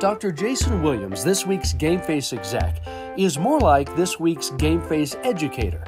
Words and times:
Dr. 0.00 0.30
Jason 0.30 0.80
Williams, 0.80 1.24
this 1.24 1.44
week's 1.44 1.72
Game 1.72 2.00
Face 2.00 2.32
exec, 2.32 2.80
is 3.16 3.36
more 3.36 3.58
like 3.58 3.96
this 3.96 4.20
week's 4.20 4.50
Game 4.50 4.80
Face 4.80 5.16
educator. 5.24 5.82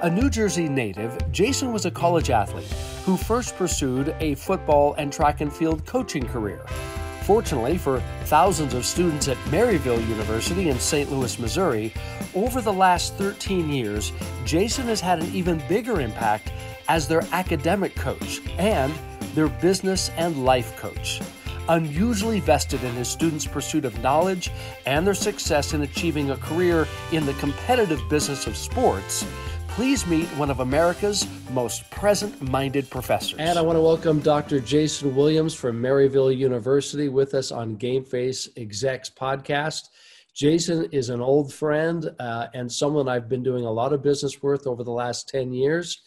A 0.00 0.08
New 0.08 0.30
Jersey 0.30 0.68
native, 0.68 1.18
Jason 1.32 1.72
was 1.72 1.84
a 1.84 1.90
college 1.90 2.30
athlete 2.30 2.72
who 3.04 3.16
first 3.16 3.56
pursued 3.56 4.14
a 4.20 4.36
football 4.36 4.94
and 4.94 5.12
track 5.12 5.40
and 5.40 5.52
field 5.52 5.84
coaching 5.86 6.24
career. 6.24 6.64
Fortunately 7.22 7.76
for 7.78 7.98
thousands 8.26 8.74
of 8.74 8.86
students 8.86 9.26
at 9.26 9.36
Maryville 9.46 10.08
University 10.08 10.68
in 10.68 10.78
St. 10.78 11.10
Louis, 11.10 11.36
Missouri, 11.40 11.92
over 12.36 12.60
the 12.60 12.72
last 12.72 13.14
13 13.14 13.70
years, 13.70 14.12
Jason 14.44 14.86
has 14.86 15.00
had 15.00 15.20
an 15.20 15.34
even 15.34 15.60
bigger 15.68 16.00
impact 16.00 16.52
as 16.86 17.08
their 17.08 17.26
academic 17.32 17.96
coach 17.96 18.40
and 18.56 18.94
their 19.34 19.48
business 19.48 20.10
and 20.10 20.44
life 20.44 20.76
coach. 20.76 21.20
Unusually 21.68 22.40
vested 22.40 22.82
in 22.82 22.94
his 22.94 23.08
students' 23.08 23.46
pursuit 23.46 23.84
of 23.84 24.00
knowledge 24.02 24.50
and 24.86 25.06
their 25.06 25.12
success 25.12 25.74
in 25.74 25.82
achieving 25.82 26.30
a 26.30 26.36
career 26.38 26.88
in 27.12 27.26
the 27.26 27.34
competitive 27.34 28.00
business 28.08 28.46
of 28.46 28.56
sports, 28.56 29.26
please 29.68 30.06
meet 30.06 30.26
one 30.38 30.50
of 30.50 30.60
America's 30.60 31.26
most 31.50 31.88
present 31.90 32.40
minded 32.50 32.88
professors. 32.88 33.38
And 33.38 33.58
I 33.58 33.62
want 33.62 33.76
to 33.76 33.82
welcome 33.82 34.20
Dr. 34.20 34.60
Jason 34.60 35.14
Williams 35.14 35.54
from 35.54 35.80
Maryville 35.80 36.34
University 36.34 37.10
with 37.10 37.34
us 37.34 37.52
on 37.52 37.76
Game 37.76 38.02
Face 38.02 38.48
Execs 38.56 39.10
podcast. 39.10 39.90
Jason 40.34 40.88
is 40.90 41.10
an 41.10 41.20
old 41.20 41.52
friend 41.52 42.10
uh, 42.18 42.46
and 42.54 42.72
someone 42.72 43.08
I've 43.08 43.28
been 43.28 43.42
doing 43.42 43.66
a 43.66 43.70
lot 43.70 43.92
of 43.92 44.02
business 44.02 44.42
with 44.42 44.66
over 44.66 44.84
the 44.84 44.90
last 44.90 45.28
10 45.28 45.52
years. 45.52 46.00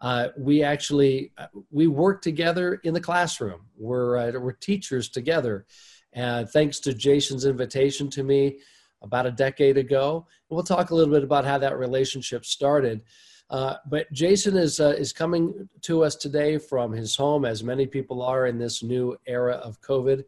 Uh, 0.00 0.28
we 0.36 0.62
actually 0.62 1.32
uh, 1.38 1.46
we 1.70 1.86
work 1.86 2.20
together 2.22 2.80
in 2.84 2.94
the 2.94 3.00
classroom. 3.00 3.60
We're 3.76 4.16
uh, 4.16 4.38
we're 4.38 4.52
teachers 4.52 5.08
together, 5.08 5.66
and 6.12 6.48
thanks 6.48 6.80
to 6.80 6.94
Jason's 6.94 7.44
invitation 7.44 8.10
to 8.10 8.22
me 8.22 8.58
about 9.02 9.26
a 9.26 9.30
decade 9.30 9.76
ago, 9.76 10.26
we'll 10.48 10.62
talk 10.62 10.90
a 10.90 10.94
little 10.94 11.12
bit 11.12 11.22
about 11.22 11.44
how 11.44 11.58
that 11.58 11.78
relationship 11.78 12.44
started. 12.44 13.02
Uh, 13.50 13.76
but 13.86 14.10
Jason 14.12 14.56
is 14.56 14.80
uh, 14.80 14.94
is 14.98 15.12
coming 15.12 15.68
to 15.82 16.02
us 16.02 16.16
today 16.16 16.58
from 16.58 16.92
his 16.92 17.14
home, 17.14 17.44
as 17.44 17.62
many 17.62 17.86
people 17.86 18.22
are 18.22 18.46
in 18.46 18.58
this 18.58 18.82
new 18.82 19.16
era 19.26 19.54
of 19.56 19.80
COVID. 19.80 20.24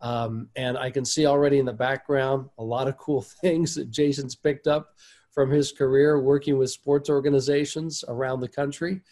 Um, 0.00 0.50
and 0.56 0.76
I 0.76 0.90
can 0.90 1.04
see 1.04 1.24
already 1.26 1.58
in 1.58 1.64
the 1.64 1.72
background 1.72 2.50
a 2.58 2.64
lot 2.64 2.88
of 2.88 2.98
cool 2.98 3.22
things 3.40 3.74
that 3.76 3.90
Jason's 3.90 4.34
picked 4.34 4.66
up 4.66 4.94
from 5.36 5.50
his 5.50 5.70
career 5.70 6.18
working 6.18 6.56
with 6.56 6.70
sports 6.70 7.10
organizations 7.10 8.02
around 8.08 8.40
the 8.40 8.48
country. 8.48 9.02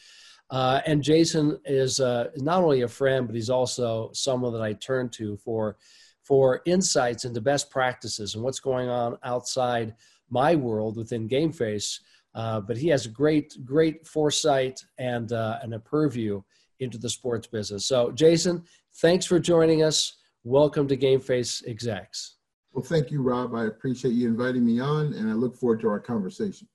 Uh, 0.48 0.80
and 0.86 1.03
Jason 1.03 1.58
is 1.67 2.00
uh, 2.00 2.30
not 2.36 2.62
only 2.62 2.80
a 2.80 2.89
friend, 2.89 3.27
but 3.27 3.36
he's 3.36 3.50
also 3.50 4.11
someone 4.14 4.55
that 4.55 4.62
I 4.62 4.72
turn 4.72 5.11
to 5.11 5.36
for 5.36 5.77
for 6.22 6.62
insights 6.64 7.27
into 7.27 7.42
best 7.42 7.70
practices 7.70 8.34
and 8.34 8.42
what's 8.42 8.58
going 8.58 8.89
on 8.89 9.19
outside 9.22 9.95
my 10.30 10.55
world 10.55 10.97
within 10.97 11.28
GameFace. 11.28 12.00
Uh, 12.34 12.58
but 12.58 12.78
he 12.78 12.89
has 12.89 13.06
great, 13.06 13.55
great 13.62 14.06
foresight 14.06 14.80
and 14.97 15.30
uh, 15.30 15.58
and 15.62 15.75
a 15.75 15.78
purview 15.78 16.41
into 16.80 16.97
the 16.97 17.11
sports 17.11 17.47
business. 17.47 17.86
So, 17.86 18.12
Jason, 18.12 18.64
thanks 18.95 19.27
for 19.27 19.39
joining 19.39 19.83
us. 19.83 20.17
Welcome 20.42 20.89
to 20.89 20.97
GameFace 20.97 21.69
Execs. 21.69 22.36
Well, 22.75 22.84
thank 22.84 23.12
you, 23.12 23.22
Rob. 23.22 23.55
I 23.55 23.67
appreciate 23.67 24.14
you 24.14 24.27
inviting 24.27 24.67
me 24.67 24.80
on, 24.80 25.14
and 25.14 25.30
I 25.30 25.33
look 25.33 25.56
forward 25.56 25.80
to 25.83 25.89
our 25.89 26.00
conversation. 26.00 26.67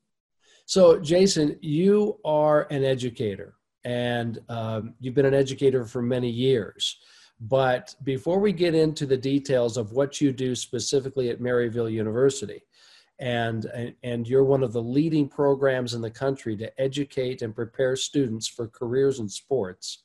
So, 0.65 0.97
Jason, 0.97 1.57
you 1.61 2.19
are 2.23 2.67
an 2.71 2.85
educator, 2.85 3.55
and 3.83 4.39
um, 4.47 4.93
you've 5.01 5.13
been 5.13 5.25
an 5.25 5.33
educator 5.33 5.83
for 5.83 6.01
many 6.01 6.29
years. 6.29 6.99
But 7.41 7.95
before 8.05 8.39
we 8.39 8.53
get 8.53 8.75
into 8.75 9.05
the 9.05 9.17
details 9.17 9.75
of 9.75 9.91
what 9.91 10.21
you 10.21 10.31
do 10.31 10.55
specifically 10.55 11.29
at 11.31 11.41
Maryville 11.41 11.91
University, 11.91 12.61
and, 13.19 13.93
and 14.01 14.25
you're 14.25 14.45
one 14.45 14.63
of 14.63 14.71
the 14.71 14.81
leading 14.81 15.27
programs 15.27 15.93
in 15.93 16.01
the 16.01 16.09
country 16.09 16.55
to 16.57 16.81
educate 16.81 17.41
and 17.41 17.53
prepare 17.53 17.97
students 17.97 18.47
for 18.47 18.69
careers 18.69 19.19
in 19.19 19.27
sports, 19.27 20.03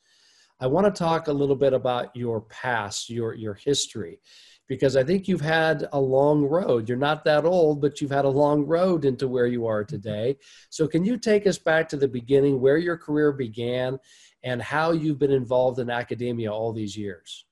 I 0.60 0.66
want 0.66 0.87
to 0.87 0.99
talk 0.99 1.28
a 1.28 1.33
little 1.33 1.56
bit 1.56 1.72
about 1.72 2.15
your 2.16 2.41
past, 2.43 3.10
your, 3.10 3.34
your 3.34 3.54
history 3.54 4.19
because 4.67 4.97
I 4.97 5.05
think 5.05 5.29
you've 5.29 5.41
had 5.41 5.89
a 5.93 6.01
long 6.01 6.45
road. 6.45 6.89
You're 6.89 6.99
not 6.99 7.25
that 7.25 7.45
old, 7.45 7.81
but 7.81 8.01
you've 8.01 8.11
had 8.11 8.25
a 8.25 8.31
long 8.31 8.65
road 8.65 9.05
into 9.05 9.29
where 9.29 9.47
you 9.47 9.67
are 9.67 9.85
today. 9.85 10.37
So, 10.71 10.87
can 10.87 11.05
you 11.05 11.19
take 11.19 11.47
us 11.47 11.59
back 11.59 11.89
to 11.91 11.97
the 11.97 12.09
beginning, 12.09 12.61
where 12.61 12.79
your 12.79 12.97
career 12.97 13.33
began, 13.33 13.99
and 14.43 14.63
how 14.63 14.93
you've 14.93 15.19
been 15.19 15.33
involved 15.33 15.79
in 15.79 15.91
academia 15.91 16.53
all 16.53 16.73
these 16.73 16.97
years? 16.97 17.45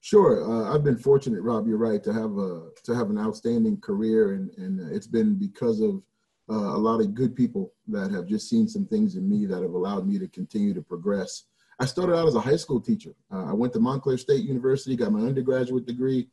Sure, 0.00 0.50
uh, 0.50 0.74
I've 0.74 0.84
been 0.84 0.96
fortunate, 0.96 1.42
Rob. 1.42 1.68
You're 1.68 1.76
right 1.76 2.02
to 2.04 2.12
have 2.12 2.36
a 2.38 2.70
to 2.84 2.94
have 2.94 3.10
an 3.10 3.18
outstanding 3.18 3.80
career, 3.80 4.32
and 4.32 4.50
and 4.56 4.92
it's 4.92 5.06
been 5.06 5.34
because 5.34 5.80
of 5.80 6.02
uh, 6.50 6.74
a 6.74 6.78
lot 6.78 7.00
of 7.00 7.14
good 7.14 7.36
people 7.36 7.72
that 7.88 8.10
have 8.10 8.26
just 8.26 8.48
seen 8.48 8.66
some 8.66 8.86
things 8.86 9.14
in 9.14 9.28
me 9.28 9.46
that 9.46 9.62
have 9.62 9.74
allowed 9.74 10.08
me 10.08 10.18
to 10.18 10.26
continue 10.28 10.74
to 10.74 10.82
progress. 10.82 11.44
I 11.78 11.86
started 11.86 12.14
out 12.14 12.28
as 12.28 12.34
a 12.34 12.40
high 12.40 12.56
school 12.56 12.80
teacher. 12.80 13.14
Uh, 13.32 13.46
I 13.46 13.52
went 13.52 13.72
to 13.74 13.80
Montclair 13.80 14.18
State 14.18 14.44
University, 14.44 14.96
got 14.96 15.12
my 15.12 15.20
undergraduate 15.20 15.86
degree, 15.86 16.28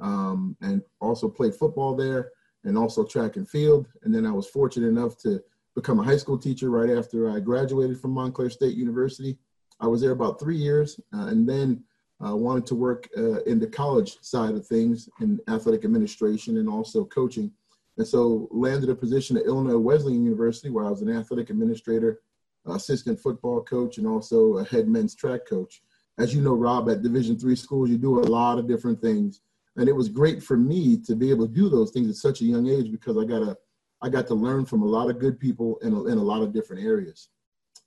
um, 0.00 0.56
and 0.60 0.82
also 1.00 1.28
played 1.28 1.54
football 1.54 1.94
there 1.94 2.30
and 2.64 2.78
also 2.78 3.04
track 3.04 3.36
and 3.36 3.48
field. 3.48 3.88
And 4.02 4.14
then 4.14 4.26
I 4.26 4.32
was 4.32 4.48
fortunate 4.48 4.88
enough 4.88 5.16
to 5.18 5.42
become 5.74 6.00
a 6.00 6.04
high 6.04 6.16
school 6.16 6.38
teacher 6.38 6.70
right 6.70 6.90
after 6.90 7.30
I 7.30 7.40
graduated 7.40 8.00
from 8.00 8.12
Montclair 8.12 8.50
State 8.50 8.76
University. 8.76 9.38
I 9.80 9.86
was 9.86 10.00
there 10.00 10.12
about 10.12 10.40
three 10.40 10.56
years 10.56 11.00
uh, 11.12 11.26
and 11.26 11.48
then 11.48 11.82
uh, 12.24 12.34
wanted 12.34 12.64
to 12.66 12.74
work 12.74 13.08
uh, 13.16 13.42
in 13.42 13.58
the 13.58 13.66
college 13.66 14.16
side 14.22 14.54
of 14.54 14.66
things 14.66 15.08
in 15.20 15.40
athletic 15.48 15.84
administration 15.84 16.58
and 16.58 16.68
also 16.68 17.04
coaching. 17.04 17.50
And 17.98 18.06
so 18.06 18.48
landed 18.50 18.88
a 18.88 18.94
position 18.94 19.36
at 19.36 19.46
Illinois 19.46 19.78
Wesleyan 19.78 20.24
University 20.24 20.70
where 20.70 20.84
I 20.84 20.90
was 20.90 21.02
an 21.02 21.14
athletic 21.14 21.50
administrator, 21.50 22.20
assistant 22.66 23.20
football 23.20 23.62
coach, 23.62 23.98
and 23.98 24.06
also 24.06 24.58
a 24.58 24.64
head 24.64 24.88
men's 24.88 25.14
track 25.14 25.46
coach. 25.48 25.82
As 26.18 26.34
you 26.34 26.40
know, 26.40 26.54
Rob, 26.54 26.88
at 26.88 27.02
Division 27.02 27.38
three 27.38 27.56
schools, 27.56 27.90
you 27.90 27.98
do 27.98 28.20
a 28.20 28.22
lot 28.22 28.58
of 28.58 28.68
different 28.68 29.00
things 29.00 29.40
and 29.76 29.88
it 29.88 29.96
was 29.96 30.08
great 30.08 30.42
for 30.42 30.56
me 30.56 30.96
to 30.98 31.16
be 31.16 31.30
able 31.30 31.46
to 31.46 31.52
do 31.52 31.68
those 31.68 31.90
things 31.90 32.08
at 32.08 32.16
such 32.16 32.40
a 32.40 32.44
young 32.44 32.68
age 32.68 32.90
because 32.90 33.16
I 33.16 33.24
got 33.24 33.40
to 33.40 33.56
I 34.02 34.08
got 34.08 34.26
to 34.28 34.34
learn 34.34 34.66
from 34.66 34.82
a 34.82 34.86
lot 34.86 35.08
of 35.08 35.18
good 35.18 35.40
people 35.40 35.78
in 35.82 35.92
a, 35.94 36.04
in 36.06 36.18
a 36.18 36.22
lot 36.22 36.42
of 36.42 36.52
different 36.52 36.84
areas. 36.84 37.28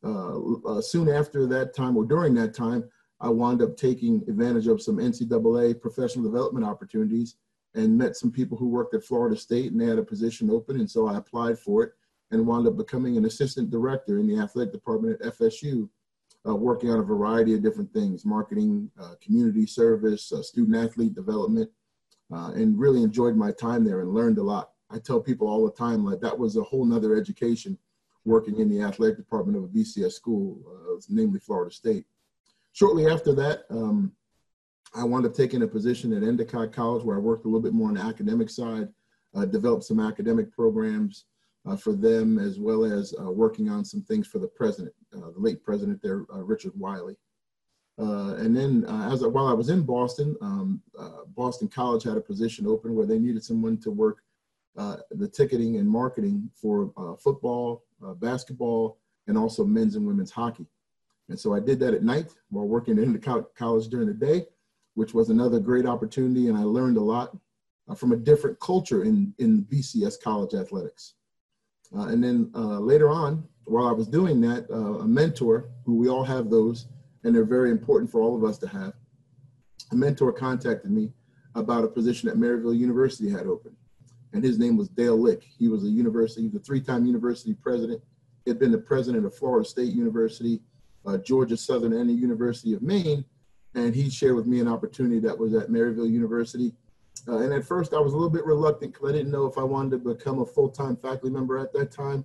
Uh, 0.04 0.56
uh, 0.66 0.82
soon 0.82 1.10
after 1.10 1.46
that 1.46 1.76
time, 1.76 1.96
or 1.96 2.06
during 2.06 2.34
that 2.36 2.56
time, 2.56 2.84
I 3.20 3.30
wound 3.30 3.62
up 3.62 3.78
taking 3.78 4.24
advantage 4.28 4.68
of 4.68 4.82
some 4.82 4.98
NCAA 4.98 5.80
professional 5.80 6.24
development 6.24 6.66
opportunities 6.66 7.36
and 7.76 7.96
met 7.96 8.16
some 8.16 8.32
people 8.32 8.58
who 8.58 8.68
worked 8.68 8.96
at 8.96 9.04
Florida 9.04 9.36
State 9.36 9.72
and 9.72 9.80
they 9.80 9.86
had 9.86 10.00
a 10.00 10.04
position 10.04 10.50
open. 10.50 10.80
And 10.80 10.90
so 10.90 11.08
I 11.08 11.18
applied 11.18 11.60
for 11.60 11.84
it 11.84 11.92
and 12.32 12.46
wound 12.46 12.68
up 12.68 12.78
becoming 12.78 13.18
an 13.18 13.26
assistant 13.26 13.70
director 13.70 14.20
in 14.20 14.28
the 14.28 14.42
athletic 14.42 14.74
department 14.74 15.22
at 15.22 15.34
FSU 15.38 15.88
uh, 16.48 16.56
working 16.56 16.90
on 16.90 17.00
a 17.00 17.04
variety 17.04 17.54
of 17.54 17.62
different 17.62 17.92
things 17.94 18.26
marketing, 18.26 18.90
uh, 19.00 19.14
community 19.22 19.66
service, 19.66 20.32
uh, 20.32 20.42
student 20.42 20.76
athlete 20.76 21.14
development, 21.14 21.70
uh, 22.34 22.52
and 22.56 22.80
really 22.80 23.04
enjoyed 23.04 23.36
my 23.36 23.52
time 23.52 23.84
there 23.84 24.02
and 24.02 24.14
learned 24.14 24.38
a 24.38 24.44
lot. 24.44 24.72
I 24.90 25.00
tell 25.00 25.20
people 25.20 25.48
all 25.48 25.66
the 25.66 25.72
time, 25.72 26.06
like 26.06 26.22
that 26.22 26.38
was 26.38 26.56
a 26.56 26.64
whole 26.64 26.86
nother 26.86 27.16
education 27.16 27.78
working 28.26 28.60
in 28.60 28.70
the 28.70 28.82
athletic 28.82 29.18
department 29.18 29.58
of 29.58 29.64
a 29.64 29.68
BCS 29.68 30.14
school, 30.14 30.60
uh, 30.68 31.02
namely 31.10 31.40
Florida 31.40 31.74
State. 31.74 32.06
Shortly 32.74 33.08
after 33.08 33.34
that, 33.36 33.64
um, 33.70 34.12
I 34.94 35.04
wound 35.04 35.26
up 35.26 35.34
taking 35.34 35.64
a 35.64 35.68
position 35.68 36.14
at 36.14 36.24
Endicott 36.24 36.72
College 36.72 37.04
where 37.04 37.18
I 37.18 37.20
worked 37.20 37.46
a 37.46 37.48
little 37.48 37.62
bit 37.62 37.74
more 37.74 37.90
on 37.90 37.96
the 37.96 38.02
academic 38.02 38.50
side, 38.50 38.90
uh, 39.36 39.46
developed 39.46 39.84
some 39.84 40.00
academic 40.00 40.52
programs, 40.52 41.26
uh, 41.68 41.76
for 41.76 41.94
them, 41.94 42.40
as 42.40 42.60
well 42.60 42.86
as 42.86 43.14
uh, 43.20 43.30
working 43.30 43.70
on 43.70 43.84
some 43.84 44.02
things 44.02 44.28
for 44.28 44.40
the 44.40 44.48
president, 44.48 44.94
uh, 45.16 45.32
the 45.32 45.40
late 45.40 45.64
president 45.64 46.02
there, 46.02 46.26
Richard 46.30 46.72
Wylie. 46.76 47.18
And 47.98 48.56
then 48.56 48.86
as 49.12 49.22
while 49.22 49.48
I 49.48 49.54
was 49.54 49.70
in 49.70 49.82
Boston, 49.84 50.36
um, 50.42 50.82
Boston 51.36 51.68
College 51.68 52.04
had 52.04 52.18
a 52.18 52.22
position 52.22 52.68
open 52.68 52.96
where 52.96 53.06
they 53.06 53.20
needed 53.20 53.44
someone 53.44 53.78
to 53.80 53.92
work 53.92 54.24
the 54.76 55.30
ticketing 55.34 55.78
and 55.78 55.90
marketing 55.90 56.50
for 56.54 56.92
football, 57.20 57.84
basketball, 58.20 58.98
and 59.28 59.38
also 59.38 59.66
men's 59.66 59.96
and 59.96 60.06
women's 60.06 60.32
hockey. 60.32 60.68
And 61.30 61.40
so 61.40 61.54
I 61.54 61.60
did 61.60 61.80
that 61.80 61.94
at 61.94 62.04
night 62.04 62.34
while 62.50 62.68
working 62.68 62.98
in 62.98 63.14
the 63.14 63.46
college 63.56 63.88
during 63.88 64.08
the 64.08 64.14
day, 64.14 64.46
which 64.94 65.14
was 65.14 65.30
another 65.30 65.60
great 65.60 65.86
opportunity. 65.86 66.48
And 66.48 66.58
I 66.58 66.64
learned 66.64 66.98
a 66.98 67.02
lot 67.02 67.36
uh, 67.88 67.96
from 67.96 68.12
a 68.12 68.18
different 68.18 68.60
culture 68.60 69.04
in, 69.04 69.34
in 69.38 69.66
BCS 69.66 70.22
college 70.22 70.54
athletics. 70.54 71.16
Uh, 71.96 72.08
and 72.08 72.24
then 72.24 72.52
uh, 72.56 72.80
later 72.80 73.10
on, 73.10 73.48
while 73.66 73.88
I 73.88 73.92
was 73.92 74.08
doing 74.08 74.40
that, 74.42 74.70
uh, 74.70 75.00
a 75.00 75.08
mentor, 75.08 75.70
who 75.86 75.96
we 75.96 76.08
all 76.08 76.24
have 76.24 76.50
those, 76.50 76.88
and 77.28 77.36
they're 77.36 77.44
very 77.44 77.72
important 77.72 78.10
for 78.10 78.22
all 78.22 78.38
of 78.38 78.46
us 78.46 78.58
to 78.58 78.68
have, 78.70 78.94
a 79.92 79.96
mentor 79.96 80.32
contacted 80.32 80.90
me 80.90 81.12
about 81.56 81.84
a 81.84 81.88
position 81.88 82.30
that 82.30 82.38
Maryville 82.38 82.78
University 82.78 83.30
had 83.30 83.48
open. 83.48 83.76
And 84.32 84.42
his 84.42 84.58
name 84.58 84.78
was 84.78 84.88
Dale 84.88 85.20
Lick. 85.20 85.44
He 85.60 85.68
was 85.68 85.84
a 85.84 85.90
university, 85.90 86.44
he 86.44 86.48
was 86.48 86.62
a 86.62 86.64
three-time 86.64 87.06
university 87.06 87.54
president. 87.54 88.02
He 88.46 88.52
had 88.52 88.60
been 88.60 88.72
the 88.72 88.78
president 88.78 89.26
of 89.26 89.36
Florida 89.36 89.68
State 89.68 89.94
University, 89.94 90.62
uh, 91.06 91.18
Georgia 91.18 91.58
Southern, 91.58 91.92
and 91.92 92.10
the 92.10 92.14
University 92.14 92.74
of 92.74 92.82
Maine. 92.82 93.26
And 93.76 93.94
he 93.94 94.10
shared 94.10 94.36
with 94.36 94.48
me 94.48 94.62
an 94.62 94.70
opportunity 94.70 95.20
that 95.20 95.38
was 95.38 95.54
at 95.54 95.68
Maryville 95.68 96.10
University. 96.10 96.74
Uh, 97.28 97.40
and 97.40 97.52
at 97.52 97.66
first, 97.66 97.94
I 97.94 98.00
was 98.00 98.14
a 98.14 98.16
little 98.16 98.30
bit 98.30 98.46
reluctant 98.46 98.94
because 98.94 99.10
I 99.10 99.12
didn't 99.12 99.32
know 99.32 99.48
if 99.48 99.58
I 99.58 99.64
wanted 99.64 99.92
to 100.02 100.14
become 100.14 100.40
a 100.40 100.46
full 100.46 100.70
time 100.70 100.96
faculty 100.96 101.30
member 101.30 101.58
at 101.58 101.74
that 101.74 101.92
time. 101.92 102.24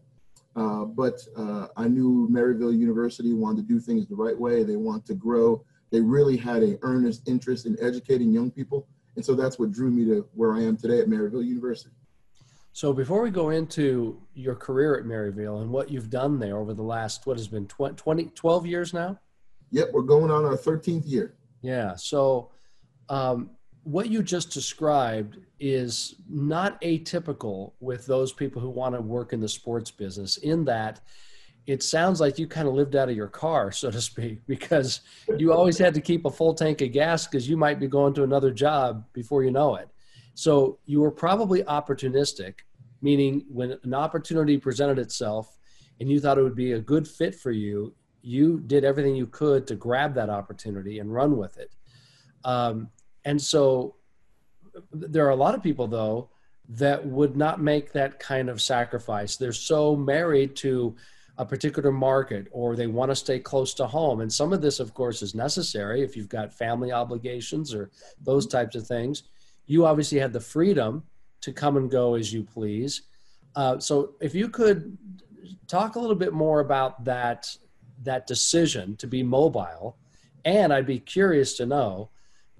Uh, 0.54 0.84
but 0.84 1.20
uh, 1.36 1.68
I 1.76 1.88
knew 1.88 2.28
Maryville 2.30 2.76
University 2.76 3.32
wanted 3.32 3.68
to 3.68 3.74
do 3.74 3.80
things 3.80 4.06
the 4.06 4.14
right 4.14 4.38
way. 4.38 4.62
They 4.62 4.76
want 4.76 5.06
to 5.06 5.14
grow. 5.14 5.64
They 5.90 6.00
really 6.00 6.36
had 6.36 6.62
an 6.62 6.78
earnest 6.82 7.28
interest 7.28 7.66
in 7.66 7.76
educating 7.80 8.32
young 8.32 8.50
people. 8.50 8.86
And 9.16 9.24
so 9.24 9.34
that's 9.34 9.58
what 9.58 9.72
drew 9.72 9.90
me 9.90 10.04
to 10.06 10.26
where 10.34 10.54
I 10.54 10.62
am 10.62 10.76
today 10.76 11.00
at 11.00 11.06
Maryville 11.06 11.44
University. 11.44 11.94
So 12.74 12.92
before 12.94 13.22
we 13.22 13.30
go 13.30 13.50
into 13.50 14.20
your 14.34 14.54
career 14.54 14.98
at 14.98 15.04
Maryville 15.04 15.60
and 15.60 15.70
what 15.70 15.90
you've 15.90 16.08
done 16.08 16.38
there 16.38 16.56
over 16.56 16.72
the 16.72 16.82
last, 16.82 17.26
what 17.26 17.36
has 17.36 17.46
been 17.46 17.66
20, 17.66 18.24
12 18.34 18.66
years 18.66 18.94
now? 18.94 19.18
Yep, 19.70 19.88
we're 19.92 20.02
going 20.02 20.30
on 20.30 20.46
our 20.46 20.56
13th 20.56 21.02
year. 21.06 21.34
Yeah. 21.60 21.94
So 21.96 22.50
um, 23.10 23.50
what 23.84 24.10
you 24.10 24.22
just 24.22 24.50
described 24.50 25.38
is 25.58 26.14
not 26.28 26.80
atypical 26.82 27.72
with 27.80 28.06
those 28.06 28.32
people 28.32 28.60
who 28.60 28.70
want 28.70 28.94
to 28.94 29.00
work 29.00 29.32
in 29.32 29.40
the 29.40 29.48
sports 29.48 29.90
business 29.90 30.36
in 30.38 30.64
that 30.64 31.00
it 31.66 31.82
sounds 31.82 32.20
like 32.20 32.38
you 32.38 32.46
kind 32.46 32.66
of 32.66 32.74
lived 32.74 32.96
out 32.96 33.08
of 33.08 33.16
your 33.16 33.28
car, 33.28 33.70
so 33.70 33.90
to 33.90 34.00
speak, 34.00 34.40
because 34.46 35.00
you 35.36 35.52
always 35.52 35.78
had 35.78 35.94
to 35.94 36.00
keep 36.00 36.24
a 36.24 36.30
full 36.30 36.54
tank 36.54 36.80
of 36.80 36.92
gas 36.92 37.26
because 37.26 37.48
you 37.48 37.56
might 37.56 37.78
be 37.78 37.86
going 37.86 38.14
to 38.14 38.24
another 38.24 38.50
job 38.50 39.04
before 39.12 39.44
you 39.44 39.50
know 39.50 39.76
it. 39.76 39.88
So 40.34 40.78
you 40.86 41.00
were 41.00 41.10
probably 41.10 41.62
opportunistic, 41.64 42.60
meaning 43.00 43.44
when 43.48 43.78
an 43.82 43.94
opportunity 43.94 44.58
presented 44.58 44.98
itself 44.98 45.58
and 46.00 46.10
you 46.10 46.20
thought 46.20 46.38
it 46.38 46.42
would 46.42 46.56
be 46.56 46.72
a 46.72 46.80
good 46.80 47.06
fit 47.06 47.34
for 47.34 47.50
you, 47.50 47.94
you 48.22 48.60
did 48.66 48.84
everything 48.84 49.14
you 49.14 49.26
could 49.26 49.66
to 49.66 49.74
grab 49.74 50.14
that 50.14 50.30
opportunity 50.30 51.00
and 51.00 51.12
run 51.12 51.36
with 51.36 51.58
it. 51.58 51.72
Um, 52.44 52.88
and 53.24 53.40
so 53.40 53.96
there 54.92 55.26
are 55.26 55.30
a 55.30 55.36
lot 55.36 55.54
of 55.54 55.62
people, 55.62 55.86
though, 55.86 56.30
that 56.68 57.04
would 57.04 57.36
not 57.36 57.60
make 57.60 57.92
that 57.92 58.18
kind 58.18 58.48
of 58.48 58.62
sacrifice. 58.62 59.36
They're 59.36 59.52
so 59.52 59.94
married 59.94 60.56
to 60.56 60.96
a 61.38 61.44
particular 61.44 61.90
market 61.90 62.46
or 62.50 62.76
they 62.76 62.86
want 62.86 63.10
to 63.10 63.16
stay 63.16 63.38
close 63.38 63.74
to 63.74 63.86
home. 63.86 64.20
And 64.20 64.32
some 64.32 64.52
of 64.52 64.60
this, 64.60 64.80
of 64.80 64.94
course, 64.94 65.22
is 65.22 65.34
necessary 65.34 66.02
if 66.02 66.16
you've 66.16 66.28
got 66.28 66.52
family 66.52 66.92
obligations 66.92 67.74
or 67.74 67.90
those 68.20 68.46
types 68.46 68.76
of 68.76 68.86
things. 68.86 69.24
You 69.66 69.86
obviously 69.86 70.18
had 70.18 70.32
the 70.32 70.40
freedom 70.40 71.02
to 71.40 71.52
come 71.52 71.76
and 71.76 71.90
go 71.90 72.14
as 72.14 72.32
you 72.32 72.42
please. 72.44 73.02
Uh, 73.56 73.78
so 73.78 74.14
if 74.20 74.34
you 74.34 74.48
could 74.48 74.96
talk 75.66 75.96
a 75.96 75.98
little 75.98 76.16
bit 76.16 76.32
more 76.32 76.60
about 76.60 77.04
that 77.04 77.54
that 78.02 78.26
decision 78.26 78.96
to 78.96 79.06
be 79.06 79.22
mobile, 79.22 79.96
and 80.44 80.72
I'd 80.72 80.86
be 80.86 80.98
curious 80.98 81.56
to 81.58 81.66
know. 81.66 82.10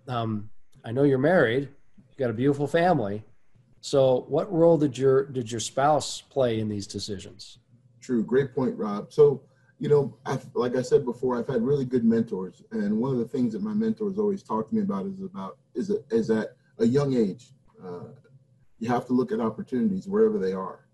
Um, 0.07 0.51
I 0.85 0.93
know 0.93 1.05
you're 1.05 1.19
married, 1.19 1.69
you've 2.09 2.17
got 2.19 2.31
a 2.31 2.35
beautiful 2.35 2.67
family. 2.67 3.25
So, 3.81 4.25
what 4.29 4.53
role 4.53 4.79
did 4.79 4.97
your 4.97 5.25
did 5.25 5.51
your 5.51 5.61
spouse 5.61 6.21
play 6.21 6.61
in 6.61 6.69
these 6.69 6.87
decisions? 6.87 7.59
True. 8.01 8.25
Great 8.25 8.55
point, 8.55 8.77
Rob. 8.77 9.13
So, 9.13 9.43
you 9.79 9.89
know, 9.89 10.17
I've, 10.27 10.47
like 10.55 10.77
I 10.77 10.83
said 10.83 11.05
before, 11.05 11.39
I've 11.39 11.49
had 11.49 11.63
really 11.63 11.85
good 11.85 12.05
mentors, 12.05 12.63
and 12.71 12.97
one 12.99 13.13
of 13.13 13.19
the 13.19 13.27
things 13.27 13.53
that 13.53 13.63
my 13.63 13.75
mentors 13.75 14.19
always 14.19 14.43
talk 14.43 14.69
to 14.69 14.75
me 14.75 14.83
about 14.83 15.07
is 15.07 15.21
about 15.21 15.59
is 15.75 15.91
a, 15.91 15.99
is 16.11 16.31
at 16.31 16.57
a 16.79 16.87
young 16.87 17.15
age, 17.15 17.53
uh, 17.85 18.11
you 18.79 18.89
have 18.89 19.07
to 19.07 19.13
look 19.13 19.33
at 19.33 19.41
opportunities 19.41 20.09
wherever 20.09 20.39
they 20.39 20.53
are, 20.53 20.87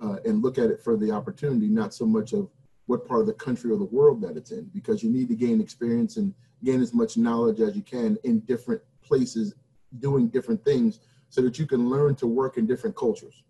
uh, 0.00 0.16
and 0.24 0.42
look 0.42 0.58
at 0.58 0.70
it 0.70 0.82
for 0.82 0.96
the 0.96 1.10
opportunity, 1.10 1.68
not 1.68 1.92
so 1.94 2.06
much 2.06 2.32
of 2.32 2.48
what 2.86 3.06
part 3.06 3.20
of 3.20 3.26
the 3.26 3.34
country 3.34 3.70
or 3.70 3.76
the 3.76 3.84
world 3.84 4.20
that 4.20 4.36
it's 4.36 4.50
in, 4.50 4.64
because 4.74 5.02
you 5.02 5.10
need 5.10 5.28
to 5.28 5.36
gain 5.36 5.60
experience 5.60 6.16
and 6.16 6.34
gain 6.64 6.80
as 6.80 6.92
much 6.92 7.16
knowledge 7.16 7.60
as 7.60 7.76
you 7.76 7.82
can 7.82 8.16
in 8.24 8.40
different 8.40 8.80
places, 9.10 9.54
doing 9.98 10.28
different 10.28 10.64
things, 10.64 11.00
so 11.28 11.42
that 11.42 11.58
you 11.58 11.66
can 11.66 11.82
learn 11.94 12.14
to 12.16 12.26
work 12.26 12.56
in 12.56 12.64
different 12.66 12.96
cultures 12.96 13.42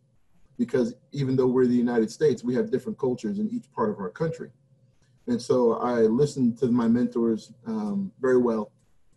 because 0.61 0.95
even 1.12 1.37
though 1.37 1.47
we're 1.47 1.67
the 1.67 1.75
United 1.75 2.11
States, 2.11 2.45
we 2.45 2.55
have 2.55 2.71
different 2.71 2.99
cultures 2.99 3.39
in 3.39 3.49
each 3.49 3.73
part 3.73 3.89
of 3.89 3.99
our 3.99 4.11
country. 4.11 4.51
And 5.27 5.41
so 5.41 5.79
I 5.79 6.03
listened 6.03 6.59
to 6.59 6.67
my 6.67 6.87
mentors 6.87 7.51
um, 7.67 8.12
very 8.21 8.37
well. 8.37 8.71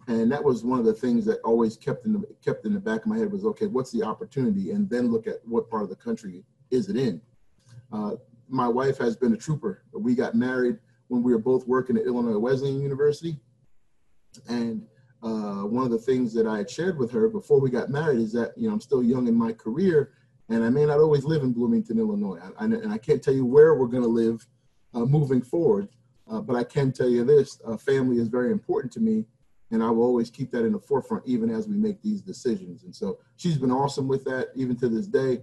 And 0.07 0.31
that 0.31 0.41
was 0.41 0.63
one 0.63 0.79
of 0.79 0.85
the 0.85 0.93
things 0.93 1.25
that 1.25 1.41
always 1.41 1.75
kept 1.75 2.05
in 2.05 2.13
the, 2.13 2.23
kept 2.45 2.65
in 2.65 2.73
the 2.73 2.79
back 2.79 3.01
of 3.01 3.07
my 3.07 3.17
head 3.17 3.29
was, 3.29 3.43
okay, 3.43 3.67
what's 3.67 3.91
the 3.91 4.03
opportunity? 4.03 4.71
And 4.71 4.89
then 4.89 5.11
look 5.11 5.27
at 5.27 5.45
what 5.45 5.69
part 5.69 5.83
of 5.83 5.89
the 5.89 5.97
country 5.97 6.45
is 6.71 6.87
it 6.87 6.95
in? 6.95 7.21
Uh, 7.91 8.15
my 8.47 8.69
wife 8.69 8.97
has 8.99 9.17
been 9.17 9.33
a 9.33 9.37
trooper. 9.37 9.83
We 9.91 10.15
got 10.15 10.35
married 10.35 10.77
when 11.09 11.23
we 11.23 11.33
were 11.33 11.39
both 11.39 11.67
working 11.67 11.97
at 11.97 12.05
Illinois 12.05 12.37
Wesleyan 12.37 12.79
University. 12.79 13.37
And 14.47 14.87
uh, 15.23 15.65
one 15.65 15.85
of 15.85 15.91
the 15.91 15.97
things 15.97 16.33
that 16.33 16.45
I 16.45 16.57
had 16.57 16.69
shared 16.69 16.99
with 16.99 17.09
her 17.11 17.29
before 17.29 17.59
we 17.59 17.69
got 17.69 17.89
married 17.89 18.19
is 18.19 18.33
that, 18.33 18.51
you 18.57 18.67
know, 18.67 18.73
I'm 18.73 18.81
still 18.81 19.01
young 19.01 19.27
in 19.27 19.35
my 19.35 19.53
career 19.53 20.11
and 20.49 20.63
I 20.63 20.69
may 20.69 20.85
not 20.85 20.99
always 20.99 21.23
live 21.23 21.43
in 21.43 21.53
Bloomington, 21.53 21.97
Illinois. 21.97 22.39
I, 22.43 22.63
I, 22.63 22.65
and 22.65 22.91
I 22.91 22.97
can't 22.97 23.23
tell 23.23 23.33
you 23.33 23.45
where 23.45 23.75
we're 23.75 23.87
going 23.87 24.03
to 24.03 24.09
live 24.09 24.45
uh, 24.93 25.05
moving 25.05 25.41
forward, 25.41 25.87
uh, 26.29 26.41
but 26.41 26.55
I 26.55 26.63
can 26.63 26.91
tell 26.91 27.09
you 27.09 27.23
this: 27.23 27.59
uh, 27.65 27.77
family 27.77 28.17
is 28.17 28.27
very 28.27 28.51
important 28.51 28.91
to 28.93 28.99
me, 28.99 29.25
and 29.71 29.81
I 29.81 29.89
will 29.89 30.03
always 30.03 30.29
keep 30.29 30.51
that 30.51 30.65
in 30.65 30.73
the 30.73 30.79
forefront, 30.79 31.23
even 31.25 31.49
as 31.49 31.67
we 31.67 31.75
make 31.75 32.01
these 32.01 32.21
decisions. 32.21 32.83
And 32.83 32.95
so 32.95 33.19
she's 33.37 33.57
been 33.57 33.71
awesome 33.71 34.07
with 34.07 34.23
that, 34.25 34.49
even 34.55 34.75
to 34.77 34.89
this 34.89 35.07
day, 35.07 35.41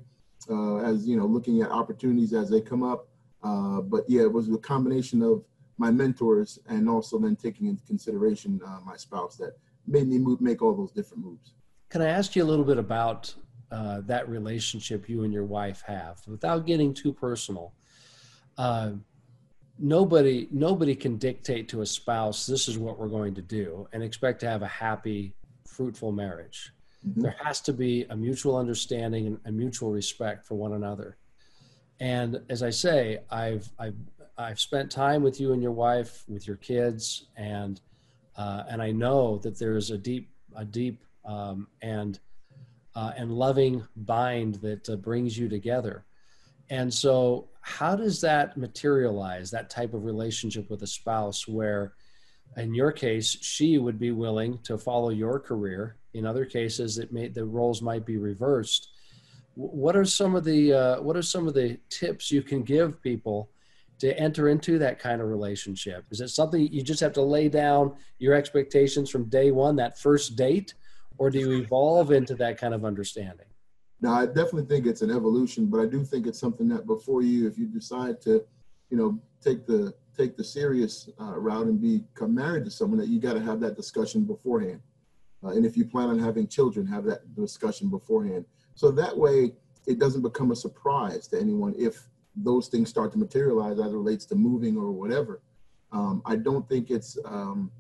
uh, 0.49 0.79
as 0.79 1.09
you 1.09 1.17
know, 1.17 1.27
looking 1.27 1.63
at 1.63 1.71
opportunities 1.71 2.35
as 2.35 2.51
they 2.51 2.61
come 2.61 2.83
up. 2.83 3.09
Uh, 3.43 3.81
but 3.81 4.05
yeah, 4.09 4.23
it 4.23 4.33
was 4.33 4.49
a 4.51 4.59
combination 4.59 5.23
of 5.23 5.45
my 5.79 5.91
mentors 5.91 6.59
and 6.69 6.91
also 6.91 7.19
then 7.19 7.35
taking 7.35 7.67
into 7.67 7.83
consideration 7.85 8.61
my 8.85 8.97
spouse 8.97 9.37
that 9.37 9.55
made 9.91 10.09
me 10.09 10.19
move, 10.19 10.41
make 10.41 10.63
all 10.63 10.75
those 10.75 10.93
different 10.93 11.25
moves. 11.25 11.53
Can 11.89 12.03
I 12.03 12.07
ask 12.07 12.37
you 12.37 12.45
a 12.45 12.47
little 12.47 12.65
bit 12.65 12.79
about 12.79 13.35
uh, 13.71 14.01
that 14.07 14.29
relationship 14.29 15.09
you 15.09 15.25
and 15.25 15.33
your 15.33 15.45
wife 15.45 15.83
have 15.87 16.21
without 16.27 16.67
getting 16.67 16.93
too 16.93 17.13
personal 17.13 17.73
uh, 18.59 18.91
nobody 19.79 20.49
nobody 20.51 20.95
can 20.95 21.17
dictate 21.17 21.69
to 21.69 21.81
a 21.81 21.87
spouse 21.87 22.47
this 22.47 22.69
is 22.69 22.77
what 22.77 22.99
we're 22.99 23.09
going 23.09 23.35
to 23.35 23.43
do 23.43 23.89
and 23.93 24.03
expect 24.03 24.41
to 24.41 24.49
have 24.49 24.63
a 24.63 24.67
happy 24.67 25.33
fruitful 25.67 26.13
marriage 26.13 26.73
mm-hmm. 27.07 27.23
there 27.23 27.37
has 27.43 27.61
to 27.61 27.73
be 27.73 28.05
a 28.11 28.17
mutual 28.17 28.57
understanding 28.57 29.27
and 29.27 29.39
a 29.47 29.53
mutual 29.53 29.91
respect 29.91 30.45
for 30.45 30.57
one 30.57 30.73
another 30.73 31.17
and 32.01 32.41
as 32.51 32.63
i 32.63 32.71
say 32.71 33.21
i've 33.31 33.71
i've 33.79 33.97
i've 34.37 34.61
spent 34.61 34.91
time 34.91 35.23
with 35.23 35.41
you 35.41 35.53
and 35.53 35.63
your 35.63 35.73
wife 35.73 36.25
with 36.29 36.47
your 36.47 36.57
kids 36.57 37.29
and 37.37 37.81
uh, 38.41 38.63
and 38.71 38.81
i 38.89 38.91
know 38.91 39.39
that 39.45 39.59
there's 39.59 39.91
a 39.91 39.99
deep 39.99 40.27
a 40.57 40.65
deep 40.65 41.05
um, 41.25 41.69
and 41.83 42.19
uh, 42.95 43.13
and 43.17 43.33
loving 43.33 43.87
bind 43.97 44.57
that 44.57 44.89
uh, 44.89 44.97
brings 44.97 45.39
you 45.39 45.49
together. 45.49 46.05
And 46.71 46.93
so, 46.93 47.49
how 47.63 47.97
does 47.97 48.21
that 48.21 48.57
materialize, 48.57 49.51
that 49.51 49.71
type 49.71 49.93
of 49.95 50.05
relationship 50.05 50.71
with 50.71 50.83
a 50.83 50.87
spouse, 50.87 51.47
where 51.47 51.95
in 52.57 52.75
your 52.75 52.91
case, 52.91 53.37
she 53.41 53.79
would 53.79 53.99
be 53.99 54.13
willing 54.13 54.59
to 54.65 54.79
follow 54.79 55.11
your 55.11 55.39
career? 55.39 55.97
In 56.15 56.27
other 56.27 56.45
cases, 56.45 56.99
it 56.99 57.13
may, 57.13 57.29
the 57.29 57.45
roles 57.45 57.83
might 57.83 58.05
be 58.07 58.17
reversed. 58.17 58.89
What 59.55 59.97
are 59.97 60.05
some 60.05 60.35
of 60.35 60.45
the 60.45 60.73
uh, 60.73 61.03
what 61.03 61.17
are 61.17 61.23
some 61.23 61.47
of 61.47 61.55
the 61.55 61.79
tips 61.91 62.31
you 62.31 62.43
can 62.43 62.63
give 62.63 63.03
people 63.03 63.51
to 64.01 64.19
enter 64.19 64.49
into 64.49 64.79
that 64.79 64.99
kind 64.99 65.21
of 65.21 65.29
relationship? 65.29 66.05
Is 66.11 66.21
it 66.21 66.29
something 66.29 66.61
you 66.73 66.83
just 66.83 67.01
have 67.01 67.13
to 67.15 67.23
lay 67.23 67.49
down 67.49 67.95
your 68.19 68.35
expectations 68.35 69.11
from 69.11 69.25
day 69.27 69.51
one, 69.51 69.77
that 69.77 69.99
first 69.99 70.37
date, 70.37 70.75
or 71.19 71.31
do 71.31 71.39
you 71.39 71.53
evolve 71.53 72.11
into 72.11 72.35
that 72.37 72.59
kind 72.59 72.75
of 72.75 72.85
understanding? 72.85 73.47
Now, 74.01 74.15
I 74.15 74.25
definitely 74.25 74.65
think 74.65 74.87
it's 74.87 75.03
an 75.03 75.11
evolution, 75.11 75.67
but 75.67 75.81
I 75.81 75.87
do 75.87 76.03
think 76.03 76.27
it's 76.27 76.41
something 76.41 76.67
that 76.69 76.87
before 76.87 77.23
you, 77.23 77.47
if 77.47 77.59
you 77.59 77.67
decide 77.67 78.23
to, 78.23 78.43
you 78.89 78.97
know, 78.97 79.19
take 79.43 79.67
the 79.67 79.95
take 80.17 80.37
the 80.37 80.45
serious 80.45 81.09
uh, 81.21 81.39
route 81.39 81.67
and 81.67 81.81
become 81.81 82.35
married 82.35 82.65
to 82.65 82.71
someone, 82.71 82.99
that 82.99 83.09
you 83.09 83.21
got 83.21 83.35
to 83.35 83.41
have 83.41 83.61
that 83.61 83.77
discussion 83.77 84.25
beforehand. 84.25 84.81
Uh, 85.45 85.49
and 85.49 85.65
if 85.65 85.77
you 85.77 85.85
plan 85.85 86.09
on 86.09 86.19
having 86.19 86.47
children, 86.47 86.87
have 86.87 87.05
that 87.05 87.35
discussion 87.35 87.89
beforehand. 87.89 88.45
So 88.75 88.91
that 88.91 89.17
way, 89.17 89.53
it 89.87 89.99
doesn't 89.99 90.23
become 90.23 90.51
a 90.51 90.57
surprise 90.57 91.29
to 91.29 91.41
anyone 91.41 91.75
if 91.79 92.09
those 92.37 92.69
things 92.69 92.89
start 92.89 93.13
to 93.13 93.19
materialize 93.19 93.79
as 93.79 93.93
it 93.93 93.97
relates 93.97 94.25
to 94.27 94.35
moving 94.35 94.77
or 94.77 94.91
whatever. 94.93 95.43
Um, 95.93 96.23
I 96.25 96.37
don't 96.37 96.69
think 96.69 96.91
it's 96.91 97.19
um, 97.25 97.71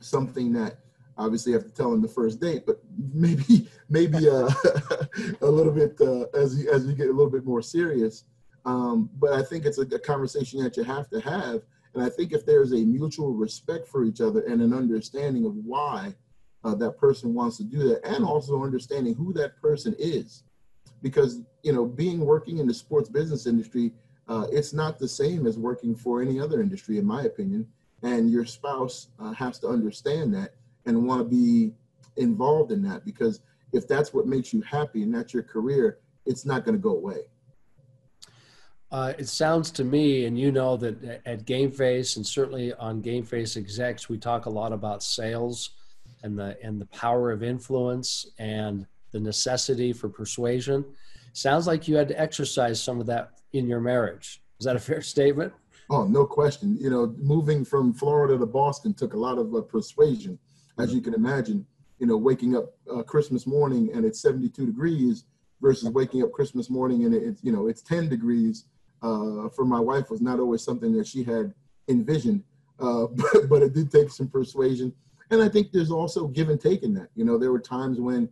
something 0.00 0.52
that 0.52 0.78
obviously 1.16 1.52
you 1.52 1.58
have 1.58 1.66
to 1.66 1.72
tell 1.72 1.92
him 1.92 2.02
the 2.02 2.08
first 2.08 2.40
date, 2.40 2.64
but 2.66 2.80
maybe 3.12 3.68
maybe 3.88 4.28
uh, 4.28 4.50
a 5.40 5.46
little 5.46 5.72
bit 5.72 6.00
uh, 6.00 6.26
as 6.34 6.58
you, 6.58 6.70
as 6.70 6.86
you 6.86 6.94
get 6.94 7.08
a 7.08 7.12
little 7.12 7.30
bit 7.30 7.44
more 7.44 7.62
serious. 7.62 8.24
Um, 8.64 9.10
but 9.18 9.32
I 9.32 9.42
think 9.42 9.66
it's 9.66 9.78
a, 9.78 9.82
a, 9.82 9.98
conversation 9.98 10.62
that 10.62 10.74
you 10.78 10.84
have 10.84 11.10
to 11.10 11.20
have, 11.20 11.62
and 11.94 12.02
I 12.02 12.08
think 12.08 12.32
if 12.32 12.46
there's 12.46 12.72
a 12.72 12.76
mutual 12.76 13.34
respect 13.34 13.86
for 13.86 14.04
each 14.04 14.22
other 14.22 14.40
and 14.40 14.62
an 14.62 14.72
understanding 14.72 15.44
of 15.44 15.54
why 15.54 16.14
uh, 16.64 16.74
that 16.76 16.96
person 16.96 17.34
wants 17.34 17.58
to 17.58 17.64
do 17.64 17.88
that, 17.88 18.00
and 18.06 18.24
also 18.24 18.62
understanding 18.62 19.14
who 19.14 19.34
that 19.34 19.60
person 19.60 19.94
is, 19.98 20.44
because 21.02 21.42
you 21.64 21.72
know 21.72 21.84
being 21.84 22.20
working 22.20 22.58
in 22.58 22.66
the 22.66 22.74
sports 22.74 23.08
business 23.08 23.46
industry, 23.46 23.92
uh, 24.28 24.46
it's 24.52 24.72
not 24.72 24.98
the 24.98 25.08
same 25.08 25.46
as 25.46 25.58
working 25.58 25.94
for 25.94 26.22
any 26.22 26.38
other 26.38 26.60
industry, 26.60 26.98
in 26.98 27.06
my 27.06 27.22
opinion. 27.22 27.66
And 28.02 28.30
your 28.30 28.44
spouse 28.44 29.08
uh, 29.18 29.32
has 29.32 29.58
to 29.60 29.68
understand 29.68 30.34
that 30.34 30.54
and 30.84 31.06
want 31.06 31.20
to 31.20 31.24
be 31.24 31.72
involved 32.16 32.70
in 32.70 32.82
that 32.82 33.04
because 33.04 33.40
if 33.72 33.88
that's 33.88 34.12
what 34.12 34.26
makes 34.26 34.52
you 34.52 34.60
happy 34.60 35.02
and 35.02 35.12
that's 35.12 35.32
your 35.32 35.42
career, 35.42 35.98
it's 36.26 36.44
not 36.44 36.64
going 36.64 36.74
to 36.74 36.80
go 36.80 36.90
away. 36.90 37.22
Uh, 38.92 39.12
it 39.18 39.28
sounds 39.28 39.72
to 39.72 39.82
me, 39.82 40.26
and 40.26 40.38
you 40.38 40.52
know 40.52 40.76
that 40.76 41.22
at 41.26 41.44
GameFace 41.46 42.16
and 42.16 42.24
certainly 42.24 42.72
on 42.74 43.02
GameFace 43.02 43.56
execs, 43.56 44.08
we 44.08 44.18
talk 44.18 44.46
a 44.46 44.50
lot 44.50 44.72
about 44.72 45.02
sales 45.02 45.70
and 46.22 46.38
the 46.38 46.56
and 46.62 46.80
the 46.80 46.86
power 46.86 47.32
of 47.32 47.42
influence 47.42 48.26
and 48.38 48.86
the 49.10 49.18
necessity 49.18 49.92
for 49.92 50.08
persuasion. 50.08 50.84
Sounds 51.34 51.66
like 51.66 51.88
you 51.88 51.96
had 51.96 52.06
to 52.08 52.20
exercise 52.20 52.80
some 52.80 53.00
of 53.00 53.06
that 53.06 53.32
in 53.52 53.66
your 53.66 53.80
marriage. 53.80 54.40
Is 54.60 54.66
that 54.66 54.76
a 54.76 54.78
fair 54.78 55.02
statement? 55.02 55.52
Oh, 55.90 56.04
no 56.04 56.24
question. 56.24 56.78
You 56.80 56.90
know, 56.90 57.12
moving 57.18 57.64
from 57.64 57.92
Florida 57.92 58.38
to 58.38 58.46
Boston 58.46 58.94
took 58.94 59.14
a 59.14 59.18
lot 59.18 59.36
of 59.36 59.52
uh, 59.52 59.60
persuasion, 59.62 60.38
as 60.78 60.94
you 60.94 61.00
can 61.00 61.12
imagine. 61.12 61.66
You 61.98 62.06
know, 62.06 62.16
waking 62.16 62.56
up 62.56 62.76
uh, 62.90 63.02
Christmas 63.02 63.48
morning 63.48 63.90
and 63.92 64.04
it's 64.04 64.20
72 64.20 64.64
degrees 64.64 65.24
versus 65.60 65.90
waking 65.90 66.22
up 66.22 66.30
Christmas 66.30 66.70
morning 66.70 67.04
and 67.04 67.14
it's 67.14 67.42
you 67.42 67.50
know 67.50 67.66
it's 67.66 67.82
10 67.82 68.08
degrees 68.08 68.66
uh, 69.02 69.48
for 69.50 69.64
my 69.64 69.80
wife 69.80 70.10
was 70.10 70.20
not 70.20 70.38
always 70.38 70.62
something 70.62 70.92
that 70.92 71.06
she 71.06 71.24
had 71.24 71.52
envisioned, 71.88 72.44
uh, 72.78 73.06
but, 73.12 73.48
but 73.48 73.62
it 73.62 73.74
did 73.74 73.90
take 73.90 74.10
some 74.10 74.28
persuasion. 74.28 74.92
And 75.30 75.42
I 75.42 75.48
think 75.48 75.72
there's 75.72 75.90
also 75.90 76.28
give 76.28 76.48
and 76.48 76.60
take 76.60 76.84
in 76.84 76.94
that. 76.94 77.08
You 77.16 77.24
know, 77.24 77.38
there 77.38 77.50
were 77.50 77.60
times 77.60 78.00
when 78.00 78.28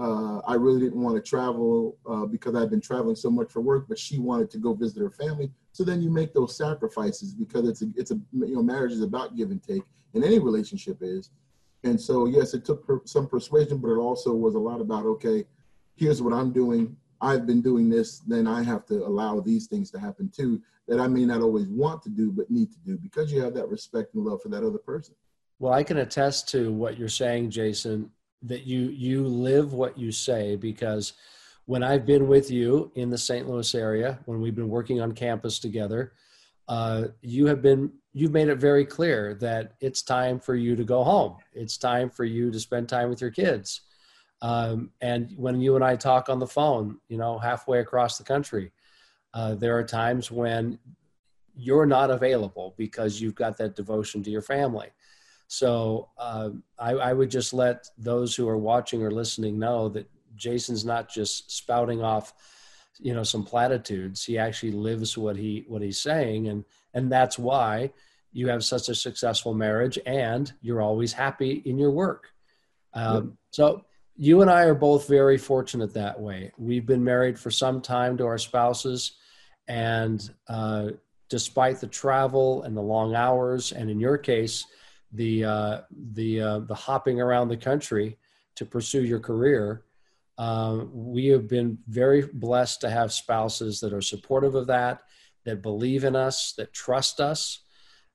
uh, 0.00 0.40
I 0.46 0.54
really 0.54 0.80
didn't 0.80 1.02
want 1.02 1.16
to 1.16 1.22
travel 1.22 1.98
uh, 2.08 2.24
because 2.24 2.54
I've 2.54 2.70
been 2.70 2.80
traveling 2.80 3.16
so 3.16 3.30
much 3.30 3.50
for 3.50 3.60
work, 3.60 3.86
but 3.86 3.98
she 3.98 4.18
wanted 4.18 4.50
to 4.52 4.58
go 4.58 4.72
visit 4.72 5.00
her 5.02 5.10
family. 5.10 5.50
So 5.72 5.84
then 5.84 6.00
you 6.00 6.10
make 6.10 6.32
those 6.32 6.56
sacrifices 6.56 7.34
because 7.34 7.68
it's 7.68 7.82
a, 7.82 7.86
it's 7.96 8.10
a, 8.10 8.18
you 8.32 8.54
know, 8.54 8.62
marriage 8.62 8.92
is 8.92 9.02
about 9.02 9.36
give 9.36 9.50
and 9.50 9.62
take, 9.62 9.82
and 10.14 10.24
any 10.24 10.38
relationship 10.38 10.98
is. 11.02 11.30
And 11.84 12.00
so, 12.00 12.26
yes, 12.26 12.54
it 12.54 12.64
took 12.64 12.86
per, 12.86 13.00
some 13.04 13.26
persuasion, 13.26 13.78
but 13.78 13.90
it 13.90 13.98
also 13.98 14.32
was 14.32 14.54
a 14.54 14.58
lot 14.58 14.80
about, 14.80 15.04
okay, 15.04 15.44
here's 15.96 16.22
what 16.22 16.32
I'm 16.32 16.52
doing. 16.52 16.96
I've 17.20 17.46
been 17.46 17.60
doing 17.60 17.90
this, 17.90 18.20
then 18.20 18.46
I 18.46 18.62
have 18.62 18.86
to 18.86 19.06
allow 19.06 19.40
these 19.40 19.66
things 19.66 19.90
to 19.90 19.98
happen 19.98 20.30
too 20.34 20.62
that 20.88 20.98
I 20.98 21.08
may 21.08 21.26
not 21.26 21.42
always 21.42 21.68
want 21.68 22.02
to 22.04 22.08
do, 22.08 22.32
but 22.32 22.50
need 22.50 22.72
to 22.72 22.78
do 22.78 22.96
because 22.96 23.30
you 23.30 23.42
have 23.42 23.54
that 23.54 23.68
respect 23.68 24.14
and 24.14 24.24
love 24.24 24.40
for 24.42 24.48
that 24.48 24.64
other 24.64 24.78
person. 24.78 25.14
Well, 25.58 25.74
I 25.74 25.84
can 25.84 25.98
attest 25.98 26.48
to 26.50 26.72
what 26.72 26.98
you're 26.98 27.08
saying, 27.08 27.50
Jason, 27.50 28.10
that 28.42 28.66
you 28.66 28.88
you 28.90 29.26
live 29.26 29.72
what 29.72 29.98
you 29.98 30.12
say 30.12 30.56
because 30.56 31.12
when 31.66 31.82
I've 31.82 32.06
been 32.06 32.26
with 32.26 32.50
you 32.50 32.90
in 32.94 33.10
the 33.10 33.18
St. 33.18 33.48
Louis 33.48 33.74
area, 33.74 34.18
when 34.24 34.40
we've 34.40 34.54
been 34.54 34.68
working 34.68 35.00
on 35.00 35.12
campus 35.12 35.58
together, 35.58 36.14
uh, 36.68 37.08
you 37.20 37.46
have 37.46 37.62
been 37.62 37.92
you've 38.12 38.32
made 38.32 38.48
it 38.48 38.56
very 38.56 38.84
clear 38.84 39.34
that 39.34 39.74
it's 39.80 40.02
time 40.02 40.40
for 40.40 40.54
you 40.54 40.74
to 40.74 40.84
go 40.84 41.04
home. 41.04 41.36
It's 41.52 41.76
time 41.76 42.10
for 42.10 42.24
you 42.24 42.50
to 42.50 42.58
spend 42.58 42.88
time 42.88 43.08
with 43.08 43.20
your 43.20 43.30
kids. 43.30 43.82
Um, 44.42 44.90
and 45.00 45.32
when 45.36 45.60
you 45.60 45.76
and 45.76 45.84
I 45.84 45.96
talk 45.96 46.28
on 46.28 46.38
the 46.38 46.46
phone, 46.46 46.98
you 47.08 47.18
know, 47.18 47.38
halfway 47.38 47.80
across 47.80 48.18
the 48.18 48.24
country, 48.24 48.72
uh, 49.34 49.54
there 49.54 49.76
are 49.76 49.84
times 49.84 50.30
when 50.30 50.78
you're 51.54 51.86
not 51.86 52.10
available 52.10 52.74
because 52.76 53.20
you've 53.20 53.34
got 53.34 53.56
that 53.58 53.76
devotion 53.76 54.22
to 54.22 54.30
your 54.30 54.42
family. 54.42 54.88
So 55.50 56.10
uh, 56.16 56.50
I, 56.78 56.92
I, 56.92 57.12
would 57.12 57.28
just 57.28 57.52
let 57.52 57.84
those 57.98 58.36
who 58.36 58.48
are 58.48 58.56
watching 58.56 59.02
or 59.02 59.10
listening 59.10 59.58
know 59.58 59.88
that 59.88 60.08
Jason's 60.36 60.84
not 60.84 61.08
just 61.08 61.50
spouting 61.50 62.04
off, 62.04 62.32
you 63.00 63.14
know, 63.14 63.24
some 63.24 63.42
platitudes. 63.42 64.24
He 64.24 64.38
actually 64.38 64.70
lives 64.70 65.18
what 65.18 65.34
he 65.34 65.64
what 65.66 65.82
he's 65.82 66.00
saying, 66.00 66.46
and 66.46 66.64
and 66.94 67.10
that's 67.10 67.36
why 67.36 67.92
you 68.30 68.46
have 68.46 68.64
such 68.64 68.88
a 68.90 68.94
successful 68.94 69.52
marriage 69.52 69.98
and 70.06 70.52
you're 70.62 70.80
always 70.80 71.12
happy 71.12 71.62
in 71.64 71.78
your 71.78 71.90
work. 71.90 72.28
Um, 72.94 73.36
So 73.50 73.84
you 74.14 74.42
and 74.42 74.50
I 74.50 74.66
are 74.66 74.74
both 74.74 75.08
very 75.08 75.36
fortunate 75.36 75.92
that 75.94 76.20
way. 76.20 76.52
We've 76.58 76.86
been 76.86 77.02
married 77.02 77.36
for 77.36 77.50
some 77.50 77.80
time 77.80 78.16
to 78.18 78.24
our 78.24 78.38
spouses, 78.38 79.14
and 79.66 80.30
uh, 80.46 80.90
despite 81.28 81.80
the 81.80 81.88
travel 81.88 82.62
and 82.62 82.76
the 82.76 82.82
long 82.82 83.16
hours, 83.16 83.72
and 83.72 83.90
in 83.90 83.98
your 83.98 84.16
case, 84.16 84.64
the 85.12 85.44
uh, 85.44 85.80
the 86.12 86.40
uh, 86.40 86.58
the 86.60 86.74
hopping 86.74 87.20
around 87.20 87.48
the 87.48 87.56
country 87.56 88.18
to 88.56 88.64
pursue 88.64 89.02
your 89.04 89.20
career, 89.20 89.84
uh, 90.38 90.84
we 90.92 91.26
have 91.26 91.48
been 91.48 91.78
very 91.88 92.22
blessed 92.22 92.80
to 92.82 92.90
have 92.90 93.12
spouses 93.12 93.80
that 93.80 93.92
are 93.92 94.02
supportive 94.02 94.54
of 94.54 94.66
that, 94.68 95.02
that 95.44 95.62
believe 95.62 96.04
in 96.04 96.14
us, 96.14 96.52
that 96.52 96.72
trust 96.72 97.20
us, 97.20 97.60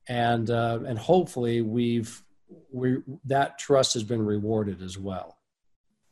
and 0.08 0.50
uh, 0.50 0.80
and 0.88 0.98
hopefully 0.98 1.62
we've 1.62 2.24
we 2.72 2.98
that 3.25 3.58
trust 3.60 3.94
has 3.94 4.04
been 4.04 4.24
rewarded 4.24 4.82
as 4.82 4.98
well. 4.98 5.38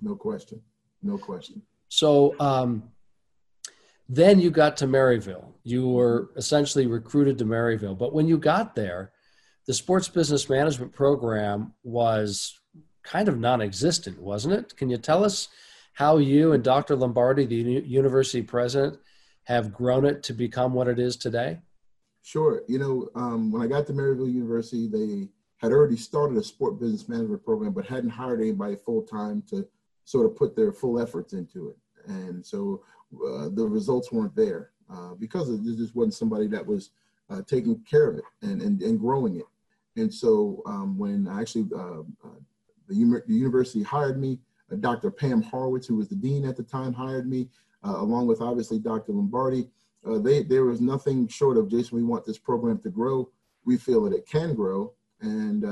No 0.01 0.15
question. 0.15 0.61
No 1.01 1.17
question. 1.17 1.61
So 1.87 2.35
um, 2.39 2.91
then 4.09 4.39
you 4.39 4.51
got 4.51 4.77
to 4.77 4.87
Maryville. 4.87 5.45
You 5.63 5.87
were 5.87 6.31
essentially 6.35 6.87
recruited 6.87 7.37
to 7.37 7.45
Maryville. 7.45 7.97
But 7.97 8.13
when 8.13 8.27
you 8.27 8.37
got 8.37 8.75
there, 8.75 9.12
the 9.65 9.73
sports 9.73 10.07
business 10.09 10.49
management 10.49 10.93
program 10.93 11.73
was 11.83 12.59
kind 13.03 13.27
of 13.27 13.39
non 13.39 13.61
existent, 13.61 14.21
wasn't 14.21 14.53
it? 14.53 14.75
Can 14.77 14.89
you 14.89 14.97
tell 14.97 15.23
us 15.23 15.49
how 15.93 16.17
you 16.17 16.53
and 16.53 16.63
Dr. 16.63 16.95
Lombardi, 16.95 17.45
the 17.45 17.55
university 17.55 18.41
president, 18.41 18.99
have 19.43 19.73
grown 19.73 20.05
it 20.05 20.23
to 20.23 20.33
become 20.33 20.73
what 20.73 20.87
it 20.87 20.99
is 20.99 21.17
today? 21.17 21.59
Sure. 22.23 22.63
You 22.67 22.79
know, 22.79 23.09
um, 23.15 23.51
when 23.51 23.61
I 23.61 23.67
got 23.67 23.85
to 23.87 23.93
Maryville 23.93 24.31
University, 24.31 24.87
they 24.87 25.29
had 25.57 25.71
already 25.71 25.97
started 25.97 26.37
a 26.37 26.43
sport 26.43 26.79
business 26.79 27.07
management 27.07 27.43
program, 27.43 27.73
but 27.73 27.85
hadn't 27.85 28.09
hired 28.09 28.41
anybody 28.41 28.75
full 28.75 29.03
time 29.03 29.43
to 29.49 29.67
sort 30.05 30.25
of 30.25 30.35
put 30.35 30.55
their 30.55 30.71
full 30.71 30.99
efforts 30.99 31.33
into 31.33 31.69
it. 31.69 31.77
And 32.07 32.45
so 32.45 32.81
uh, 33.13 33.49
the 33.49 33.67
results 33.67 34.11
weren't 34.11 34.35
there 34.35 34.71
uh, 34.91 35.13
because 35.15 35.49
there 35.49 35.75
just 35.75 35.95
wasn't 35.95 36.15
somebody 36.15 36.47
that 36.47 36.65
was 36.65 36.91
uh, 37.29 37.41
taking 37.47 37.79
care 37.89 38.09
of 38.09 38.17
it 38.17 38.23
and, 38.41 38.61
and, 38.61 38.81
and 38.81 38.99
growing 38.99 39.37
it. 39.37 39.45
And 39.95 40.13
so 40.13 40.61
um, 40.65 40.97
when 40.97 41.27
actually 41.27 41.67
uh, 41.75 41.99
uh, 41.99 42.39
the, 42.87 43.23
the, 43.27 43.33
university 43.33 43.83
hired 43.83 44.19
me, 44.19 44.39
uh, 44.71 44.75
Dr. 44.77 45.11
Pam 45.11 45.41
Horowitz, 45.41 45.87
who 45.87 45.95
was 45.95 46.09
the 46.09 46.15
dean 46.15 46.45
at 46.45 46.57
the 46.57 46.63
time, 46.63 46.93
hired 46.93 47.29
me, 47.29 47.49
along 47.83 48.27
with 48.27 48.41
obviously 48.41 48.79
Dr. 48.79 49.11
Lombardi. 49.11 49.69
they, 50.05 50.43
there 50.43 50.63
was 50.63 50.79
nothing 50.79 51.27
short 51.27 51.57
of, 51.57 51.69
Jason, 51.69 51.97
we 51.97 52.03
want 52.03 52.25
this 52.25 52.37
program 52.37 52.79
to 52.79 52.89
grow. 52.89 53.29
We 53.65 53.77
feel 53.77 54.01
that 54.03 54.13
it 54.13 54.25
can 54.25 54.55
grow. 54.55 54.93
And 55.21 55.65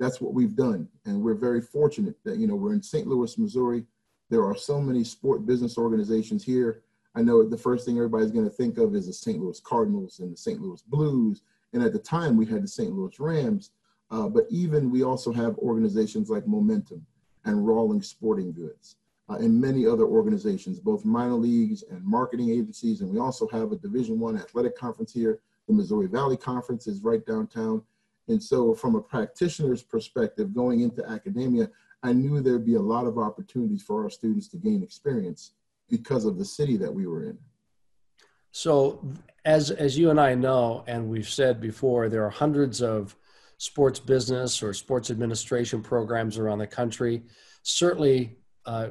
that's 0.00 0.20
what 0.20 0.34
we've 0.34 0.56
done. 0.56 0.88
And 1.06 1.22
we're 1.22 1.34
very 1.34 1.60
fortunate 1.60 2.16
that, 2.24 2.38
you 2.38 2.46
know, 2.46 2.56
we're 2.56 2.72
in 2.72 2.82
St. 2.82 3.06
Louis, 3.06 3.38
Missouri. 3.38 3.84
There 4.30 4.44
are 4.44 4.56
so 4.56 4.80
many 4.80 5.04
sport 5.04 5.46
business 5.46 5.78
organizations 5.78 6.44
here. 6.44 6.82
I 7.14 7.22
know 7.22 7.48
the 7.48 7.56
first 7.56 7.86
thing 7.86 7.96
everybody's 7.96 8.32
going 8.32 8.48
to 8.48 8.54
think 8.54 8.78
of 8.78 8.94
is 8.94 9.06
the 9.06 9.12
St. 9.12 9.40
Louis 9.40 9.60
Cardinals 9.60 10.18
and 10.18 10.32
the 10.32 10.36
St. 10.36 10.60
Louis 10.60 10.82
Blues. 10.82 11.42
And 11.74 11.82
at 11.82 11.92
the 11.92 11.98
time, 11.98 12.36
we 12.36 12.46
had 12.46 12.62
the 12.62 12.68
St. 12.68 12.92
Louis 12.92 13.18
Rams. 13.20 13.72
Uh, 14.10 14.28
but 14.28 14.46
even 14.48 14.90
we 14.90 15.02
also 15.02 15.32
have 15.32 15.58
organizations 15.58 16.30
like 16.30 16.46
Momentum 16.46 17.04
and 17.44 17.66
Rawlings 17.66 18.08
Sporting 18.08 18.52
Goods 18.52 18.96
uh, 19.28 19.34
and 19.34 19.60
many 19.60 19.86
other 19.86 20.04
organizations, 20.04 20.78
both 20.78 21.04
minor 21.04 21.34
leagues 21.34 21.82
and 21.90 22.04
marketing 22.04 22.50
agencies. 22.50 23.00
And 23.00 23.10
we 23.10 23.18
also 23.18 23.48
have 23.48 23.72
a 23.72 23.76
Division 23.76 24.20
One 24.20 24.36
athletic 24.36 24.76
conference 24.76 25.12
here. 25.12 25.40
The 25.66 25.74
Missouri 25.74 26.06
Valley 26.06 26.36
Conference 26.36 26.86
is 26.86 27.02
right 27.02 27.24
downtown. 27.26 27.82
And 28.28 28.42
so, 28.42 28.74
from 28.74 28.94
a 28.94 29.02
practitioner's 29.02 29.82
perspective, 29.82 30.54
going 30.54 30.80
into 30.80 31.06
academia, 31.06 31.68
I 32.02 32.12
knew 32.12 32.40
there'd 32.40 32.64
be 32.64 32.74
a 32.74 32.80
lot 32.80 33.06
of 33.06 33.18
opportunities 33.18 33.82
for 33.82 34.02
our 34.02 34.10
students 34.10 34.48
to 34.48 34.56
gain 34.58 34.82
experience 34.82 35.52
because 35.90 36.24
of 36.24 36.38
the 36.38 36.44
city 36.44 36.76
that 36.78 36.92
we 36.92 37.06
were 37.06 37.24
in. 37.24 37.38
So, 38.52 39.04
as 39.44 39.70
as 39.70 39.98
you 39.98 40.10
and 40.10 40.20
I 40.20 40.34
know, 40.34 40.84
and 40.86 41.08
we've 41.08 41.28
said 41.28 41.60
before, 41.60 42.08
there 42.08 42.24
are 42.24 42.30
hundreds 42.30 42.80
of 42.80 43.16
sports 43.58 44.00
business 44.00 44.62
or 44.62 44.72
sports 44.72 45.10
administration 45.10 45.82
programs 45.82 46.38
around 46.38 46.58
the 46.58 46.66
country. 46.66 47.22
Certainly, 47.62 48.36
uh, 48.66 48.90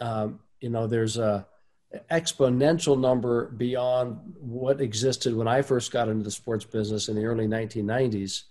um, 0.00 0.40
you 0.60 0.70
know, 0.70 0.86
there's 0.86 1.18
a 1.18 1.46
exponential 2.10 2.98
number 2.98 3.50
beyond 3.50 4.18
what 4.38 4.80
existed 4.80 5.34
when 5.34 5.48
I 5.48 5.62
first 5.62 5.92
got 5.92 6.08
into 6.08 6.24
the 6.24 6.30
sports 6.30 6.64
business 6.64 7.08
in 7.08 7.16
the 7.16 7.24
early 7.24 7.46
1990s. 7.46 8.44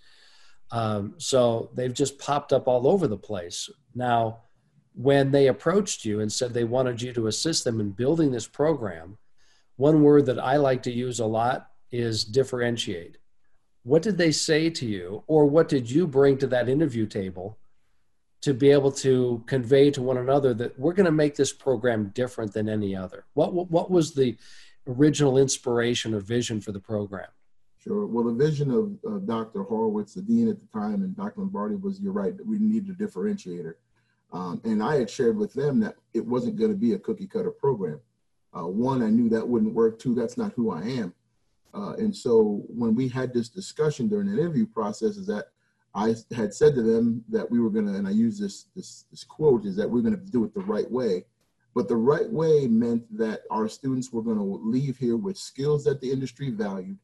Um, 0.72 1.16
so 1.18 1.70
they've 1.74 1.94
just 1.94 2.18
popped 2.20 2.54
up 2.54 2.68
all 2.68 2.88
over 2.88 3.08
the 3.08 3.18
place. 3.18 3.70
Now, 3.94 4.44
when 4.96 5.32
they 5.32 5.48
approached 5.48 6.06
you 6.06 6.22
and 6.22 6.32
said 6.32 6.54
they 6.54 6.64
wanted 6.64 7.02
you 7.02 7.14
to 7.14 7.28
assist 7.28 7.64
them 7.64 7.80
in 7.80 7.92
building 7.92 8.32
this 8.32 8.48
program, 8.48 9.18
one 9.76 10.04
word 10.04 10.26
that 10.28 10.40
I 10.40 10.58
like 10.58 10.84
to 10.84 10.92
use 10.92 11.20
a 11.20 11.26
lot 11.26 11.70
is 11.92 12.24
differentiate. 12.24 13.18
What 13.84 14.02
did 14.02 14.18
they 14.18 14.32
say 14.32 14.70
to 14.70 14.86
you, 14.86 15.24
or 15.28 15.46
what 15.46 15.68
did 15.68 15.90
you 15.90 16.08
bring 16.08 16.38
to 16.38 16.48
that 16.48 16.70
interview 16.70 17.06
table 17.06 17.58
to 18.42 18.54
be 18.54 18.72
able 18.72 18.92
to 18.92 19.44
convey 19.46 19.92
to 19.92 20.02
one 20.02 20.18
another 20.18 20.54
that 20.54 20.78
we're 20.80 20.94
going 20.94 21.06
to 21.06 21.12
make 21.12 21.36
this 21.36 21.54
program 21.54 22.12
different 22.14 22.54
than 22.54 22.70
any 22.70 22.96
other? 22.96 23.26
What, 23.34 23.54
what, 23.54 23.92
was 23.92 24.14
the 24.14 24.38
original 24.88 25.38
inspiration 25.38 26.14
or 26.14 26.20
vision 26.20 26.62
for 26.62 26.72
the 26.72 26.80
program? 26.80 27.28
Sure. 27.78 28.06
Well, 28.06 28.24
the 28.24 28.34
vision 28.34 28.72
of 28.72 28.98
uh, 29.06 29.20
Dr. 29.20 29.64
Horowitz, 29.64 30.14
the 30.14 30.22
dean 30.22 30.48
at 30.48 30.60
the 30.60 30.68
time, 30.68 31.04
and 31.04 31.16
Dr. 31.16 31.42
Lombardi 31.42 31.76
was, 31.76 32.00
you're 32.00 32.14
right, 32.14 32.34
we 32.46 32.58
needed 32.58 32.90
a 32.90 33.04
differentiator. 33.04 33.74
Um, 34.32 34.62
and 34.64 34.82
I 34.82 34.96
had 34.96 35.10
shared 35.10 35.38
with 35.38 35.54
them 35.54 35.80
that 35.82 35.96
it 36.14 36.26
wasn't 36.26 36.56
going 36.56 36.72
to 36.72 36.78
be 36.78 36.94
a 36.94 37.00
cookie 37.00 37.28
cutter 37.28 37.52
program. 37.52 38.00
Uh, 38.56 38.68
one, 38.68 39.02
I 39.02 39.10
knew 39.10 39.30
that 39.30 39.48
wouldn't 39.48 39.74
work. 39.74 40.00
Two, 40.00 40.14
that's 40.14 40.38
not 40.38 40.54
who 40.54 40.72
I 40.72 40.82
am. 40.84 41.14
Uh, 41.74 41.94
and 41.98 42.16
so 42.16 42.64
when 42.68 42.94
we 42.94 43.08
had 43.08 43.34
this 43.34 43.50
discussion 43.50 44.08
during 44.08 44.28
the 44.28 44.40
interview 44.40 44.66
process, 44.66 45.18
is 45.18 45.26
that 45.28 45.48
I 45.96 46.16
had 46.36 46.54
said 46.54 46.76
to 46.76 46.82
them 46.82 47.24
that 47.30 47.50
we 47.50 47.60
were 47.60 47.70
going 47.70 47.88
to, 47.88 47.94
and 47.94 48.08
I 48.08 48.12
use 48.12 48.40
this, 48.40 48.66
this, 48.76 49.06
this 49.12 49.24
quote, 49.24 49.66
is 49.66 49.76
that 49.76 49.90
we're 49.90 50.02
going 50.02 50.18
to 50.18 50.32
do 50.32 50.44
it 50.44 50.54
the 50.54 50.62
right 50.62 50.90
way. 50.90 51.26
But 51.76 51.88
the 51.88 51.96
right 51.96 52.30
way 52.30 52.68
meant 52.68 53.06
that 53.18 53.42
our 53.50 53.68
students 53.68 54.12
were 54.12 54.22
going 54.22 54.38
to 54.38 54.44
leave 54.44 54.98
here 54.98 55.18
with 55.18 55.38
skills 55.38 55.84
that 55.86 56.02
the 56.02 56.12
industry 56.12 56.52
valued. 56.52 56.98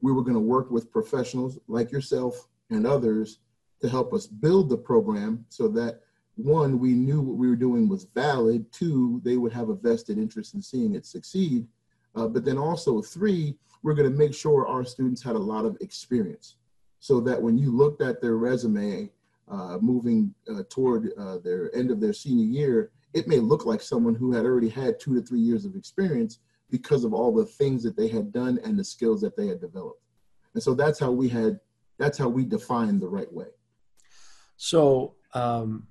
We 0.00 0.12
were 0.12 0.22
going 0.22 0.34
to 0.34 0.40
work 0.40 0.70
with 0.70 0.92
professionals 0.92 1.58
like 1.68 1.92
yourself 1.92 2.48
and 2.70 2.86
others 2.86 3.40
to 3.82 3.88
help 3.88 4.14
us 4.14 4.26
build 4.26 4.70
the 4.70 4.76
program 4.76 5.44
so 5.50 5.68
that 5.68 6.00
one, 6.36 6.78
we 6.78 6.92
knew 6.92 7.20
what 7.20 7.36
we 7.36 7.48
were 7.48 7.56
doing 7.56 7.88
was 7.88 8.04
valid. 8.14 8.70
Two, 8.70 9.20
they 9.24 9.36
would 9.36 9.52
have 9.52 9.70
a 9.70 9.74
vested 9.74 10.18
interest 10.18 10.54
in 10.54 10.62
seeing 10.62 10.94
it 10.94 11.06
succeed. 11.06 11.66
Uh, 12.14 12.28
but 12.28 12.44
then 12.44 12.58
also, 12.58 13.02
three, 13.02 13.56
we're 13.82 13.94
going 13.94 14.10
to 14.10 14.16
make 14.16 14.34
sure 14.34 14.66
our 14.66 14.84
students 14.84 15.22
had 15.22 15.34
a 15.34 15.38
lot 15.38 15.64
of 15.64 15.76
experience 15.80 16.56
so 17.00 17.20
that 17.20 17.40
when 17.40 17.56
you 17.56 17.70
looked 17.70 18.02
at 18.02 18.20
their 18.20 18.36
resume 18.36 19.10
uh, 19.48 19.78
moving 19.80 20.34
uh, 20.50 20.62
toward 20.68 21.12
uh, 21.18 21.38
their 21.38 21.74
end 21.74 21.90
of 21.90 22.00
their 22.00 22.12
senior 22.12 22.44
year, 22.44 22.90
it 23.14 23.28
may 23.28 23.38
look 23.38 23.64
like 23.64 23.80
someone 23.80 24.14
who 24.14 24.32
had 24.32 24.44
already 24.44 24.68
had 24.68 25.00
two 25.00 25.14
to 25.14 25.22
three 25.22 25.40
years 25.40 25.64
of 25.64 25.74
experience 25.74 26.40
because 26.70 27.04
of 27.04 27.14
all 27.14 27.32
the 27.32 27.44
things 27.46 27.82
that 27.82 27.96
they 27.96 28.08
had 28.08 28.32
done 28.32 28.58
and 28.64 28.78
the 28.78 28.84
skills 28.84 29.20
that 29.20 29.36
they 29.36 29.46
had 29.46 29.60
developed. 29.60 30.02
And 30.54 30.62
so 30.62 30.74
that's 30.74 30.98
how 30.98 31.12
we 31.12 31.28
had, 31.28 31.60
that's 31.96 32.18
how 32.18 32.28
we 32.28 32.44
defined 32.44 33.00
the 33.00 33.08
right 33.08 33.32
way. 33.32 33.46
So, 34.56 35.14
um, 35.32 35.86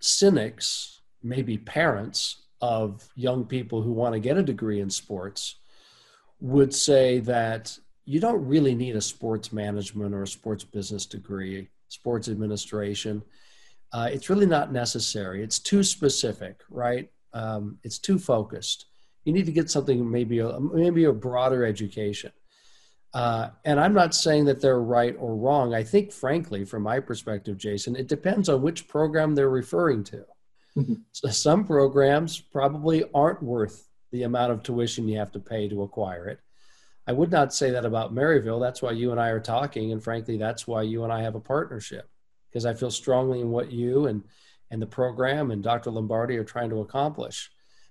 cynics, 0.00 1.00
maybe 1.22 1.58
parents 1.58 2.42
of 2.60 3.08
young 3.14 3.44
people 3.44 3.82
who 3.82 3.92
want 3.92 4.14
to 4.14 4.20
get 4.20 4.36
a 4.36 4.42
degree 4.42 4.80
in 4.80 4.90
sports, 4.90 5.56
would 6.40 6.74
say 6.74 7.18
that 7.20 7.76
you 8.04 8.20
don't 8.20 8.46
really 8.46 8.74
need 8.74 8.96
a 8.96 9.00
sports 9.00 9.52
management 9.52 10.14
or 10.14 10.22
a 10.22 10.26
sports 10.26 10.64
business 10.64 11.06
degree, 11.06 11.68
sports 11.88 12.28
administration. 12.28 13.22
Uh, 13.92 14.08
it's 14.10 14.30
really 14.30 14.46
not 14.46 14.72
necessary. 14.72 15.42
It's 15.42 15.58
too 15.58 15.82
specific, 15.82 16.60
right? 16.70 17.10
Um, 17.32 17.78
it's 17.84 17.98
too 17.98 18.18
focused. 18.18 18.86
You 19.24 19.32
need 19.32 19.46
to 19.46 19.52
get 19.52 19.70
something 19.70 20.10
maybe 20.10 20.38
a, 20.38 20.58
maybe 20.58 21.04
a 21.04 21.12
broader 21.12 21.66
education. 21.66 22.32
Uh, 23.14 23.50
and 23.64 23.80
I'm 23.80 23.94
not 23.94 24.14
saying 24.14 24.44
that 24.46 24.60
they're 24.60 24.80
right 24.80 25.16
or 25.18 25.34
wrong. 25.34 25.74
I 25.74 25.82
think, 25.82 26.12
frankly, 26.12 26.64
from 26.64 26.82
my 26.82 27.00
perspective, 27.00 27.56
Jason, 27.56 27.96
it 27.96 28.06
depends 28.06 28.48
on 28.48 28.62
which 28.62 28.86
program 28.86 29.34
they're 29.34 29.48
referring 29.48 30.04
to. 30.04 30.24
Mm-hmm. 30.76 30.94
So 31.12 31.28
some 31.30 31.64
programs 31.64 32.38
probably 32.38 33.04
aren't 33.14 33.42
worth 33.42 33.88
the 34.12 34.24
amount 34.24 34.52
of 34.52 34.62
tuition 34.62 35.08
you 35.08 35.18
have 35.18 35.32
to 35.32 35.40
pay 35.40 35.68
to 35.68 35.82
acquire 35.82 36.28
it. 36.28 36.40
I 37.06 37.12
would 37.12 37.30
not 37.30 37.54
say 37.54 37.70
that 37.70 37.86
about 37.86 38.14
Maryville. 38.14 38.60
That's 38.60 38.82
why 38.82 38.90
you 38.90 39.10
and 39.10 39.20
I 39.20 39.28
are 39.28 39.40
talking, 39.40 39.92
and 39.92 40.02
frankly, 40.02 40.36
that's 40.36 40.66
why 40.66 40.82
you 40.82 41.04
and 41.04 41.12
I 41.12 41.22
have 41.22 41.34
a 41.34 41.40
partnership 41.40 42.08
because 42.50 42.66
I 42.66 42.74
feel 42.74 42.90
strongly 42.90 43.40
in 43.40 43.50
what 43.50 43.72
you 43.72 44.06
and 44.06 44.22
and 44.70 44.82
the 44.82 44.86
program 44.86 45.50
and 45.50 45.62
Dr. 45.62 45.90
Lombardi 45.90 46.36
are 46.36 46.44
trying 46.44 46.70
to 46.70 46.80
accomplish. 46.80 47.50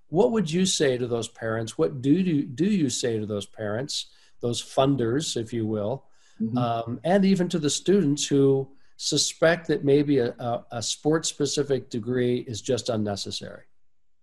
What 0.09 0.31
would 0.31 0.51
you 0.51 0.65
say 0.65 0.97
to 0.97 1.07
those 1.07 1.27
parents? 1.27 1.77
What 1.77 2.01
do 2.01 2.12
you, 2.12 2.43
do 2.43 2.65
you 2.65 2.89
say 2.89 3.19
to 3.19 3.25
those 3.25 3.45
parents? 3.45 4.07
Those 4.41 4.62
funders, 4.62 5.36
if 5.38 5.51
you 5.51 5.65
will, 5.65 6.06
mm-hmm. 6.41 6.58
um, 6.58 7.00
and 7.03 7.25
even 7.25 7.50
to 7.50 7.60
the 7.60 7.70
students 7.70 8.25
who 8.25 8.67
suspect 8.98 9.67
that 9.67 9.84
maybe 9.84 10.20
a, 10.20 10.29
a, 10.39 10.65
a 10.72 10.82
sports 10.82 11.29
specific 11.29 11.89
degree 11.89 12.39
is 12.48 12.62
just 12.62 12.89
unnecessary. 12.89 13.63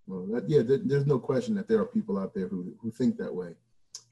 Well, 0.06 0.26
that, 0.32 0.48
yeah, 0.48 0.62
there's 0.64 1.06
no 1.06 1.18
question 1.18 1.54
that 1.54 1.68
there 1.68 1.80
are 1.80 1.86
people 1.86 2.18
out 2.18 2.34
there 2.34 2.48
who, 2.48 2.74
who 2.80 2.90
think 2.90 3.16
that 3.18 3.34
way. 3.34 3.54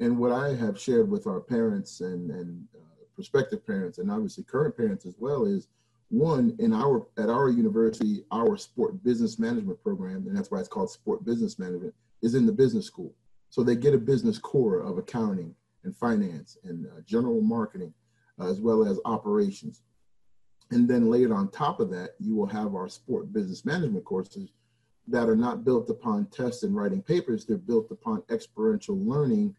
And 0.01 0.19
what 0.19 0.33
I 0.33 0.55
have 0.55 0.81
shared 0.81 1.11
with 1.11 1.27
our 1.27 1.41
parents 1.41 2.01
and, 2.01 2.31
and 2.31 2.67
uh, 2.75 3.05
prospective 3.15 3.67
parents, 3.67 3.99
and 3.99 4.11
obviously 4.11 4.45
current 4.45 4.77
parents 4.77 5.05
as 5.05 5.15
well, 5.19 5.45
is 5.45 5.69
one 6.09 6.57
in 6.59 6.73
our 6.73 7.07
at 7.19 7.29
our 7.29 7.49
university, 7.49 8.25
our 8.31 8.57
sport 8.57 9.03
business 9.03 9.39
management 9.39 9.83
program, 9.83 10.27
and 10.27 10.37
that's 10.37 10.51
why 10.51 10.61
it's 10.61 10.69
called 10.69 10.91
sport 10.91 11.25
business 11.25 11.59
management, 11.59 11.95
is 12.23 12.35
in 12.35 12.47
the 12.47 12.53
business 12.53 12.87
school. 12.87 13.15
So 13.51 13.63
they 13.63 13.77
get 13.77 13.95
a 13.95 13.99
business 13.99 14.39
core 14.39 14.81
of 14.81 14.99
accounting, 14.99 15.55
and 15.85 15.97
finance 15.97 16.59
and 16.65 16.87
uh, 16.87 17.01
general 17.07 17.41
marketing, 17.41 17.93
uh, 18.41 18.49
as 18.51 18.61
well 18.61 18.87
as 18.87 18.99
operations. 19.05 19.83
And 20.71 20.89
then 20.89 21.11
later 21.11 21.35
on 21.35 21.51
top 21.51 21.81
of 21.81 21.91
that, 21.91 22.11
you 22.19 22.35
will 22.35 22.47
have 22.47 22.75
our 22.75 22.89
sport 22.89 23.33
business 23.33 23.65
management 23.65 24.05
courses 24.05 24.53
that 25.09 25.29
are 25.29 25.37
not 25.37 25.65
built 25.65 25.91
upon 25.91 26.27
tests 26.27 26.63
and 26.63 26.75
writing 26.75 27.03
papers. 27.03 27.45
They're 27.45 27.59
built 27.59 27.91
upon 27.91 28.23
experiential 28.31 28.99
learning 28.99 29.55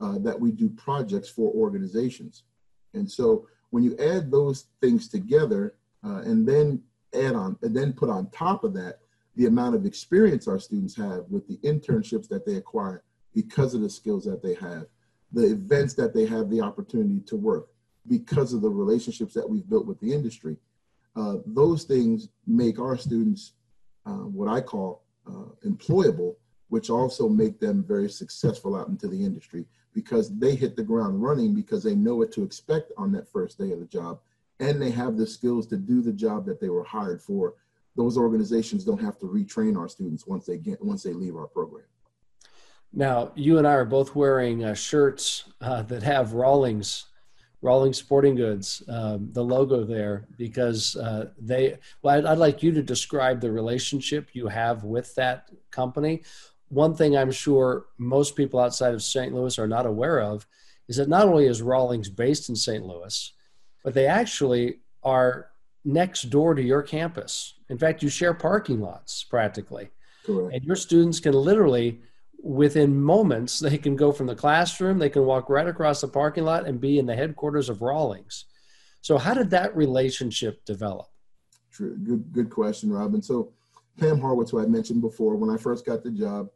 uh, 0.00 0.18
that 0.18 0.38
we 0.38 0.50
do 0.50 0.68
projects 0.70 1.28
for 1.28 1.52
organizations. 1.52 2.44
And 2.94 3.10
so 3.10 3.46
when 3.70 3.84
you 3.84 3.96
add 3.98 4.30
those 4.30 4.66
things 4.80 5.08
together 5.08 5.74
uh, 6.04 6.22
and 6.24 6.48
then 6.48 6.82
add 7.14 7.34
on 7.34 7.56
and 7.62 7.74
then 7.74 7.92
put 7.92 8.10
on 8.10 8.30
top 8.30 8.64
of 8.64 8.74
that 8.74 9.00
the 9.36 9.46
amount 9.46 9.74
of 9.74 9.86
experience 9.86 10.48
our 10.48 10.58
students 10.58 10.96
have 10.96 11.24
with 11.28 11.46
the 11.46 11.58
internships 11.58 12.28
that 12.28 12.44
they 12.46 12.56
acquire 12.56 13.04
because 13.34 13.74
of 13.74 13.80
the 13.80 13.90
skills 13.90 14.24
that 14.24 14.42
they 14.42 14.54
have 14.54 14.86
the 15.32 15.52
events 15.52 15.94
that 15.94 16.14
they 16.14 16.26
have 16.26 16.50
the 16.50 16.60
opportunity 16.60 17.20
to 17.26 17.36
work 17.36 17.68
because 18.08 18.52
of 18.52 18.62
the 18.62 18.68
relationships 18.68 19.34
that 19.34 19.48
we've 19.48 19.68
built 19.68 19.86
with 19.86 20.00
the 20.00 20.12
industry. 20.12 20.56
Uh, 21.16 21.36
those 21.46 21.84
things 21.84 22.28
make 22.46 22.78
our 22.78 22.96
students 22.96 23.52
uh, 24.04 24.10
what 24.10 24.48
I 24.48 24.60
call 24.60 25.02
uh, 25.26 25.50
employable, 25.64 26.36
which 26.68 26.90
also 26.90 27.28
make 27.28 27.58
them 27.58 27.82
very 27.82 28.08
successful 28.08 28.76
out 28.76 28.88
into 28.88 29.08
the 29.08 29.24
industry 29.24 29.64
because 29.94 30.36
they 30.38 30.54
hit 30.54 30.76
the 30.76 30.82
ground 30.82 31.22
running 31.22 31.54
because 31.54 31.82
they 31.82 31.94
know 31.94 32.16
what 32.16 32.30
to 32.32 32.44
expect 32.44 32.92
on 32.96 33.10
that 33.12 33.26
first 33.28 33.58
day 33.58 33.72
of 33.72 33.80
the 33.80 33.86
job 33.86 34.20
and 34.60 34.80
they 34.80 34.90
have 34.90 35.16
the 35.16 35.26
skills 35.26 35.66
to 35.66 35.76
do 35.76 36.02
the 36.02 36.12
job 36.12 36.46
that 36.46 36.60
they 36.60 36.68
were 36.68 36.84
hired 36.84 37.20
for. 37.20 37.54
Those 37.96 38.16
organizations 38.16 38.84
don't 38.84 39.00
have 39.00 39.18
to 39.18 39.26
retrain 39.26 39.76
our 39.76 39.88
students 39.88 40.26
once 40.26 40.46
they 40.46 40.58
get 40.58 40.82
once 40.84 41.02
they 41.02 41.12
leave 41.12 41.36
our 41.36 41.46
program. 41.46 41.86
Now, 42.98 43.30
you 43.34 43.58
and 43.58 43.66
I 43.66 43.74
are 43.74 43.84
both 43.84 44.16
wearing 44.16 44.64
uh, 44.64 44.72
shirts 44.72 45.44
uh, 45.60 45.82
that 45.82 46.02
have 46.02 46.32
Rawlings, 46.32 47.04
Rawlings 47.60 47.98
Sporting 47.98 48.34
Goods, 48.34 48.82
um, 48.88 49.28
the 49.32 49.44
logo 49.44 49.84
there, 49.84 50.26
because 50.38 50.96
uh, 50.96 51.26
they. 51.38 51.76
Well, 52.00 52.16
I'd, 52.16 52.24
I'd, 52.24 52.38
like 52.38 52.62
you 52.62 52.72
to 52.72 52.82
describe 52.82 53.42
the 53.42 53.52
relationship 53.52 54.30
you 54.32 54.48
have 54.48 54.82
with 54.84 55.14
that 55.16 55.50
company. 55.70 56.22
One 56.70 56.94
thing 56.94 57.18
I'm 57.18 57.30
sure 57.30 57.84
most 57.98 58.34
people 58.34 58.58
outside 58.58 58.94
of 58.94 59.02
St. 59.02 59.34
Louis 59.34 59.58
are 59.58 59.68
not 59.68 59.84
aware 59.84 60.22
of 60.22 60.46
is 60.88 60.96
that 60.96 61.10
not 61.10 61.28
only 61.28 61.46
is 61.46 61.60
Rawlings 61.60 62.08
based 62.08 62.48
in 62.48 62.56
St. 62.56 62.82
Louis, 62.82 63.32
but 63.84 63.92
they 63.92 64.06
actually 64.06 64.78
are 65.02 65.50
next 65.84 66.30
door 66.30 66.54
to 66.54 66.62
your 66.62 66.82
campus. 66.82 67.54
In 67.68 67.76
fact, 67.76 68.02
you 68.02 68.08
share 68.08 68.32
parking 68.32 68.80
lots 68.80 69.22
practically. 69.22 69.90
Correct. 70.24 70.54
And 70.54 70.64
your 70.64 70.76
students 70.76 71.20
can 71.20 71.34
literally 71.34 72.00
within 72.46 73.00
moments 73.00 73.58
they 73.58 73.76
can 73.76 73.96
go 73.96 74.12
from 74.12 74.26
the 74.26 74.34
classroom 74.34 74.98
they 74.98 75.10
can 75.10 75.24
walk 75.24 75.50
right 75.50 75.66
across 75.66 76.00
the 76.00 76.08
parking 76.08 76.44
lot 76.44 76.66
and 76.66 76.80
be 76.80 76.98
in 76.98 77.06
the 77.06 77.16
headquarters 77.16 77.68
of 77.68 77.82
rawlings. 77.82 78.44
So 79.00 79.18
how 79.18 79.34
did 79.34 79.50
that 79.50 79.76
relationship 79.76 80.64
develop? 80.64 81.06
True. 81.72 81.96
good 81.96 82.32
good 82.32 82.50
question 82.50 82.90
robin. 82.90 83.20
So 83.20 83.52
pam 83.98 84.20
horwitz 84.20 84.50
who 84.50 84.62
i 84.62 84.66
mentioned 84.66 85.00
before 85.00 85.36
when 85.36 85.50
i 85.50 85.56
first 85.56 85.86
got 85.86 86.02
the 86.02 86.10
job 86.10 86.48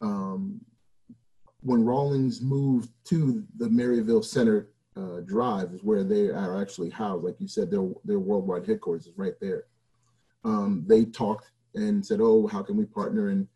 um, 0.00 0.60
when 1.60 1.84
rawlings 1.84 2.40
moved 2.40 2.90
to 3.04 3.44
the 3.58 3.66
maryville 3.66 4.24
center 4.24 4.68
uh, 4.96 5.20
drive 5.20 5.72
is 5.72 5.82
where 5.82 6.04
they 6.04 6.28
are 6.28 6.60
actually 6.60 6.88
housed. 6.88 7.24
Like 7.24 7.36
you 7.38 7.48
said 7.48 7.70
their, 7.70 7.86
their 8.04 8.18
worldwide 8.18 8.66
headquarters 8.66 9.06
is 9.06 9.18
right 9.18 9.34
there. 9.40 9.64
Um, 10.44 10.84
they 10.86 11.04
talked 11.04 11.50
and 11.74 12.04
said 12.04 12.20
oh 12.22 12.46
how 12.46 12.62
can 12.62 12.76
we 12.76 12.86
partner? 12.86 13.28
And 13.28 13.46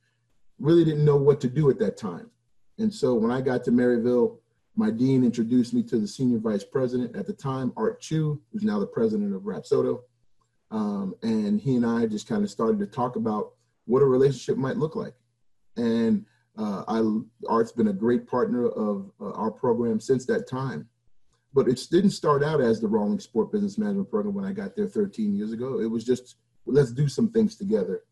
really 0.61 0.85
didn't 0.85 1.05
know 1.05 1.17
what 1.17 1.41
to 1.41 1.49
do 1.49 1.71
at 1.71 1.79
that 1.79 1.97
time. 1.97 2.31
And 2.79 2.93
so 2.93 3.15
when 3.15 3.31
I 3.31 3.41
got 3.41 3.65
to 3.65 3.71
Maryville, 3.71 4.39
my 4.77 4.91
dean 4.91 5.25
introduced 5.25 5.75
me 5.75 5.83
to 5.85 5.99
the 5.99 6.07
senior 6.07 6.39
vice 6.39 6.65
president 6.65 7.17
at 7.17 7.27
the 7.27 7.33
time, 7.33 7.73
Art 7.77 8.01
Chu, 8.01 8.41
who's 8.53 8.63
now 8.63 8.79
the 8.79 8.87
president 8.87 9.35
of 9.35 9.43
Rapsodo. 9.43 10.01
Um, 10.71 11.15
and 11.23 11.61
he 11.61 11.77
and 11.77 11.85
I 11.85 12.07
just 12.07 12.29
kind 12.29 12.45
of 12.45 12.51
started 12.51 12.79
to 12.81 12.87
talk 12.87 13.17
about 13.17 13.53
what 13.87 14.03
a 14.03 14.07
relationship 14.07 14.57
might 14.57 14.77
look 14.77 14.95
like. 14.95 15.15
And 15.77 16.25
uh, 16.57 16.85
I, 16.87 17.03
Art's 17.49 17.73
been 17.73 17.89
a 17.89 17.93
great 17.93 18.27
partner 18.27 18.69
of 18.69 19.11
uh, 19.21 19.33
our 19.33 19.51
program 19.51 20.01
since 20.01 20.27
that 20.27 20.49
time. 20.49 20.89
But 21.53 21.69
it 21.69 21.81
didn't 21.91 22.11
start 22.11 22.45
out 22.45 22.61
as 22.61 22.81
the 22.81 22.87
Rawling 22.87 23.21
Sport 23.21 23.51
Business 23.51 23.77
Management 23.77 24.11
Program 24.11 24.35
when 24.35 24.45
I 24.45 24.53
got 24.53 24.77
there 24.77 24.87
13 24.87 25.35
years 25.35 25.53
ago. 25.53 25.81
It 25.81 25.91
was 25.91 26.05
just, 26.05 26.37
let's 26.65 26.93
do 26.93 27.09
some 27.09 27.31
things 27.33 27.57
together. 27.57 28.05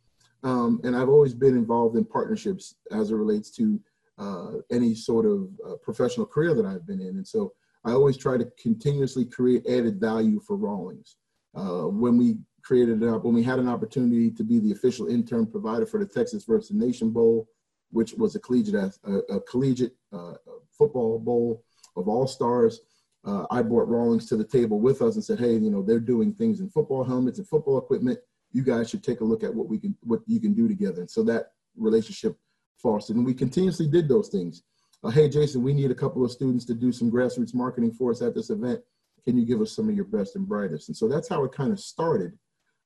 Um, 0.45 0.81
and 0.85 0.97
I've 0.97 1.09
always 1.09 1.35
been 1.35 1.57
involved 1.57 1.97
in 1.97 2.05
partnerships 2.05 2.77
as 2.93 3.11
it 3.11 3.17
relates 3.17 3.51
to 3.53 3.81
uh, 4.19 4.53
any 4.71 4.95
sort 4.95 5.27
of 5.27 5.49
uh, 5.67 5.75
professional 5.83 6.27
career 6.27 6.55
that 6.55 6.67
I've 6.67 6.87
been 6.87 7.01
in. 7.01 7.17
And 7.17 7.27
so 7.27 7.53
I 7.85 7.93
always 7.93 8.17
try 8.17 8.37
to 8.37 8.51
continuously 8.61 9.25
create 9.25 9.67
added 9.67 10.01
value 10.01 10.41
for 10.41 10.57
Rawlings. 10.57 11.17
Uh, 11.55 11.89
when 11.89 12.19
we 12.19 12.37
created 12.69 13.03
it 13.03 13.09
up 13.09 13.25
when 13.25 13.33
we 13.35 13.43
had 13.43 13.59
an 13.59 13.69
opportunity 13.69 14.31
to 14.31 14.45
be 14.45 14.59
the 14.59 14.73
official 14.73 15.07
intern 15.07 15.47
provider 15.47 15.87
for 15.87 15.99
the 15.99 16.07
Texas 16.07 16.45
versus 16.45 16.77
Nation 16.77 17.11
Bowl, 17.11 17.49
which 17.91 18.13
was 18.15 18.37
a 18.37 18.41
collegiate 18.41 18.95
a, 19.05 19.13
a 19.37 19.41
collegiate 19.41 19.97
uh, 20.13 20.35
football 20.71 21.19
bowl 21.19 21.65
of 21.97 22.09
all 22.09 22.27
stars. 22.27 22.81
Uh, 23.25 23.47
I 23.51 23.63
brought 23.63 23.89
Rawlings 23.89 24.27
to 24.27 24.37
the 24.37 24.45
table 24.45 24.81
with 24.81 25.01
us 25.01 25.15
and 25.15 25.25
said, 25.25 25.39
"Hey, 25.39 25.55
you 25.55 25.71
know 25.71 25.83
they're 25.83 25.99
doing 25.99 26.35
things 26.35 26.61
in 26.61 26.69
football 26.69 27.05
helmets 27.05 27.39
and 27.39 27.49
football 27.49 27.79
equipment. 27.79 28.19
You 28.53 28.63
guys 28.63 28.89
should 28.89 29.05
take 29.05 29.21
a 29.21 29.25
look 29.25 29.45
at 29.45 29.55
what 29.55 29.69
we 29.69 29.79
can 29.79 29.97
what 30.03 30.21
you 30.27 30.41
can 30.41 30.55
do 30.55 30.69
together." 30.69 31.01
And 31.01 31.11
so 31.11 31.23
that 31.25 31.53
relationship 31.77 32.37
fostered, 32.77 33.17
and 33.17 33.27
we 33.27 33.35
continuously 33.35 33.87
did 33.87 34.09
those 34.09 34.29
things. 34.29 34.63
Uh, 35.05 35.11
hey, 35.11 35.29
Jason, 35.29 35.63
we 35.63 35.75
need 35.75 35.91
a 35.91 35.95
couple 35.95 36.25
of 36.25 36.33
students 36.33 36.65
to 36.65 36.75
do 36.75 36.91
some 36.91 37.11
grassroots 37.11 37.55
marketing 37.55 37.93
for 37.93 38.11
us 38.11 38.21
at 38.21 38.35
this 38.35 38.51
event. 38.51 38.81
Can 39.25 39.37
you 39.37 39.45
give 39.45 39.61
us 39.61 39.73
some 39.73 39.89
of 39.89 39.95
your 39.95 40.05
best 40.05 40.35
and 40.35 40.49
brightest? 40.49 40.89
And 40.89 40.97
so 40.97 41.07
that's 41.07 41.29
how 41.29 41.45
it 41.45 41.53
kind 41.53 41.73
of 41.73 41.79
started. 41.79 42.33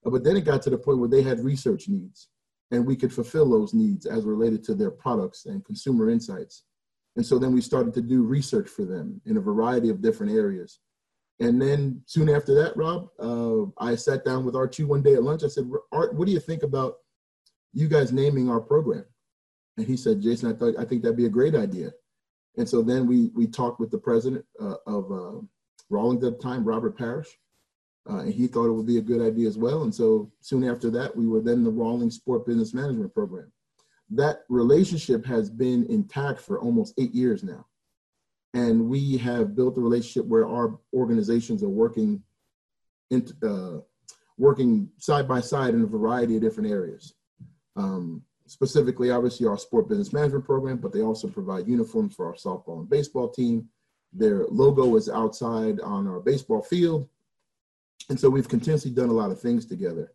Uh, 0.04 0.10
but 0.10 0.24
then 0.24 0.36
it 0.36 0.44
got 0.44 0.60
to 0.62 0.70
the 0.70 0.78
point 0.78 0.98
where 0.98 1.08
they 1.08 1.22
had 1.22 1.40
research 1.40 1.88
needs, 1.88 2.28
and 2.70 2.86
we 2.86 2.96
could 2.96 3.12
fulfill 3.12 3.48
those 3.48 3.72
needs 3.72 4.04
as 4.06 4.24
related 4.24 4.62
to 4.64 4.74
their 4.74 4.90
products 4.90 5.46
and 5.46 5.64
consumer 5.64 6.10
insights. 6.10 6.64
And 7.16 7.24
so 7.24 7.38
then 7.38 7.52
we 7.52 7.60
started 7.60 7.94
to 7.94 8.02
do 8.02 8.22
research 8.22 8.68
for 8.68 8.84
them 8.84 9.20
in 9.26 9.36
a 9.36 9.40
variety 9.40 9.90
of 9.90 10.02
different 10.02 10.32
areas. 10.32 10.80
And 11.40 11.60
then 11.60 12.02
soon 12.06 12.28
after 12.28 12.54
that, 12.54 12.76
Rob, 12.76 13.08
uh, 13.18 13.64
I 13.82 13.96
sat 13.96 14.24
down 14.24 14.44
with 14.44 14.54
Art 14.54 14.72
Chu 14.72 14.86
one 14.86 15.02
day 15.02 15.14
at 15.14 15.22
lunch. 15.22 15.42
I 15.42 15.48
said, 15.48 15.70
Art, 15.90 16.14
what 16.14 16.26
do 16.26 16.32
you 16.32 16.40
think 16.40 16.62
about 16.62 16.96
you 17.72 17.88
guys 17.88 18.12
naming 18.12 18.48
our 18.48 18.60
program? 18.60 19.04
And 19.76 19.86
he 19.86 19.96
said, 19.96 20.20
Jason, 20.20 20.52
I 20.52 20.54
thought 20.54 20.78
I 20.78 20.84
think 20.84 21.02
that'd 21.02 21.16
be 21.16 21.26
a 21.26 21.30
great 21.30 21.54
idea. 21.54 21.90
And 22.58 22.68
so 22.68 22.82
then 22.82 23.06
we 23.06 23.30
we 23.34 23.46
talked 23.46 23.80
with 23.80 23.90
the 23.90 23.98
president 23.98 24.44
uh, 24.60 24.76
of 24.86 25.10
uh, 25.10 25.40
Rawlings 25.88 26.24
at 26.24 26.36
the 26.36 26.42
time, 26.42 26.64
Robert 26.64 26.96
Parrish, 26.96 27.38
uh, 28.08 28.18
and 28.18 28.32
he 28.32 28.46
thought 28.46 28.66
it 28.66 28.72
would 28.72 28.86
be 28.86 28.98
a 28.98 29.02
good 29.02 29.22
idea 29.22 29.48
as 29.48 29.56
well. 29.56 29.82
And 29.82 29.94
so 29.94 30.30
soon 30.40 30.64
after 30.64 30.90
that, 30.90 31.16
we 31.16 31.26
were 31.26 31.40
then 31.40 31.64
the 31.64 31.70
Rawlings 31.70 32.16
Sport 32.16 32.46
Business 32.46 32.74
Management 32.74 33.14
Program. 33.14 33.50
That 34.10 34.40
relationship 34.50 35.24
has 35.24 35.48
been 35.48 35.86
intact 35.86 36.40
for 36.40 36.60
almost 36.60 36.94
eight 36.98 37.14
years 37.14 37.42
now. 37.42 37.66
And 38.54 38.88
we 38.88 39.16
have 39.18 39.56
built 39.56 39.78
a 39.78 39.80
relationship 39.80 40.26
where 40.26 40.46
our 40.46 40.78
organizations 40.92 41.62
are 41.62 41.68
working, 41.68 42.22
in, 43.10 43.26
uh, 43.42 43.78
working 44.36 44.90
side 44.98 45.26
by 45.26 45.40
side 45.40 45.74
in 45.74 45.82
a 45.82 45.86
variety 45.86 46.36
of 46.36 46.42
different 46.42 46.70
areas. 46.70 47.14
Um, 47.76 48.22
specifically, 48.46 49.10
obviously, 49.10 49.46
our 49.46 49.56
sport 49.56 49.88
business 49.88 50.12
management 50.12 50.44
program, 50.44 50.76
but 50.76 50.92
they 50.92 51.00
also 51.00 51.28
provide 51.28 51.66
uniforms 51.66 52.14
for 52.14 52.26
our 52.26 52.34
softball 52.34 52.80
and 52.80 52.90
baseball 52.90 53.28
team. 53.28 53.68
Their 54.12 54.46
logo 54.48 54.96
is 54.96 55.08
outside 55.08 55.80
on 55.80 56.06
our 56.06 56.20
baseball 56.20 56.62
field. 56.62 57.08
And 58.10 58.20
so 58.20 58.28
we've 58.28 58.48
continuously 58.48 58.90
done 58.90 59.08
a 59.08 59.12
lot 59.12 59.30
of 59.30 59.40
things 59.40 59.64
together. 59.64 60.12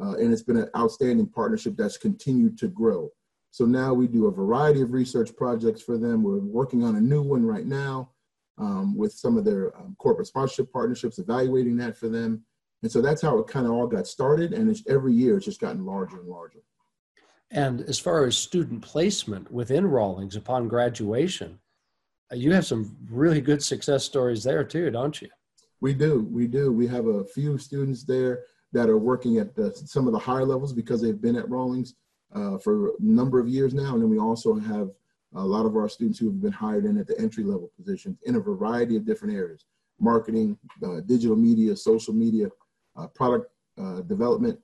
Uh, 0.00 0.14
and 0.14 0.32
it's 0.32 0.42
been 0.42 0.56
an 0.56 0.70
outstanding 0.76 1.26
partnership 1.26 1.76
that's 1.76 1.96
continued 1.96 2.58
to 2.58 2.68
grow. 2.68 3.10
So 3.50 3.64
now 3.64 3.94
we 3.94 4.06
do 4.06 4.26
a 4.26 4.30
variety 4.30 4.82
of 4.82 4.92
research 4.92 5.34
projects 5.36 5.82
for 5.82 5.96
them. 5.96 6.22
We're 6.22 6.38
working 6.38 6.84
on 6.84 6.96
a 6.96 7.00
new 7.00 7.22
one 7.22 7.44
right 7.44 7.66
now 7.66 8.10
um, 8.58 8.96
with 8.96 9.12
some 9.12 9.36
of 9.36 9.44
their 9.44 9.76
um, 9.76 9.96
corporate 9.98 10.26
sponsorship 10.26 10.72
partnerships, 10.72 11.18
evaluating 11.18 11.76
that 11.78 11.96
for 11.96 12.08
them. 12.08 12.44
And 12.82 12.92
so 12.92 13.00
that's 13.00 13.22
how 13.22 13.38
it 13.38 13.46
kind 13.46 13.66
of 13.66 13.72
all 13.72 13.86
got 13.86 14.06
started. 14.06 14.52
And 14.52 14.76
every 14.88 15.12
year 15.12 15.36
it's 15.36 15.46
just 15.46 15.60
gotten 15.60 15.84
larger 15.84 16.20
and 16.20 16.28
larger. 16.28 16.60
And 17.50 17.80
as 17.82 17.98
far 17.98 18.24
as 18.24 18.36
student 18.36 18.82
placement 18.82 19.50
within 19.50 19.86
Rawlings 19.86 20.36
upon 20.36 20.68
graduation, 20.68 21.58
uh, 22.32 22.36
you 22.36 22.52
have 22.52 22.66
some 22.66 22.96
really 23.08 23.40
good 23.40 23.62
success 23.62 24.04
stories 24.04 24.42
there 24.42 24.64
too, 24.64 24.90
don't 24.90 25.20
you? 25.22 25.28
We 25.80 25.94
do. 25.94 26.26
We 26.30 26.46
do. 26.46 26.72
We 26.72 26.86
have 26.88 27.06
a 27.06 27.24
few 27.24 27.58
students 27.58 28.04
there 28.04 28.44
that 28.72 28.88
are 28.88 28.98
working 28.98 29.38
at 29.38 29.54
the, 29.54 29.72
some 29.74 30.06
of 30.06 30.12
the 30.12 30.18
higher 30.18 30.44
levels 30.44 30.72
because 30.72 31.00
they've 31.00 31.20
been 31.20 31.36
at 31.36 31.48
Rawlings 31.48 31.94
uh, 32.34 32.58
for 32.58 32.88
a 32.88 32.92
number 33.00 33.38
of 33.38 33.48
years 33.48 33.74
now. 33.74 33.94
And 33.94 34.02
then 34.02 34.10
we 34.10 34.18
also 34.18 34.54
have 34.54 34.90
a 35.34 35.44
lot 35.44 35.66
of 35.66 35.76
our 35.76 35.88
students 35.88 36.18
who 36.18 36.26
have 36.26 36.40
been 36.40 36.52
hired 36.52 36.84
in 36.84 36.98
at 36.98 37.06
the 37.06 37.18
entry 37.20 37.44
level 37.44 37.70
positions 37.76 38.18
in 38.24 38.36
a 38.36 38.40
variety 38.40 38.96
of 38.96 39.04
different 39.04 39.34
areas 39.34 39.64
marketing, 39.98 40.58
uh, 40.84 41.00
digital 41.06 41.36
media, 41.36 41.74
social 41.74 42.12
media, 42.12 42.48
uh, 42.96 43.06
product 43.08 43.50
uh, 43.80 44.02
development. 44.02 44.58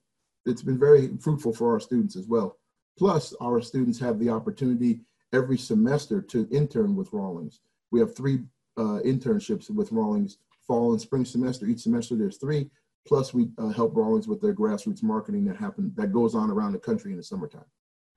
It's 0.45 0.63
been 0.63 0.79
very 0.79 1.11
fruitful 1.21 1.55
for 1.55 1.73
our 1.73 1.81
students 1.81 2.17
as 2.17 2.27
well. 2.27 2.59
Plus, 2.99 3.35
our 3.41 3.61
students 3.63 3.99
have 4.01 4.19
the 4.19 4.29
opportunity 4.29 5.01
every 5.33 5.57
semester 5.57 6.21
to 6.21 6.47
intern 6.51 6.95
with 6.95 7.13
Rawlings. 7.13 7.61
We 7.91 8.01
have 8.01 8.15
three 8.15 8.41
uh, 8.77 9.01
internships 9.05 9.71
with 9.71 9.93
Rawlings 9.93 10.39
fall 10.67 10.93
and 10.93 11.01
spring 11.01 11.25
semester. 11.25 11.67
Each 11.67 11.81
semester 11.81 12.17
there's 12.17 12.37
three. 12.37 12.71
Plus, 13.07 13.35
we 13.35 13.49
uh, 13.59 13.69
help 13.69 13.97
Rawlings 13.97 14.29
with 14.29 14.41
their 14.41 14.55
grassroots 14.55 15.03
marketing 15.03 15.45
that 15.47 15.57
happen 15.57 15.93
that 15.97 16.13
goes 16.13 16.35
on 16.35 16.51
around 16.51 16.73
the 16.73 16.79
country 16.79 17.11
in 17.11 17.17
the 17.17 17.23
summertime. 17.23 17.65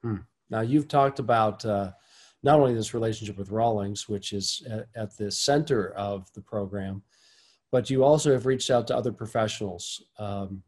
Hmm. 0.04 0.18
Now, 0.50 0.62
you've 0.62 0.88
talked 0.88 1.20
about 1.20 1.66
uh, 1.66 1.92
not 2.44 2.60
only 2.60 2.76
this 2.76 2.94
relationship 2.94 3.38
with 3.38 3.50
Rawlings, 3.50 4.08
which 4.08 4.32
is 4.32 4.66
at, 4.70 4.88
at, 4.96 5.18
the 5.18 5.32
center 5.32 5.90
of 5.92 6.32
the 6.34 6.42
program, 6.42 7.02
but 7.72 7.90
you 7.90 8.04
also 8.04 8.32
have 8.32 8.46
reached 8.46 8.70
out 8.70 8.86
to 8.88 8.96
other 8.96 9.12
professionals. 9.12 10.04
Um, 10.20 10.62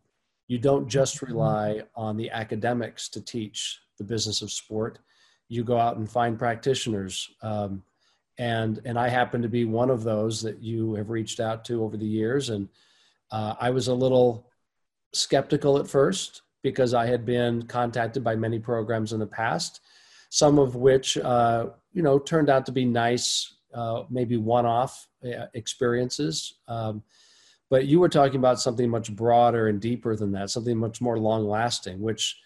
you 0.48 0.58
don't 0.58 0.88
just 0.88 1.22
rely 1.22 1.84
on 1.96 2.18
the 2.18 2.32
academics 2.32 3.10
to 3.10 3.22
teach 3.22 3.80
the 3.98 4.04
business 4.04 4.42
of 4.42 4.52
sport. 4.52 5.00
You 5.50 5.64
go 5.64 5.78
out 5.78 5.98
and 5.98 6.10
find 6.10 6.40
practitioners. 6.40 7.30
Um, 7.42 7.84
and, 8.40 8.82
and 8.86 8.98
I 8.98 9.10
happen 9.10 9.42
to 9.42 9.50
be 9.50 9.66
one 9.66 9.90
of 9.90 10.04
those 10.04 10.42
that 10.42 10.62
you 10.62 10.96
have 10.96 11.10
reached 11.10 11.40
out 11.40 11.66
to 11.66 11.84
over 11.84 11.98
the 11.98 12.06
years. 12.06 12.50
And 12.50 12.70
uh, 13.32 13.56
I 13.60 13.70
was 13.70 13.88
a 13.88 13.94
little 13.94 14.50
skeptical 15.14 15.78
at 15.78 15.88
first 15.88 16.42
because 16.64 16.94
I 16.94 17.06
had 17.06 17.26
been 17.26 17.64
contacted 17.64 18.24
by 18.24 18.36
many 18.36 18.60
programs 18.60 19.14
in 19.14 19.20
the 19.20 19.28
past, 19.28 19.82
some 20.30 20.60
of 20.60 20.76
which, 20.76 21.18
uh, 21.18 21.68
you 21.94 22.02
know, 22.02 22.20
turned 22.20 22.50
out 22.50 22.66
to 22.66 22.72
be 22.72 22.86
nice, 22.86 23.56
uh, 23.74 24.04
maybe 24.10 24.38
one-off 24.38 25.08
uh, 25.26 25.46
experiences. 25.54 26.56
Um, 26.68 27.04
but 27.70 27.86
you 27.86 28.00
were 28.00 28.10
talking 28.10 28.38
about 28.38 28.62
something 28.62 28.90
much 28.90 29.16
broader 29.16 29.68
and 29.68 29.80
deeper 29.80 30.16
than 30.16 30.32
that, 30.34 30.50
something 30.50 30.78
much 30.78 31.02
more 31.02 31.20
long-lasting, 31.20 32.00
which 32.00 32.38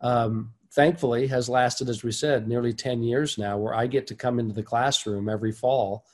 um, 0.00 0.52
thankfully 0.72 1.28
has 1.28 1.48
lasted, 1.48 1.88
as 1.88 2.02
we 2.02 2.10
said, 2.10 2.48
nearly 2.48 2.72
10 2.72 3.02
years 3.02 3.38
now, 3.38 3.56
where 3.56 3.74
I 3.74 3.86
get 3.86 4.08
to 4.08 4.14
come 4.14 4.38
into 4.38 4.54
the 4.54 4.62
classroom 4.62 5.28
every 5.28 5.52
fall 5.52 6.04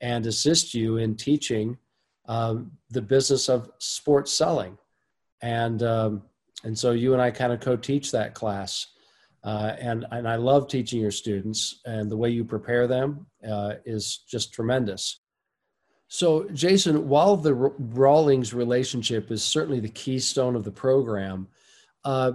and 0.00 0.26
assist 0.26 0.74
you 0.74 0.98
in 0.98 1.16
teaching 1.16 1.78
um, 2.26 2.72
the 2.90 3.02
business 3.02 3.48
of 3.48 3.70
sports 3.78 4.32
selling. 4.32 4.76
And, 5.40 5.82
um, 5.82 6.22
and 6.64 6.78
so 6.78 6.92
you 6.92 7.12
and 7.12 7.22
I 7.22 7.30
kind 7.30 7.52
of 7.52 7.60
co-teach 7.60 8.12
that 8.12 8.34
class. 8.34 8.86
Uh, 9.44 9.74
and, 9.80 10.06
and 10.12 10.28
I 10.28 10.36
love 10.36 10.68
teaching 10.68 11.00
your 11.00 11.10
students 11.10 11.80
and 11.84 12.08
the 12.08 12.16
way 12.16 12.30
you 12.30 12.44
prepare 12.44 12.86
them 12.86 13.26
uh, 13.48 13.74
is 13.84 14.18
just 14.28 14.52
tremendous. 14.52 15.18
So 16.06 16.46
Jason, 16.52 17.08
while 17.08 17.36
the 17.36 17.54
Rawlings 17.54 18.52
relationship 18.52 19.30
is 19.30 19.42
certainly 19.42 19.80
the 19.80 19.88
keystone 19.88 20.54
of 20.54 20.62
the 20.62 20.70
program, 20.70 21.48
uh, 22.04 22.32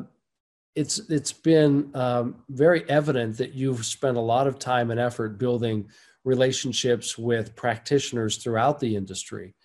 it's 0.76 1.00
it's 1.10 1.32
been 1.32 1.90
um, 1.96 2.44
very 2.50 2.88
evident 2.90 3.38
that 3.38 3.54
you've 3.54 3.86
spent 3.86 4.18
a 4.18 4.22
lot 4.22 4.48
of 4.48 4.60
time 4.60 4.92
and 4.92 5.00
effort 5.00 5.38
building 5.38 5.90
relationships 6.24 7.18
with 7.18 7.56
practitioners 7.56 8.38
throughout 8.38 8.80
the 8.80 8.96
industry. 8.96 9.56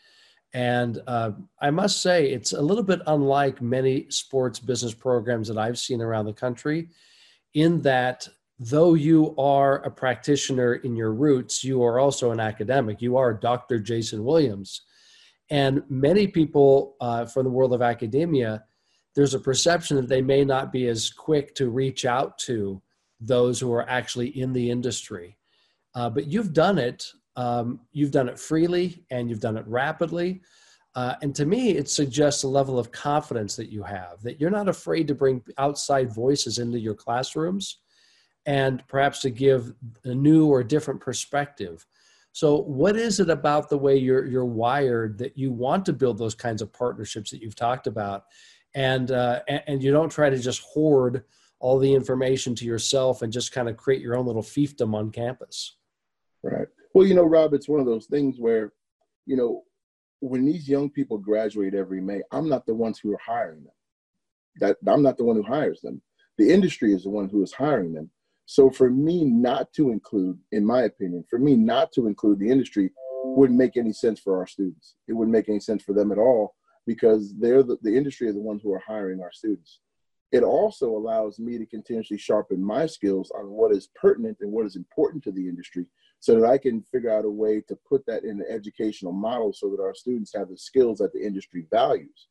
And 0.54 1.00
uh, 1.06 1.32
I 1.60 1.70
must 1.70 2.02
say, 2.02 2.30
it's 2.30 2.52
a 2.52 2.60
little 2.60 2.82
bit 2.82 3.00
unlike 3.06 3.62
many 3.62 4.10
sports 4.10 4.58
business 4.58 4.92
programs 4.92 5.48
that 5.48 5.56
I've 5.56 5.78
seen 5.78 6.02
around 6.02 6.26
the 6.26 6.32
country, 6.32 6.88
in 7.54 7.80
that 7.82 8.28
though 8.58 8.94
you 8.94 9.34
are 9.38 9.76
a 9.84 9.90
practitioner 9.90 10.74
in 10.74 10.94
your 10.94 11.12
roots, 11.12 11.64
you 11.64 11.82
are 11.82 11.98
also 11.98 12.30
an 12.30 12.40
academic. 12.40 13.00
You 13.00 13.16
are 13.16 13.32
Dr. 13.32 13.78
Jason 13.78 14.24
Williams. 14.24 14.82
And 15.50 15.82
many 15.88 16.26
people 16.26 16.96
uh, 17.00 17.24
from 17.24 17.44
the 17.44 17.50
world 17.50 17.72
of 17.72 17.82
academia 17.82 18.64
there's 19.14 19.34
a 19.34 19.40
perception 19.40 19.96
that 19.96 20.08
they 20.08 20.22
may 20.22 20.44
not 20.44 20.72
be 20.72 20.88
as 20.88 21.10
quick 21.10 21.54
to 21.56 21.68
reach 21.68 22.04
out 22.04 22.38
to 22.38 22.80
those 23.20 23.60
who 23.60 23.72
are 23.72 23.88
actually 23.88 24.28
in 24.28 24.52
the 24.52 24.70
industry. 24.70 25.36
Uh, 25.94 26.08
but 26.08 26.26
you've 26.26 26.52
done 26.52 26.78
it. 26.78 27.06
Um, 27.37 27.81
you've 27.92 28.11
done 28.11 28.29
it 28.29 28.38
freely 28.38 29.05
and 29.11 29.29
you've 29.31 29.40
done 29.40 29.57
it 29.57 29.66
rapidly. 29.66 30.42
Uh, 30.95 31.14
and 31.23 31.35
to 31.35 31.47
me, 31.47 31.71
it 31.71 31.88
suggests 31.88 32.42
a 32.42 32.49
level 32.49 32.79
of 32.79 32.92
confidence 32.92 33.57
that 33.57 33.71
you 33.71 33.83
have, 33.83 34.21
that 34.23 34.40
you're 34.40 34.51
not 34.51 34.68
afraid 34.68 35.09
to 35.09 35.14
bring 35.14 35.42
outside 35.57 36.12
voices 36.12 36.59
into 36.59 36.79
your 36.79 36.95
classrooms 36.95 37.79
and 38.45 38.87
perhaps 38.88 39.21
to 39.21 39.31
give 39.31 39.73
a 40.05 40.14
new 40.14 40.47
or 40.47 40.62
different 40.62 41.01
perspective. 41.01 41.87
So, 42.33 42.57
what 42.62 42.97
is 42.97 43.21
it 43.21 43.31
about 43.31 43.71
the 43.71 43.79
way 43.79 43.97
you're, 43.97 44.27
you're 44.27 44.45
wired 44.45 45.16
that 45.18 45.38
you 45.38 45.51
want 45.53 45.87
to 45.87 45.92
build 45.92 46.18
those 46.18 46.35
kinds 46.35 46.61
of 46.61 46.73
partnerships 46.73 47.31
that 47.31 47.40
you've 47.40 47.57
talked 47.57 47.87
about? 47.87 48.25
and 48.75 49.11
uh, 49.11 49.40
and 49.66 49.83
you 49.83 49.92
don't 49.92 50.11
try 50.11 50.31
to 50.31 50.38
just 50.38 50.62
hoard 50.62 51.25
all 51.61 51.79
the 51.79 51.92
information 51.92 52.55
to 52.57 52.64
yourself 52.64 53.23
and 53.23 53.33
just 53.33 53.53
kind 53.53 53.68
of 53.68 53.77
create 53.77 54.01
your 54.01 54.16
own 54.16 54.27
little 54.27 54.42
fiefdom 54.42 54.95
on 54.95 55.11
campus. 55.11 55.77
Right. 56.42 56.66
Well, 56.94 57.07
you 57.07 57.14
know, 57.14 57.24
Rob, 57.24 57.55
it's 57.55 57.68
one 57.68 57.81
of 57.81 57.87
those 57.87 58.07
things 58.07 58.37
where, 58.38 58.72
you 59.26 59.37
know, 59.37 59.62
when 60.20 60.44
these 60.44 60.68
young 60.68 60.90
people 60.90 61.18
graduate 61.18 61.74
every 61.74 62.00
May, 62.00 62.22
I'm 62.31 62.48
not 62.48 62.66
the 62.66 62.74
ones 62.74 62.98
who 62.98 63.12
are 63.12 63.20
hiring 63.24 63.64
them. 63.64 63.72
That 64.61 64.76
I'm 64.87 65.02
not 65.02 65.16
the 65.16 65.24
one 65.24 65.37
who 65.37 65.42
hires 65.42 65.81
them. 65.81 66.02
The 66.38 66.50
industry 66.50 66.94
is 66.94 67.05
the 67.05 67.11
one 67.11 67.28
who 67.28 67.42
is 67.42 67.52
hiring 67.52 67.94
them. 67.94 68.11
So 68.46 68.70
for 68.70 68.90
me 68.90 69.24
not 69.24 69.72
to 69.74 69.90
include, 69.90 70.38
in 70.52 70.64
my 70.64 70.83
opinion, 70.83 71.24
for 71.31 71.38
me 71.38 71.57
not 71.57 71.92
to 71.92 72.07
include 72.07 72.38
the 72.38 72.50
industry 72.50 72.90
wouldn't 73.24 73.59
make 73.59 73.76
any 73.76 73.92
sense 73.92 74.20
for 74.20 74.38
our 74.38 74.46
students. 74.46 74.94
It 75.09 75.14
wouldn't 75.14 75.33
make 75.33 75.48
any 75.48 75.61
sense 75.61 75.83
for 75.83 75.94
them 75.94 76.12
at 76.12 76.18
all 76.18 76.55
because 76.87 77.35
they're 77.38 77.62
the, 77.62 77.78
the 77.83 77.96
industry 77.96 78.28
are 78.28 78.33
the 78.33 78.40
ones 78.40 78.61
who 78.62 78.72
are 78.72 78.83
hiring 78.87 79.20
our 79.20 79.33
students. 79.33 79.81
It 80.33 80.42
also 80.42 80.88
allows 80.90 81.38
me 81.38 81.59
to 81.59 81.66
continuously 81.66 82.18
sharpen 82.18 82.62
my 82.62 82.87
skills 82.87 83.31
on 83.37 83.50
what 83.50 83.72
is 83.72 83.88
pertinent 83.94 84.38
and 84.40 84.50
what 84.50 84.66
is 84.66 84.76
important 84.76 85.22
to 85.24 85.33
the 85.33 85.48
industry 85.48 85.87
so 86.22 86.38
that 86.38 86.48
I 86.48 86.56
can 86.56 86.82
figure 86.82 87.11
out 87.11 87.24
a 87.24 87.30
way 87.30 87.61
to 87.66 87.74
put 87.74 88.06
that 88.06 88.22
in 88.22 88.40
an 88.40 88.46
educational 88.48 89.11
model 89.11 89.52
so 89.52 89.68
that 89.70 89.82
our 89.82 89.92
students 89.92 90.32
have 90.37 90.50
the 90.50 90.56
skills 90.56 90.98
that 90.98 91.12
the 91.12 91.20
industry 91.20 91.66
values. 91.68 92.28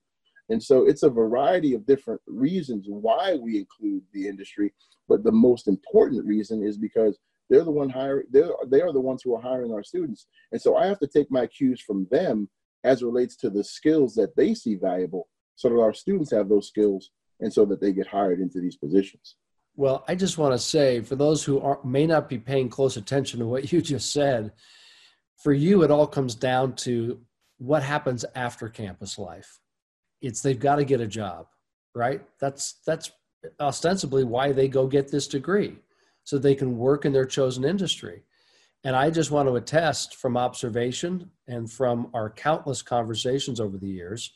And 0.47 0.63
so 0.63 0.87
it's 0.87 1.03
a 1.03 1.09
variety 1.09 1.73
of 1.73 1.85
different 1.85 2.21
reasons 2.25 2.85
why 2.87 3.35
we 3.35 3.57
include 3.57 4.03
the 4.13 4.29
industry, 4.29 4.73
but 5.09 5.25
the 5.25 5.31
most 5.33 5.67
important 5.67 6.25
reason 6.25 6.63
is 6.63 6.77
because 6.77 7.19
they're 7.49 7.65
the 7.65 7.71
one 7.71 7.89
hiring 7.89 8.27
they're, 8.31 8.51
they 8.67 8.81
are 8.81 8.93
the 8.93 9.01
ones 9.01 9.23
who 9.23 9.35
are 9.35 9.41
hiring 9.41 9.73
our 9.73 9.83
students. 9.83 10.27
And 10.53 10.61
so 10.61 10.77
I 10.77 10.85
have 10.85 10.99
to 10.99 11.07
take 11.07 11.29
my 11.29 11.45
cues 11.47 11.81
from 11.81 12.07
them 12.09 12.49
as 12.85 13.03
relates 13.03 13.35
to 13.37 13.49
the 13.49 13.63
skills 13.63 14.15
that 14.15 14.37
they 14.37 14.53
see 14.53 14.75
valuable 14.75 15.27
so 15.55 15.67
that 15.67 15.81
our 15.81 15.93
students 15.93 16.31
have 16.31 16.47
those 16.47 16.69
skills 16.69 17.09
and 17.41 17.51
so 17.51 17.65
that 17.65 17.81
they 17.81 17.91
get 17.91 18.07
hired 18.07 18.39
into 18.39 18.61
these 18.61 18.77
positions. 18.77 19.35
Well, 19.75 20.03
I 20.07 20.15
just 20.15 20.37
want 20.37 20.53
to 20.53 20.59
say 20.59 21.01
for 21.01 21.15
those 21.15 21.43
who 21.43 21.59
are, 21.61 21.79
may 21.83 22.05
not 22.05 22.27
be 22.27 22.37
paying 22.37 22.69
close 22.69 22.97
attention 22.97 23.39
to 23.39 23.45
what 23.45 23.71
you 23.71 23.81
just 23.81 24.11
said, 24.11 24.51
for 25.37 25.53
you, 25.53 25.83
it 25.83 25.91
all 25.91 26.07
comes 26.07 26.35
down 26.35 26.75
to 26.77 27.19
what 27.57 27.83
happens 27.83 28.25
after 28.35 28.69
campus 28.69 29.17
life. 29.17 29.59
It's 30.21 30.41
they've 30.41 30.59
got 30.59 30.75
to 30.75 30.85
get 30.85 31.01
a 31.01 31.07
job, 31.07 31.47
right? 31.95 32.21
That's 32.39 32.75
that's 32.85 33.11
ostensibly 33.59 34.23
why 34.23 34.51
they 34.51 34.67
go 34.67 34.85
get 34.85 35.09
this 35.09 35.27
degree, 35.27 35.77
so 36.23 36.37
they 36.37 36.53
can 36.53 36.77
work 36.77 37.05
in 37.05 37.13
their 37.13 37.25
chosen 37.25 37.63
industry. 37.63 38.23
And 38.83 38.95
I 38.95 39.09
just 39.09 39.31
want 39.31 39.47
to 39.47 39.55
attest 39.55 40.15
from 40.15 40.37
observation 40.37 41.29
and 41.47 41.71
from 41.71 42.09
our 42.13 42.29
countless 42.29 42.81
conversations 42.81 43.59
over 43.59 43.77
the 43.77 43.89
years, 43.89 44.33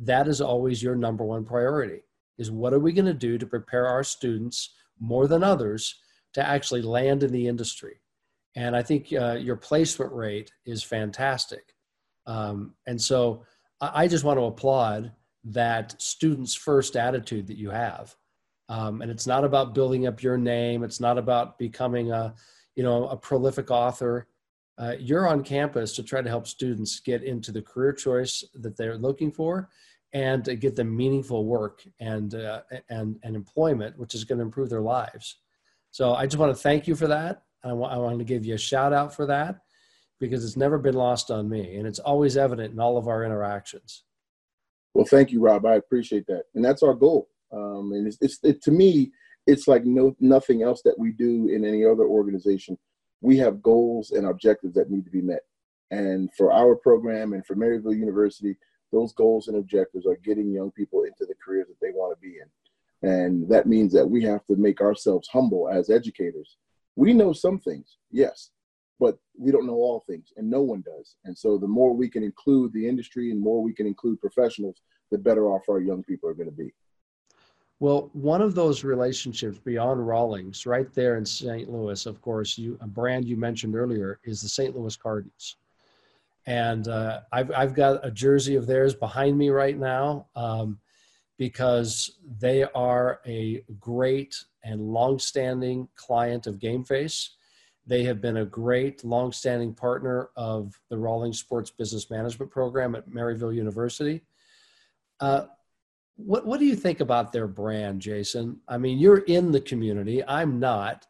that 0.00 0.28
is 0.28 0.40
always 0.40 0.82
your 0.82 0.96
number 0.96 1.24
one 1.24 1.44
priority 1.44 2.02
is 2.38 2.50
what 2.50 2.72
are 2.72 2.78
we 2.80 2.92
going 2.92 3.06
to 3.06 3.14
do 3.14 3.38
to 3.38 3.46
prepare 3.46 3.86
our 3.86 4.04
students 4.04 4.74
more 5.00 5.26
than 5.26 5.42
others 5.42 6.00
to 6.34 6.46
actually 6.46 6.82
land 6.82 7.22
in 7.22 7.32
the 7.32 7.46
industry? 7.46 8.00
And 8.56 8.76
I 8.76 8.82
think 8.82 9.12
uh, 9.12 9.36
your 9.40 9.56
placement 9.56 10.12
rate 10.12 10.52
is 10.64 10.82
fantastic. 10.82 11.74
Um, 12.26 12.74
and 12.86 13.00
so 13.00 13.44
I, 13.80 14.04
I, 14.04 14.08
just 14.08 14.24
want 14.24 14.38
to 14.38 14.44
applaud 14.44 15.12
that 15.44 16.00
students 16.00 16.54
first 16.54 16.96
attitude 16.96 17.46
that 17.48 17.58
you 17.58 17.70
have. 17.70 18.14
Um, 18.68 19.02
and 19.02 19.10
it's 19.10 19.26
not 19.26 19.44
about 19.44 19.74
building 19.74 20.06
up 20.06 20.22
your 20.22 20.38
name. 20.38 20.84
It's 20.84 21.00
not 21.00 21.18
about 21.18 21.58
becoming 21.58 22.12
a, 22.12 22.34
you 22.76 22.82
know, 22.82 23.08
a 23.08 23.16
prolific 23.16 23.70
author. 23.70 24.26
Uh, 24.78 24.94
you're 24.98 25.28
on 25.28 25.44
campus 25.44 25.94
to 25.96 26.02
try 26.02 26.22
to 26.22 26.30
help 26.30 26.46
students 26.46 26.98
get 27.00 27.22
into 27.22 27.52
the 27.52 27.62
career 27.62 27.92
choice 27.92 28.42
that 28.54 28.76
they're 28.76 28.96
looking 28.96 29.30
for 29.30 29.68
and 30.14 30.60
get 30.60 30.76
them 30.76 30.96
meaningful 30.96 31.44
work 31.44 31.82
and, 32.00 32.36
uh, 32.36 32.62
and, 32.88 33.18
and 33.24 33.34
employment, 33.34 33.98
which 33.98 34.14
is 34.14 34.24
going 34.24 34.38
to 34.38 34.44
improve 34.44 34.70
their 34.70 34.80
lives. 34.80 35.40
So 35.90 36.14
I 36.14 36.26
just 36.26 36.38
want 36.38 36.56
to 36.56 36.62
thank 36.62 36.86
you 36.86 36.94
for 36.94 37.08
that. 37.08 37.42
I 37.64 37.72
want 37.72 38.18
to 38.18 38.24
give 38.24 38.44
you 38.44 38.54
a 38.54 38.58
shout 38.58 38.92
out 38.92 39.14
for 39.14 39.26
that 39.26 39.60
because 40.20 40.44
it's 40.44 40.56
never 40.56 40.78
been 40.78 40.94
lost 40.94 41.30
on 41.30 41.48
me 41.48 41.76
and 41.76 41.86
it's 41.86 41.98
always 41.98 42.36
evident 42.36 42.72
in 42.72 42.78
all 42.78 42.96
of 42.96 43.08
our 43.08 43.24
interactions. 43.24 44.04
Well, 44.92 45.06
thank 45.06 45.32
you, 45.32 45.40
Rob. 45.40 45.66
I 45.66 45.74
appreciate 45.74 46.26
that. 46.28 46.44
And 46.54 46.64
that's 46.64 46.82
our 46.82 46.94
goal. 46.94 47.28
Um, 47.52 47.92
and 47.92 48.06
it's, 48.06 48.18
it's 48.20 48.38
it, 48.42 48.62
to 48.62 48.70
me, 48.70 49.10
it's 49.46 49.66
like 49.66 49.84
no, 49.84 50.14
nothing 50.20 50.62
else 50.62 50.82
that 50.82 50.98
we 50.98 51.10
do 51.12 51.48
in 51.48 51.64
any 51.64 51.84
other 51.84 52.04
organization. 52.04 52.78
We 53.20 53.36
have 53.38 53.62
goals 53.62 54.12
and 54.12 54.26
objectives 54.26 54.74
that 54.74 54.90
need 54.90 55.04
to 55.04 55.10
be 55.10 55.22
met. 55.22 55.40
And 55.90 56.30
for 56.36 56.52
our 56.52 56.76
program 56.76 57.32
and 57.32 57.44
for 57.44 57.56
Maryville 57.56 57.96
University, 57.96 58.56
those 58.94 59.12
goals 59.12 59.48
and 59.48 59.56
objectives 59.56 60.06
are 60.06 60.18
getting 60.24 60.52
young 60.52 60.70
people 60.70 61.02
into 61.02 61.26
the 61.26 61.34
careers 61.44 61.66
that 61.68 61.80
they 61.80 61.92
want 61.92 62.16
to 62.16 62.20
be 62.20 62.36
in. 62.38 63.10
And 63.10 63.48
that 63.50 63.66
means 63.66 63.92
that 63.92 64.06
we 64.08 64.22
have 64.24 64.46
to 64.46 64.56
make 64.56 64.80
ourselves 64.80 65.28
humble 65.30 65.68
as 65.68 65.90
educators. 65.90 66.56
We 66.96 67.12
know 67.12 67.32
some 67.32 67.58
things, 67.58 67.98
yes, 68.10 68.50
but 69.00 69.18
we 69.36 69.50
don't 69.50 69.66
know 69.66 69.74
all 69.74 70.04
things, 70.06 70.32
and 70.36 70.48
no 70.48 70.62
one 70.62 70.82
does. 70.86 71.16
And 71.24 71.36
so 71.36 71.58
the 71.58 71.66
more 71.66 71.92
we 71.92 72.08
can 72.08 72.22
include 72.22 72.72
the 72.72 72.88
industry 72.88 73.30
and 73.30 73.40
more 73.40 73.62
we 73.62 73.74
can 73.74 73.86
include 73.86 74.20
professionals, 74.20 74.76
the 75.10 75.18
better 75.18 75.48
off 75.48 75.68
our 75.68 75.80
young 75.80 76.04
people 76.04 76.28
are 76.30 76.34
going 76.34 76.48
to 76.48 76.56
be. 76.56 76.72
Well, 77.80 78.08
one 78.12 78.40
of 78.40 78.54
those 78.54 78.84
relationships 78.84 79.58
beyond 79.58 80.06
Rawlings, 80.06 80.64
right 80.64 80.90
there 80.94 81.16
in 81.16 81.26
St. 81.26 81.68
Louis, 81.68 82.06
of 82.06 82.22
course, 82.22 82.56
you 82.56 82.78
a 82.80 82.86
brand 82.86 83.24
you 83.26 83.36
mentioned 83.36 83.74
earlier 83.74 84.20
is 84.22 84.40
the 84.40 84.48
St. 84.48 84.74
Louis 84.76 84.96
Cardinals 84.96 85.56
and 86.46 86.88
uh, 86.88 87.20
I've 87.32 87.50
I've 87.52 87.74
got 87.74 88.04
a 88.06 88.10
jersey 88.10 88.56
of 88.56 88.66
theirs 88.66 88.94
behind 88.94 89.36
me 89.38 89.48
right 89.50 89.78
now 89.78 90.28
um, 90.36 90.78
because 91.38 92.18
they 92.38 92.64
are 92.74 93.20
a 93.26 93.62
great 93.80 94.36
and 94.62 94.80
long-standing 94.80 95.88
client 95.94 96.46
of 96.46 96.58
GameFace. 96.58 97.30
They 97.86 98.04
have 98.04 98.20
been 98.20 98.38
a 98.38 98.46
great 98.46 99.04
long-standing 99.04 99.74
partner 99.74 100.30
of 100.36 100.78
the 100.88 100.98
Rawlings 100.98 101.38
Sports 101.38 101.70
Business 101.70 102.10
Management 102.10 102.50
Program 102.50 102.94
at 102.94 103.08
Maryville 103.08 103.54
University. 103.54 104.22
Uh, 105.20 105.46
what 106.16 106.46
what 106.46 106.60
do 106.60 106.66
you 106.66 106.76
think 106.76 107.00
about 107.00 107.32
their 107.32 107.48
brand, 107.48 108.00
Jason? 108.00 108.60
I 108.68 108.78
mean, 108.78 108.98
you're 108.98 109.18
in 109.18 109.50
the 109.50 109.60
community. 109.60 110.22
I'm 110.26 110.60
not 110.60 111.06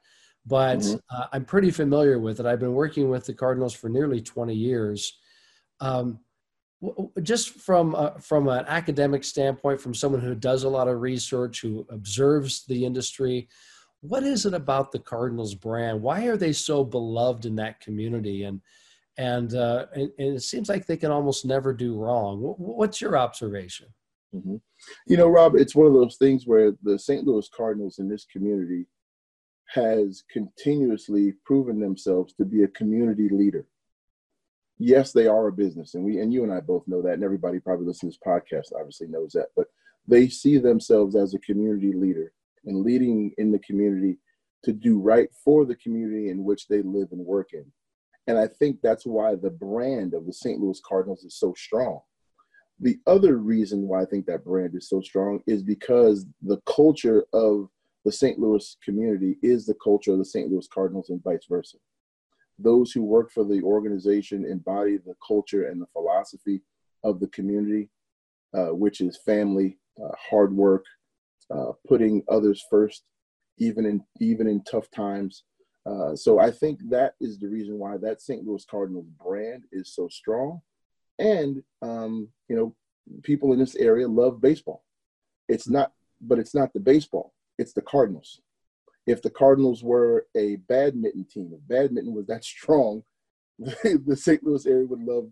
but 0.47 0.79
mm-hmm. 0.79 0.97
uh, 1.17 1.27
I'm 1.33 1.45
pretty 1.45 1.71
familiar 1.71 2.19
with 2.19 2.41
it. 2.41 2.47
I've 2.47 2.61
been 2.61 2.75
working 2.75 3.09
with 3.09 3.25
the 3.25 3.35
Cardinals 3.35 3.75
for 3.75 3.89
nearly 3.89 4.21
20 4.21 4.55
years. 4.55 5.19
Um, 5.81 6.21
just 7.23 7.51
from 7.61 7.95
uh, 7.95 8.11
from 8.21 8.49
an 8.49 8.65
academic 8.69 9.25
standpoint, 9.25 9.81
from 9.81 9.95
someone 9.95 10.21
who 10.21 10.35
does 10.35 10.65
a 10.65 10.69
lot 10.69 10.89
of 10.89 11.01
research, 11.01 11.61
who 11.61 11.87
observes 11.91 12.65
the 12.67 12.85
industry, 12.85 13.49
what 14.01 14.23
is 14.23 14.45
it 14.45 14.55
about 14.55 14.93
the 14.93 14.99
Cardinals 14.99 15.55
brand? 15.55 16.03
Why 16.03 16.27
are 16.27 16.37
they 16.37 16.53
so 16.53 16.85
beloved 16.85 17.47
in 17.47 17.57
that 17.57 17.81
community? 17.81 18.45
And 18.45 18.61
and 19.17 19.55
uh, 19.55 19.87
and, 19.95 20.11
and, 20.19 20.37
it 20.37 20.43
seems 20.43 20.69
like 20.69 20.87
they 20.87 20.97
can 20.97 21.11
almost 21.11 21.45
never 21.45 21.73
do 21.73 21.97
wrong. 21.97 22.39
What's 22.59 23.01
your 23.01 23.17
observation? 23.17 23.87
Mm-hmm. 24.35 24.57
You 25.07 25.17
know, 25.17 25.29
Rob, 25.29 25.55
it's 25.55 25.75
one 25.75 25.87
of 25.87 25.93
those 25.93 26.17
things 26.17 26.47
where 26.47 26.73
the 26.83 26.99
St. 26.99 27.25
Louis 27.25 27.49
Cardinals 27.57 28.01
in 28.01 28.09
this 28.09 28.27
community 28.27 28.87
has 29.69 30.25
continuously 30.31 31.35
proven 31.45 31.81
themselves 31.81 32.35
to 32.35 32.45
be 32.45 32.65
a 32.65 32.69
community 32.69 33.29
leader 33.31 33.67
yes, 34.79 35.13
they 35.13 35.27
are 35.27 35.49
a 35.49 35.53
business, 35.53 35.95
and 35.95 36.05
we 36.05 36.21
and 36.21 36.33
you 36.33 36.43
and 36.43 36.53
I 36.53 36.61
both 36.61 36.87
know 36.87 37.03
that, 37.03 37.15
and 37.15 37.25
everybody 37.25 37.61
probably 37.61 37.87
listening 37.87 38.13
to 38.13 38.19
this 38.19 38.27
podcast 38.27 38.79
obviously 38.79 39.09
knows 39.09 39.33
that. 39.33 39.49
But 39.57 39.69
they 40.07 40.29
see 40.29 40.59
themselves 40.59 41.17
as 41.17 41.35
a 41.35 41.39
community 41.39 41.93
leader 41.93 42.33
and 42.67 42.83
leading 42.83 43.33
in 43.39 43.53
the 43.53 43.59
community 43.61 44.19
to 44.65 44.73
do 44.73 44.99
right 44.99 45.29
for 45.45 45.65
the 45.65 45.77
community 45.77 46.31
in 46.31 46.45
which 46.45 46.69
they 46.69 46.83
live 46.83 47.09
and 47.13 47.25
work 47.25 47.51
in. 47.53 47.65
And 48.27 48.39
I 48.39 48.47
think 48.47 48.79
that's 48.83 49.05
why 49.05 49.35
the 49.35 49.51
brand 49.51 50.15
of 50.15 50.27
the 50.27 50.33
St. 50.33 50.59
Louis 50.59 50.81
Cardinals 50.87 51.25
is 51.25 51.37
so 51.39 51.53
strong. 51.57 52.01
The 52.81 52.99
other 53.07 53.37
reason 53.37 53.87
why 53.87 54.03
I 54.03 54.07
think 54.07 54.27
that 54.27 54.45
brand 54.45 54.75
is 54.75 54.89
so 54.89 55.01
strong 55.03 55.41
is 55.47 55.63
because 55.63 56.27
the 56.43 56.61
culture 56.67 57.27
of 57.33 57.69
the 58.05 58.13
St. 58.13 58.39
Louis 58.39 58.77
community 58.83 59.37
is 59.43 59.67
the 59.67 59.77
culture 59.83 60.13
of 60.13 60.19
the 60.19 60.25
St. 60.25 60.51
Louis 60.51 60.67
Cardinals 60.73 61.11
and 61.11 61.23
vice 61.23 61.47
versa 61.49 61.77
those 62.59 62.93
who 62.93 63.03
work 63.03 63.31
for 63.33 63.45
the 63.45 63.61
organization 63.63 64.45
embody 64.45 64.99
the 64.99 65.15
culture 65.27 65.69
and 65.69 65.81
the 65.81 65.87
philosophy 65.93 66.63
of 67.03 67.21
the 67.21 67.29
community, 67.29 67.91
uh, 68.57 68.75
which 68.75 69.01
is 69.01 69.19
family, 69.25 69.79
uh, 70.03 70.15
hard 70.31 70.55
work, 70.55 70.85
uh, 71.55 71.73
putting 71.87 72.23
others 72.29 72.65
first, 72.71 73.05
even 73.59 73.85
in 73.85 74.03
even 74.21 74.47
in 74.47 74.63
tough 74.65 74.91
times. 74.91 75.45
Uh, 75.87 76.17
so 76.17 76.39
I 76.39 76.51
think 76.51 76.81
that 76.89 77.15
is 77.21 77.39
the 77.39 77.49
reason 77.49 77.79
why 77.79 77.99
that 77.99 78.23
St. 78.23 78.45
Louis 78.45 78.65
Cardinals 78.65 79.07
brand 79.23 79.65
is 79.71 79.95
so 79.95 80.09
strong, 80.09 80.61
and 81.19 81.63
um, 81.83 82.29
you 82.49 82.57
know, 82.57 82.75
people 83.23 83.53
in 83.53 83.59
this 83.59 83.77
area 83.77 84.09
love 84.09 84.41
baseball. 84.41 84.85
It's 85.49 85.69
not, 85.69 85.93
but 86.21 86.39
it's 86.39 86.55
not 86.55 86.73
the 86.73 86.81
baseball; 86.81 87.35
it's 87.59 87.75
the 87.75 87.83
Cardinals 87.83 88.41
if 89.07 89.23
the 89.23 89.31
Cardinals 89.31 89.83
were 89.83 90.27
a 90.37 90.57
badminton 90.57 91.27
team, 91.31 91.53
if 91.53 91.69
badminton 91.69 92.15
was 92.15 92.27
that 92.27 92.45
strong, 92.45 93.03
the 93.59 94.17
St. 94.17 94.43
Louis 94.43 94.67
area 94.67 94.87
would 94.87 95.03
love 95.03 95.29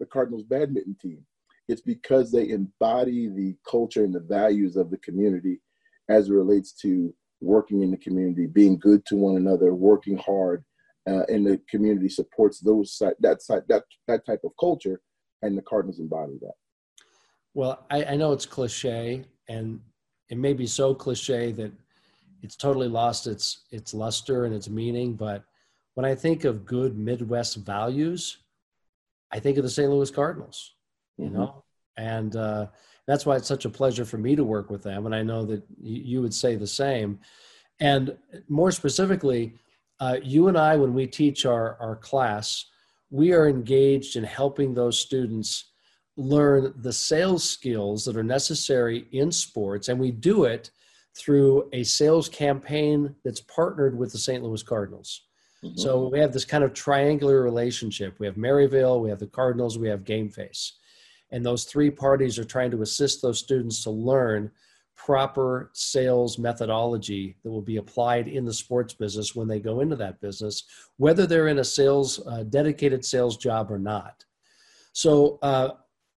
the 0.00 0.06
Cardinals 0.06 0.44
badminton 0.44 0.96
team. 1.00 1.24
It's 1.68 1.80
because 1.80 2.30
they 2.30 2.50
embody 2.50 3.28
the 3.28 3.56
culture 3.68 4.04
and 4.04 4.14
the 4.14 4.20
values 4.20 4.76
of 4.76 4.90
the 4.90 4.98
community 4.98 5.60
as 6.08 6.28
it 6.28 6.32
relates 6.32 6.72
to 6.82 7.12
working 7.40 7.82
in 7.82 7.90
the 7.90 7.96
community, 7.96 8.46
being 8.46 8.78
good 8.78 9.04
to 9.06 9.16
one 9.16 9.36
another, 9.36 9.74
working 9.74 10.16
hard, 10.16 10.64
uh, 11.08 11.24
and 11.28 11.46
the 11.46 11.60
community 11.68 12.08
supports 12.08 12.60
those 12.60 12.96
that 13.00 13.14
that 13.20 13.82
that 14.06 14.24
type 14.24 14.40
of 14.44 14.52
culture, 14.58 15.00
and 15.42 15.56
the 15.56 15.62
Cardinals 15.62 16.00
embody 16.00 16.38
that. 16.40 16.54
Well, 17.54 17.84
I, 17.90 18.04
I 18.04 18.16
know 18.16 18.32
it's 18.32 18.46
cliche, 18.46 19.24
and 19.48 19.80
it 20.28 20.38
may 20.38 20.52
be 20.52 20.66
so 20.66 20.94
cliche 20.94 21.52
that 21.52 21.72
it's 22.42 22.56
totally 22.56 22.88
lost 22.88 23.26
its 23.26 23.64
its 23.70 23.94
luster 23.94 24.44
and 24.44 24.54
its 24.54 24.68
meaning. 24.68 25.14
But 25.14 25.44
when 25.94 26.04
I 26.04 26.14
think 26.14 26.44
of 26.44 26.64
good 26.64 26.96
Midwest 26.96 27.56
values, 27.56 28.38
I 29.32 29.40
think 29.40 29.56
of 29.56 29.64
the 29.64 29.70
St. 29.70 29.90
Louis 29.90 30.10
Cardinals. 30.10 30.74
You 31.16 31.26
mm-hmm. 31.26 31.36
know, 31.36 31.64
and 31.96 32.36
uh, 32.36 32.66
that's 33.06 33.24
why 33.24 33.36
it's 33.36 33.48
such 33.48 33.64
a 33.64 33.70
pleasure 33.70 34.04
for 34.04 34.18
me 34.18 34.36
to 34.36 34.44
work 34.44 34.70
with 34.70 34.82
them. 34.82 35.06
And 35.06 35.14
I 35.14 35.22
know 35.22 35.44
that 35.44 35.62
you 35.80 36.20
would 36.22 36.34
say 36.34 36.56
the 36.56 36.66
same. 36.66 37.18
And 37.80 38.16
more 38.48 38.72
specifically, 38.72 39.54
uh, 40.00 40.18
you 40.22 40.48
and 40.48 40.58
I, 40.58 40.76
when 40.76 40.92
we 40.92 41.06
teach 41.06 41.46
our, 41.46 41.76
our 41.80 41.96
class, 41.96 42.66
we 43.10 43.32
are 43.32 43.48
engaged 43.48 44.16
in 44.16 44.24
helping 44.24 44.74
those 44.74 44.98
students 44.98 45.72
learn 46.16 46.74
the 46.78 46.92
sales 46.92 47.44
skills 47.44 48.04
that 48.04 48.16
are 48.16 48.24
necessary 48.24 49.06
in 49.12 49.30
sports. 49.30 49.88
And 49.88 50.00
we 50.00 50.10
do 50.10 50.44
it 50.44 50.70
through 51.16 51.68
a 51.72 51.82
sales 51.82 52.28
campaign 52.28 53.14
that's 53.24 53.40
partnered 53.40 53.96
with 53.96 54.12
the 54.12 54.18
St. 54.18 54.42
Louis 54.42 54.62
Cardinals. 54.62 55.22
Mm-hmm. 55.64 55.78
So 55.78 56.08
we 56.08 56.18
have 56.18 56.32
this 56.32 56.44
kind 56.44 56.62
of 56.62 56.74
triangular 56.74 57.42
relationship. 57.42 58.18
We 58.18 58.26
have 58.26 58.36
Maryville, 58.36 59.02
we 59.02 59.08
have 59.08 59.18
the 59.18 59.26
Cardinals, 59.26 59.78
we 59.78 59.88
have 59.88 60.04
Gameface. 60.04 60.72
And 61.30 61.44
those 61.44 61.64
three 61.64 61.90
parties 61.90 62.38
are 62.38 62.44
trying 62.44 62.70
to 62.70 62.82
assist 62.82 63.22
those 63.22 63.38
students 63.38 63.82
to 63.84 63.90
learn 63.90 64.50
proper 64.96 65.70
sales 65.74 66.38
methodology 66.38 67.36
that 67.42 67.50
will 67.50 67.62
be 67.62 67.76
applied 67.76 68.28
in 68.28 68.44
the 68.44 68.52
sports 68.52 68.94
business 68.94 69.34
when 69.34 69.48
they 69.48 69.60
go 69.60 69.80
into 69.80 69.96
that 69.96 70.20
business, 70.20 70.64
whether 70.96 71.26
they're 71.26 71.48
in 71.48 71.58
a 71.58 71.64
sales, 71.64 72.24
uh, 72.26 72.42
dedicated 72.44 73.04
sales 73.04 73.36
job 73.36 73.70
or 73.70 73.78
not. 73.78 74.24
So, 74.92 75.38
uh, 75.42 75.70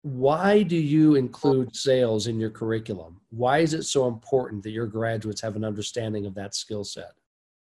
why 0.02 0.62
do 0.62 0.76
you 0.76 1.16
include 1.16 1.74
sales 1.74 2.26
in 2.26 2.38
your 2.38 2.50
curriculum? 2.50 3.20
Why 3.30 3.58
is 3.58 3.74
it 3.74 3.84
so 3.84 4.06
important 4.06 4.62
that 4.62 4.70
your 4.70 4.86
graduates 4.86 5.40
have 5.40 5.56
an 5.56 5.64
understanding 5.64 6.26
of 6.26 6.34
that 6.34 6.54
skill 6.54 6.84
set? 6.84 7.12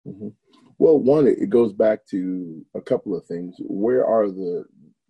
Mm-hmm. 0.06 0.28
Well, 0.78 0.98
one, 0.98 1.26
it 1.26 1.50
goes 1.50 1.72
back 1.72 2.06
to 2.06 2.64
a 2.74 2.80
couple 2.80 3.16
of 3.16 3.26
things. 3.26 3.56
Where 3.58 4.06
are 4.06 4.28
the, 4.28 4.64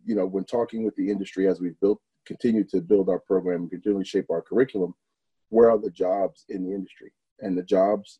you 0.05 0.17
know, 0.17 0.27
when 0.27 0.45
talking 0.45 0.85
with 0.85 0.97
the 0.97 1.11
industry 1.11 1.47
as 1.47 1.61
we've 1.61 1.79
built, 1.81 2.01
continue 2.27 2.65
to 2.65 2.81
build 2.81 3.09
our 3.09 3.21
program, 3.21 3.69
continually 3.69 4.05
shape 4.05 4.31
our 4.31 4.43
curriculum, 4.43 4.95
where 5.51 5.71
are 5.71 5.79
the 5.79 5.91
jobs 5.91 6.45
in 6.49 6.65
the 6.65 6.75
industry? 6.75 7.13
And 7.41 7.57
the 7.57 7.63
jobs, 7.63 8.19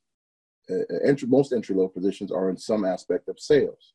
uh, 0.71 0.75
uh, 0.75 0.99
entry, 1.05 1.27
most 1.27 1.53
entry 1.53 1.75
level 1.75 1.89
positions 1.89 2.31
are 2.31 2.51
in 2.51 2.57
some 2.57 2.85
aspect 2.85 3.29
of 3.29 3.41
sales. 3.41 3.95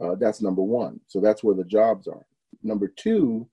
Uh, 0.00 0.14
that's 0.14 0.40
number 0.40 0.62
one. 0.62 1.00
So 1.08 1.20
that's 1.20 1.42
where 1.42 1.56
the 1.56 1.64
jobs 1.64 2.06
are. 2.06 2.26
Number 2.62 2.88
two, 2.88 3.48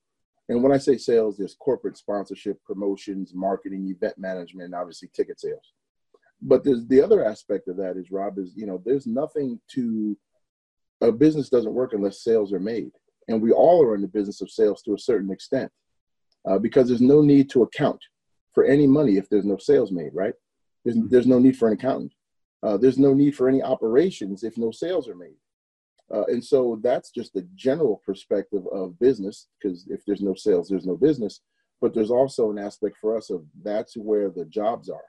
and 0.47 0.61
when 0.61 0.71
I 0.71 0.77
say 0.77 0.97
sales, 0.97 1.37
there's 1.37 1.55
corporate 1.55 1.97
sponsorship, 1.97 2.63
promotions, 2.63 3.33
marketing, 3.33 3.87
event 3.87 4.17
management, 4.17 4.65
and 4.65 4.75
obviously 4.75 5.09
ticket 5.13 5.39
sales. 5.39 5.73
But 6.41 6.63
there's 6.63 6.85
the 6.87 7.01
other 7.01 7.25
aspect 7.25 7.67
of 7.67 7.77
that 7.77 7.97
is 7.97 8.11
Rob 8.11 8.37
is 8.37 8.53
you 8.55 8.65
know 8.65 8.81
there's 8.85 9.07
nothing 9.07 9.59
to 9.71 10.17
a 11.01 11.11
business 11.11 11.49
doesn't 11.49 11.73
work 11.73 11.93
unless 11.93 12.23
sales 12.23 12.53
are 12.53 12.59
made, 12.59 12.91
and 13.27 13.41
we 13.41 13.51
all 13.51 13.83
are 13.83 13.95
in 13.95 14.01
the 14.01 14.07
business 14.07 14.41
of 14.41 14.51
sales 14.51 14.81
to 14.83 14.93
a 14.93 14.99
certain 14.99 15.31
extent 15.31 15.71
uh, 16.47 16.59
because 16.59 16.87
there's 16.87 17.01
no 17.01 17.21
need 17.21 17.49
to 17.49 17.63
account 17.63 17.99
for 18.53 18.63
any 18.63 18.87
money 18.87 19.17
if 19.17 19.29
there's 19.29 19.45
no 19.45 19.57
sales 19.57 19.91
made, 19.91 20.11
right? 20.13 20.33
There's, 20.83 20.97
mm-hmm. 20.97 21.07
there's 21.09 21.27
no 21.27 21.39
need 21.39 21.57
for 21.57 21.67
an 21.67 21.73
accountant. 21.73 22.13
Uh, 22.63 22.77
there's 22.77 22.97
no 22.97 23.13
need 23.13 23.35
for 23.35 23.49
any 23.49 23.61
operations 23.61 24.43
if 24.43 24.57
no 24.57 24.71
sales 24.71 25.07
are 25.09 25.15
made. 25.15 25.35
Uh, 26.13 26.23
and 26.27 26.43
so 26.43 26.79
that's 26.83 27.09
just 27.09 27.33
the 27.33 27.47
general 27.55 28.01
perspective 28.05 28.63
of 28.71 28.99
business, 28.99 29.47
because 29.59 29.87
if 29.89 30.01
there's 30.05 30.21
no 30.21 30.35
sales, 30.35 30.67
there's 30.67 30.85
no 30.85 30.95
business. 30.95 31.41
But 31.81 31.93
there's 31.93 32.11
also 32.11 32.51
an 32.51 32.59
aspect 32.59 32.97
for 33.01 33.17
us 33.17 33.29
of 33.29 33.43
that's 33.63 33.95
where 33.95 34.29
the 34.29 34.45
jobs 34.45 34.89
are. 34.89 35.03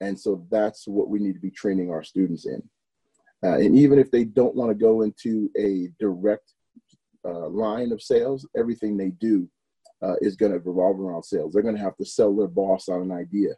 And 0.00 0.18
so 0.18 0.46
that's 0.50 0.88
what 0.88 1.08
we 1.08 1.20
need 1.20 1.34
to 1.34 1.40
be 1.40 1.50
training 1.50 1.90
our 1.90 2.02
students 2.02 2.46
in. 2.46 2.62
Uh, 3.44 3.58
and 3.58 3.76
even 3.76 3.98
if 3.98 4.10
they 4.10 4.24
don't 4.24 4.54
want 4.54 4.70
to 4.70 4.74
go 4.74 5.02
into 5.02 5.50
a 5.56 5.88
direct 5.98 6.54
uh, 7.24 7.48
line 7.48 7.92
of 7.92 8.02
sales, 8.02 8.48
everything 8.56 8.96
they 8.96 9.10
do 9.10 9.48
uh, 10.02 10.14
is 10.20 10.36
going 10.36 10.52
to 10.52 10.58
revolve 10.58 10.98
around 10.98 11.22
sales. 11.22 11.52
They're 11.52 11.62
going 11.62 11.76
to 11.76 11.82
have 11.82 11.96
to 11.98 12.04
sell 12.04 12.34
their 12.34 12.48
boss 12.48 12.88
on 12.88 13.02
an 13.02 13.12
idea. 13.12 13.50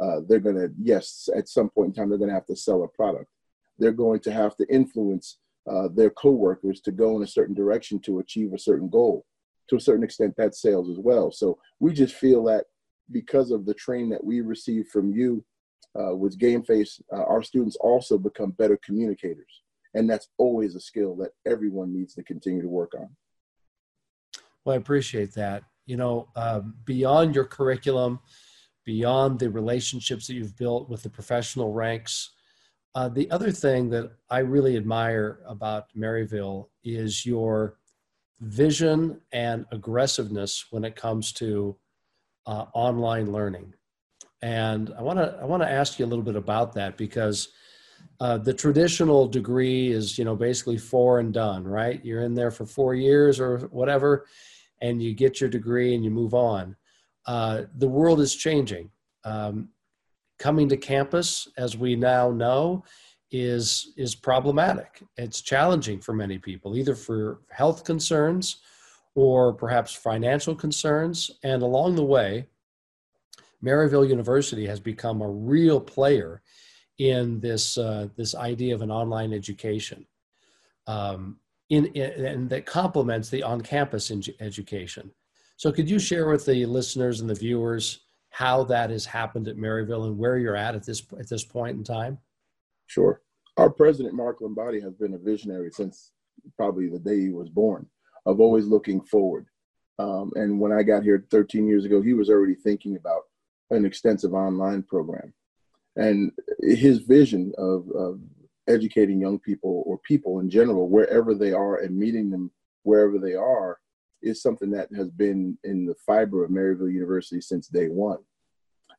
Uh, 0.00 0.20
they're 0.28 0.38
going 0.38 0.56
to, 0.56 0.72
yes, 0.80 1.28
at 1.36 1.48
some 1.48 1.68
point 1.70 1.88
in 1.88 1.94
time, 1.94 2.08
they're 2.08 2.18
going 2.18 2.30
to 2.30 2.34
have 2.34 2.46
to 2.46 2.56
sell 2.56 2.84
a 2.84 2.88
product. 2.88 3.30
They're 3.78 3.92
going 3.92 4.20
to 4.20 4.32
have 4.32 4.56
to 4.56 4.66
influence 4.72 5.38
uh, 5.68 5.88
their 5.94 6.10
coworkers 6.10 6.80
to 6.82 6.92
go 6.92 7.16
in 7.16 7.22
a 7.22 7.26
certain 7.26 7.54
direction 7.54 7.98
to 8.00 8.20
achieve 8.20 8.52
a 8.52 8.58
certain 8.58 8.88
goal. 8.88 9.24
To 9.70 9.76
a 9.76 9.80
certain 9.80 10.04
extent, 10.04 10.34
that's 10.36 10.60
sales 10.60 10.88
as 10.90 10.98
well. 10.98 11.30
So 11.30 11.58
we 11.78 11.92
just 11.92 12.14
feel 12.14 12.44
that 12.44 12.64
because 13.12 13.50
of 13.50 13.66
the 13.66 13.74
training 13.74 14.10
that 14.10 14.24
we 14.24 14.40
receive 14.40 14.88
from 14.88 15.12
you 15.12 15.44
uh, 15.98 16.14
with 16.14 16.38
Game 16.38 16.62
Face, 16.62 17.00
uh, 17.12 17.22
our 17.24 17.42
students 17.42 17.76
also 17.76 18.18
become 18.18 18.50
better 18.52 18.78
communicators. 18.84 19.62
And 19.94 20.08
that's 20.08 20.28
always 20.38 20.74
a 20.74 20.80
skill 20.80 21.16
that 21.16 21.30
everyone 21.46 21.92
needs 21.92 22.14
to 22.14 22.22
continue 22.22 22.62
to 22.62 22.68
work 22.68 22.92
on. 22.96 23.08
Well, 24.64 24.74
I 24.74 24.76
appreciate 24.76 25.34
that 25.34 25.64
you 25.90 25.96
know, 25.96 26.28
uh, 26.36 26.60
beyond 26.84 27.34
your 27.34 27.44
curriculum, 27.44 28.20
beyond 28.84 29.40
the 29.40 29.50
relationships 29.50 30.28
that 30.28 30.34
you've 30.34 30.56
built 30.56 30.88
with 30.88 31.02
the 31.02 31.10
professional 31.10 31.72
ranks. 31.72 32.30
Uh, 32.94 33.08
the 33.08 33.30
other 33.30 33.52
thing 33.52 33.88
that 33.90 34.10
I 34.30 34.40
really 34.40 34.76
admire 34.76 35.40
about 35.46 35.86
Maryville 35.96 36.68
is 36.82 37.24
your 37.24 37.76
vision 38.40 39.20
and 39.32 39.64
aggressiveness 39.70 40.66
when 40.70 40.84
it 40.84 40.96
comes 40.96 41.32
to 41.32 41.76
uh, 42.46 42.66
online 42.74 43.32
learning. 43.32 43.74
And 44.42 44.92
I 44.98 45.02
want 45.02 45.18
to 45.18 45.38
I 45.40 45.44
want 45.44 45.62
to 45.62 45.70
ask 45.70 45.98
you 45.98 46.06
a 46.06 46.08
little 46.08 46.24
bit 46.24 46.36
about 46.36 46.72
that 46.74 46.96
because 46.96 47.48
uh, 48.18 48.38
the 48.38 48.54
traditional 48.54 49.28
degree 49.28 49.92
is 49.92 50.18
you 50.18 50.24
know 50.24 50.34
basically 50.34 50.78
four 50.78 51.20
and 51.20 51.32
done, 51.32 51.64
right? 51.64 52.02
You're 52.04 52.22
in 52.22 52.34
there 52.34 52.50
for 52.50 52.64
four 52.64 52.94
years 52.94 53.38
or 53.38 53.58
whatever, 53.70 54.26
and 54.80 55.02
you 55.02 55.14
get 55.14 55.40
your 55.40 55.50
degree 55.50 55.94
and 55.94 56.02
you 56.02 56.10
move 56.10 56.32
on. 56.32 56.74
Uh, 57.26 57.62
the 57.76 57.88
world 57.88 58.20
is 58.20 58.34
changing. 58.34 58.90
Um, 59.24 59.68
coming 60.40 60.68
to 60.70 60.76
campus, 60.76 61.46
as 61.56 61.76
we 61.76 61.94
now 61.94 62.32
know, 62.32 62.82
is 63.30 63.92
is 63.96 64.16
problematic. 64.16 65.02
It's 65.16 65.40
challenging 65.40 66.00
for 66.00 66.12
many 66.12 66.38
people, 66.38 66.76
either 66.76 66.96
for 66.96 67.42
health 67.50 67.84
concerns 67.84 68.56
or 69.14 69.52
perhaps 69.52 69.92
financial 69.94 70.54
concerns. 70.56 71.30
And 71.44 71.62
along 71.62 71.94
the 71.94 72.04
way, 72.04 72.46
Maryville 73.62 74.08
University 74.08 74.66
has 74.66 74.80
become 74.80 75.22
a 75.22 75.30
real 75.30 75.80
player 75.80 76.42
in 76.98 77.38
this 77.38 77.78
uh, 77.78 78.08
this 78.16 78.34
idea 78.34 78.74
of 78.74 78.82
an 78.82 78.90
online 78.90 79.32
education. 79.32 80.06
Um, 80.88 81.38
in, 81.68 81.86
in 81.94 82.26
and 82.26 82.50
that 82.50 82.66
complements 82.66 83.28
the 83.28 83.44
on-campus 83.44 84.10
education. 84.40 85.12
So 85.56 85.70
could 85.70 85.88
you 85.88 86.00
share 86.00 86.26
with 86.28 86.44
the 86.44 86.66
listeners 86.66 87.20
and 87.20 87.30
the 87.30 87.34
viewers 87.34 88.00
how 88.30 88.64
that 88.64 88.90
has 88.90 89.04
happened 89.04 89.48
at 89.48 89.56
Maryville 89.56 90.06
and 90.06 90.16
where 90.16 90.38
you're 90.38 90.56
at 90.56 90.74
at 90.74 90.84
this 90.84 91.02
at 91.18 91.28
this 91.28 91.44
point 91.44 91.76
in 91.76 91.84
time? 91.84 92.18
Sure. 92.86 93.20
Our 93.56 93.70
president 93.70 94.14
Mark 94.14 94.40
Lombardi 94.40 94.80
has 94.80 94.94
been 94.94 95.14
a 95.14 95.18
visionary 95.18 95.70
since 95.70 96.12
probably 96.56 96.88
the 96.88 96.98
day 96.98 97.20
he 97.20 97.30
was 97.30 97.48
born 97.48 97.86
of 98.26 98.40
always 98.40 98.66
looking 98.66 99.00
forward. 99.02 99.46
Um, 99.98 100.32
and 100.34 100.58
when 100.58 100.72
I 100.72 100.82
got 100.82 101.02
here 101.02 101.26
13 101.30 101.66
years 101.66 101.84
ago, 101.84 102.00
he 102.00 102.14
was 102.14 102.30
already 102.30 102.54
thinking 102.54 102.96
about 102.96 103.22
an 103.70 103.84
extensive 103.84 104.32
online 104.32 104.82
program. 104.82 105.34
And 105.96 106.32
his 106.60 107.00
vision 107.00 107.52
of, 107.58 107.90
of 107.90 108.20
educating 108.68 109.20
young 109.20 109.38
people 109.38 109.82
or 109.86 109.98
people 109.98 110.40
in 110.40 110.48
general 110.48 110.88
wherever 110.88 111.34
they 111.34 111.52
are 111.52 111.80
and 111.80 111.96
meeting 111.96 112.30
them 112.30 112.50
wherever 112.84 113.18
they 113.18 113.34
are 113.34 113.78
is 114.22 114.42
something 114.42 114.70
that 114.70 114.88
has 114.94 115.10
been 115.10 115.58
in 115.64 115.86
the 115.86 115.94
fiber 116.06 116.44
of 116.44 116.50
Maryville 116.50 116.92
University 116.92 117.40
since 117.40 117.68
day 117.68 117.88
one. 117.88 118.18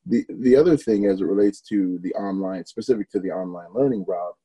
The 0.05 0.25
the 0.29 0.55
other 0.55 0.77
thing 0.77 1.05
as 1.05 1.21
it 1.21 1.25
relates 1.25 1.61
to 1.69 1.99
the 2.01 2.13
online, 2.15 2.65
specific 2.65 3.09
to 3.11 3.19
the 3.19 3.31
online 3.31 3.73
learning, 3.73 4.05
Rob, 4.07 4.35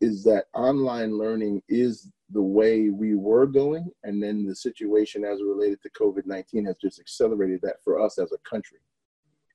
is 0.00 0.24
that 0.24 0.46
online 0.54 1.18
learning 1.18 1.62
is 1.68 2.10
the 2.30 2.42
way 2.42 2.88
we 2.88 3.14
were 3.14 3.46
going, 3.46 3.90
and 4.04 4.22
then 4.22 4.46
the 4.46 4.56
situation 4.56 5.24
as 5.24 5.42
related 5.42 5.82
to 5.82 5.90
COVID 5.90 6.26
nineteen 6.26 6.64
has 6.64 6.76
just 6.80 6.98
accelerated 6.98 7.60
that 7.62 7.82
for 7.84 8.00
us 8.00 8.18
as 8.18 8.32
a 8.32 8.48
country. 8.48 8.78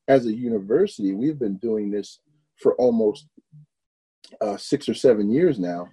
As 0.08 0.26
a 0.26 0.34
university, 0.34 1.14
we've 1.14 1.40
been 1.40 1.58
doing 1.58 1.92
this 1.92 2.20
for 2.56 2.76
almost 2.76 3.28
uh, 4.42 4.58
six 4.58 4.88
or 4.88 4.94
seven 4.94 5.30
years 5.30 5.60
now 5.60 5.88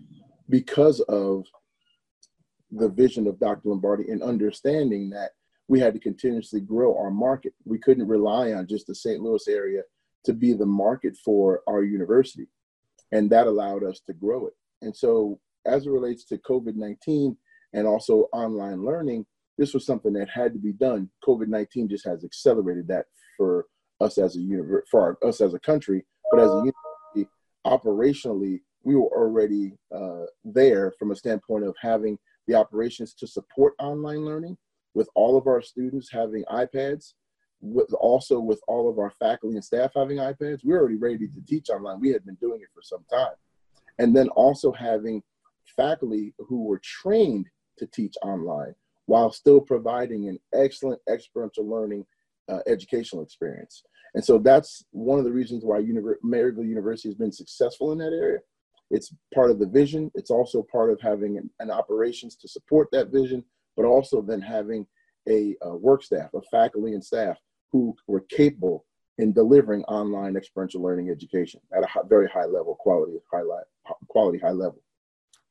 because 0.48 1.00
of 1.00 1.46
the 2.70 2.88
vision 2.88 3.26
of 3.26 3.38
Dr. 3.38 3.68
Lombardi 3.68 4.10
and 4.10 4.22
understanding 4.22 5.10
that 5.10 5.30
we 5.68 5.80
had 5.80 5.94
to 5.94 6.00
continuously 6.00 6.60
grow 6.60 6.96
our 6.96 7.10
market. 7.10 7.54
We 7.64 7.78
couldn't 7.78 8.08
rely 8.08 8.52
on 8.52 8.66
just 8.66 8.86
the 8.86 8.94
St. 8.94 9.20
Louis 9.20 9.46
area 9.48 9.82
to 10.24 10.32
be 10.32 10.52
the 10.52 10.66
market 10.66 11.16
for 11.24 11.62
our 11.66 11.82
university. 11.82 12.46
And 13.12 13.30
that 13.30 13.46
allowed 13.46 13.84
us 13.84 14.00
to 14.06 14.12
grow 14.12 14.46
it. 14.46 14.54
And 14.82 14.94
so, 14.94 15.38
as 15.66 15.86
it 15.86 15.90
relates 15.90 16.24
to 16.26 16.38
COVID 16.38 16.74
19 16.74 17.36
and 17.72 17.86
also 17.86 18.28
online 18.32 18.84
learning, 18.84 19.24
this 19.56 19.72
was 19.72 19.86
something 19.86 20.12
that 20.14 20.28
had 20.28 20.52
to 20.52 20.58
be 20.58 20.72
done. 20.72 21.08
COVID 21.26 21.48
19 21.48 21.88
just 21.88 22.06
has 22.06 22.24
accelerated 22.24 22.88
that 22.88 23.06
for 23.36 23.66
us 24.00 24.18
as 24.18 24.36
a 24.36 24.40
universe 24.40 24.86
for 24.90 25.00
our, 25.22 25.28
us 25.28 25.40
as 25.40 25.54
a 25.54 25.60
country, 25.60 26.04
but 26.30 26.40
as 26.40 26.50
a 26.50 26.72
university, 27.14 27.32
operationally, 27.66 28.60
we 28.82 28.96
were 28.96 29.08
already 29.16 29.76
uh, 29.94 30.24
there 30.44 30.92
from 30.98 31.12
a 31.12 31.16
standpoint 31.16 31.64
of 31.64 31.74
having 31.80 32.18
the 32.46 32.54
operations 32.54 33.14
to 33.14 33.26
support 33.26 33.72
online 33.78 34.24
learning 34.24 34.56
with 34.94 35.08
all 35.14 35.36
of 35.36 35.46
our 35.46 35.60
students 35.60 36.10
having 36.10 36.44
iPads, 36.44 37.14
with 37.60 37.92
also 37.94 38.38
with 38.38 38.60
all 38.68 38.88
of 38.88 38.98
our 38.98 39.10
faculty 39.10 39.56
and 39.56 39.64
staff 39.64 39.92
having 39.94 40.18
iPads. 40.18 40.64
We 40.64 40.70
we're 40.70 40.80
already 40.80 40.96
ready 40.96 41.28
to 41.28 41.44
teach 41.46 41.70
online. 41.70 42.00
We 42.00 42.10
had 42.10 42.24
been 42.24 42.36
doing 42.36 42.60
it 42.60 42.68
for 42.74 42.82
some 42.82 43.04
time. 43.10 43.34
And 43.98 44.14
then 44.14 44.28
also 44.30 44.72
having 44.72 45.22
faculty 45.76 46.34
who 46.38 46.64
were 46.64 46.80
trained 46.82 47.46
to 47.78 47.86
teach 47.86 48.14
online 48.22 48.74
while 49.06 49.30
still 49.30 49.60
providing 49.60 50.28
an 50.28 50.38
excellent 50.54 51.00
experiential 51.08 51.68
learning 51.68 52.06
uh, 52.48 52.60
educational 52.66 53.22
experience. 53.22 53.82
And 54.14 54.24
so 54.24 54.38
that's 54.38 54.84
one 54.90 55.18
of 55.18 55.24
the 55.24 55.32
reasons 55.32 55.64
why 55.64 55.80
Maryville 55.80 56.68
University 56.68 57.08
has 57.08 57.16
been 57.16 57.32
successful 57.32 57.92
in 57.92 57.98
that 57.98 58.12
area. 58.12 58.38
It's 58.90 59.12
part 59.34 59.50
of 59.50 59.58
the 59.58 59.66
vision. 59.66 60.10
It's 60.14 60.30
also 60.30 60.62
part 60.70 60.90
of 60.90 61.00
having 61.00 61.36
an, 61.38 61.50
an 61.58 61.70
operations 61.70 62.36
to 62.36 62.48
support 62.48 62.88
that 62.92 63.08
vision, 63.08 63.44
but 63.76 63.84
also 63.84 64.22
then 64.22 64.40
having 64.40 64.86
a, 65.28 65.56
a 65.62 65.74
work 65.76 66.02
staff, 66.02 66.32
a 66.34 66.42
faculty 66.50 66.92
and 66.92 67.04
staff 67.04 67.38
who 67.72 67.94
were 68.06 68.20
capable 68.20 68.84
in 69.18 69.32
delivering 69.32 69.84
online 69.84 70.36
experiential 70.36 70.82
learning 70.82 71.10
education 71.10 71.60
at 71.76 71.82
a 71.82 71.86
high, 71.86 72.00
very 72.08 72.28
high 72.28 72.44
level, 72.44 72.76
quality, 72.78 73.12
high, 73.32 73.42
quality, 74.08 74.38
high 74.38 74.50
level. 74.50 74.80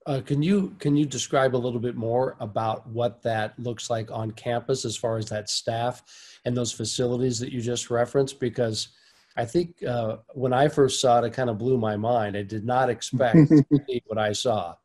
Uh, 0.05 0.19
can 0.19 0.43
you 0.43 0.75
can 0.79 0.97
you 0.97 1.05
describe 1.05 1.55
a 1.55 1.57
little 1.57 1.79
bit 1.79 1.95
more 1.95 2.35
about 2.41 2.85
what 2.87 3.21
that 3.21 3.57
looks 3.57 3.89
like 3.89 4.11
on 4.11 4.31
campus 4.31 4.83
as 4.83 4.97
far 4.97 5.17
as 5.17 5.29
that 5.29 5.49
staff 5.49 6.03
and 6.43 6.57
those 6.57 6.73
facilities 6.73 7.39
that 7.39 7.53
you 7.53 7.61
just 7.61 7.89
referenced? 7.89 8.37
Because 8.39 8.89
I 9.37 9.45
think 9.45 9.81
uh, 9.83 10.17
when 10.33 10.51
I 10.51 10.67
first 10.67 10.99
saw 10.99 11.19
it, 11.19 11.25
it 11.25 11.33
kind 11.33 11.49
of 11.49 11.57
blew 11.57 11.77
my 11.77 11.95
mind. 11.95 12.35
I 12.35 12.43
did 12.43 12.65
not 12.65 12.89
expect 12.89 13.49
what 14.07 14.17
I 14.17 14.33
saw. 14.33 14.75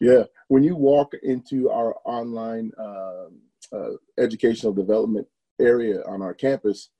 Yeah, 0.00 0.24
when 0.48 0.62
you 0.62 0.76
walk 0.76 1.12
into 1.22 1.70
our 1.70 1.94
online 2.04 2.72
uh, 2.78 3.26
uh, 3.72 3.90
educational 4.18 4.72
development 4.72 5.26
area 5.60 6.02
on 6.06 6.20
our 6.20 6.34
campus, 6.34 6.90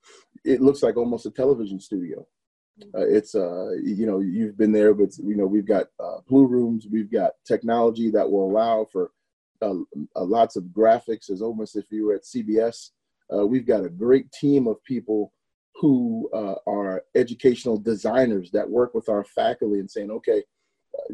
it 0.45 0.61
looks 0.61 0.83
like 0.83 0.97
almost 0.97 1.27
a 1.27 1.31
television 1.31 1.81
studio. 1.81 2.27
Uh, 2.95 3.07
it's 3.07 3.35
uh, 3.35 3.71
you 3.85 4.05
know 4.07 4.21
you've 4.21 4.57
been 4.57 4.73
there, 4.73 4.95
but 4.95 5.17
you 5.19 5.37
know 5.37 5.47
we've 5.47 5.67
got 5.67 5.87
uh, 6.01 6.19
blue 6.29 6.47
rooms, 6.47 6.87
we've 6.91 7.11
got 7.11 7.33
technology 7.47 8.11
that 8.11 8.29
will 8.29 8.51
allow 8.51 8.85
for 8.91 9.13
uh, 9.63 9.75
uh, 10.17 10.25
lots 10.25 10.57
of 10.57 10.65
graphics, 10.65 11.31
as 11.31 11.41
almost 11.41 11.77
if 11.77 11.85
you 11.91 12.07
were 12.07 12.15
at 12.15 12.25
CBS. 12.25 12.91
Uh, 13.33 13.47
we've 13.47 13.67
got 13.67 13.85
a 13.85 13.89
great 13.89 14.31
team 14.33 14.67
of 14.67 14.83
people 14.85 15.33
who 15.77 16.29
are 16.67 17.03
educational 17.17 17.77
designers 17.77 18.51
that 18.53 18.69
work 18.69 18.95
with 18.95 19.09
our 19.09 19.25
faculty 19.25 19.81
and 19.81 19.91
saying, 19.91 20.11
okay, 20.11 20.43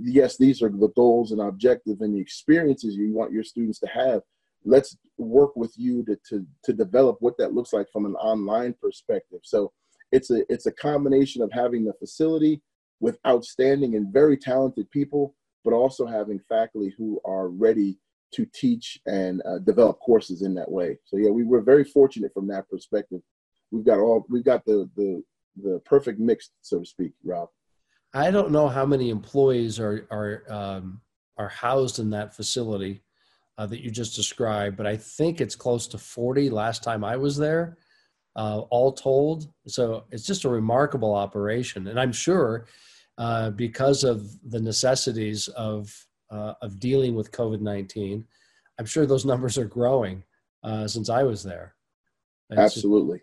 yes, 0.00 0.36
these 0.36 0.62
are 0.62 0.68
the 0.68 0.92
goals 0.96 1.32
and 1.32 1.40
objectives 1.40 2.00
and 2.00 2.14
the 2.14 2.20
experiences 2.20 2.94
you 2.94 3.12
want 3.12 3.32
your 3.32 3.44
students 3.44 3.78
to 3.80 3.86
have. 3.88 4.22
Let's 4.64 4.96
work 5.16 5.56
with 5.56 5.72
you 5.76 6.04
to, 6.04 6.18
to, 6.28 6.46
to 6.64 6.72
develop 6.72 7.16
what 7.20 7.38
that 7.38 7.54
looks 7.54 7.72
like 7.72 7.86
from 7.92 8.04
an 8.04 8.14
online 8.16 8.74
perspective. 8.80 9.40
So 9.42 9.72
it's 10.12 10.30
a 10.30 10.42
it's 10.52 10.66
a 10.66 10.72
combination 10.72 11.42
of 11.42 11.52
having 11.52 11.84
the 11.84 11.92
facility 11.94 12.60
with 13.00 13.18
outstanding 13.26 13.94
and 13.94 14.12
very 14.12 14.36
talented 14.36 14.90
people, 14.90 15.34
but 15.64 15.72
also 15.72 16.04
having 16.06 16.40
faculty 16.48 16.92
who 16.98 17.20
are 17.24 17.48
ready 17.48 17.98
to 18.32 18.46
teach 18.54 18.98
and 19.06 19.42
uh, 19.46 19.58
develop 19.58 19.98
courses 20.00 20.42
in 20.42 20.54
that 20.54 20.70
way. 20.70 20.98
So 21.04 21.16
yeah, 21.16 21.30
we 21.30 21.44
were 21.44 21.62
very 21.62 21.84
fortunate 21.84 22.32
from 22.32 22.46
that 22.48 22.68
perspective. 22.68 23.20
We've 23.70 23.84
got 23.84 23.98
all 23.98 24.26
we've 24.28 24.44
got 24.44 24.64
the 24.64 24.90
the 24.96 25.22
the 25.62 25.80
perfect 25.84 26.18
mix, 26.18 26.50
so 26.60 26.80
to 26.80 26.86
speak, 26.86 27.12
Rob. 27.24 27.48
I 28.12 28.30
don't 28.30 28.50
know 28.50 28.68
how 28.68 28.84
many 28.84 29.11
employees 29.11 29.78
are 29.78 30.06
are 30.11 30.44
um, 30.48 31.00
are 31.36 31.48
housed 31.48 31.98
in 31.98 32.11
that 32.11 32.34
facility 32.34 33.02
uh, 33.56 33.66
that 33.66 33.80
you 33.82 33.90
just 33.90 34.16
described, 34.16 34.76
but 34.76 34.86
I 34.86 34.96
think 34.96 35.40
it's 35.40 35.54
close 35.54 35.86
to 35.88 35.98
forty. 35.98 36.50
Last 36.50 36.82
time 36.82 37.04
I 37.04 37.16
was 37.16 37.36
there, 37.36 37.78
uh, 38.36 38.61
all 38.70 38.92
told. 38.92 39.52
So 39.66 40.04
it's 40.11 40.26
just 40.26 40.44
a 40.44 40.48
remarkable 40.48 41.14
operation, 41.14 41.86
and 41.86 42.00
I'm 42.00 42.12
sure 42.12 42.66
uh, 43.18 43.50
because 43.50 44.02
of 44.02 44.28
the 44.50 44.61
necessities 44.61 45.48
of 45.48 45.94
uh, 46.30 46.54
of 46.62 46.80
dealing 46.80 47.14
with 47.14 47.32
COVID 47.32 47.61
nineteen, 47.61 48.24
I'm 48.78 48.86
sure 48.86 49.06
those 49.06 49.24
numbers 49.24 49.56
are 49.56 49.66
growing 49.66 50.24
uh, 50.64 50.88
since 50.88 51.08
I 51.08 51.22
was 51.22 51.42
there. 51.44 51.74
It's 52.50 52.58
Absolutely, 52.58 53.20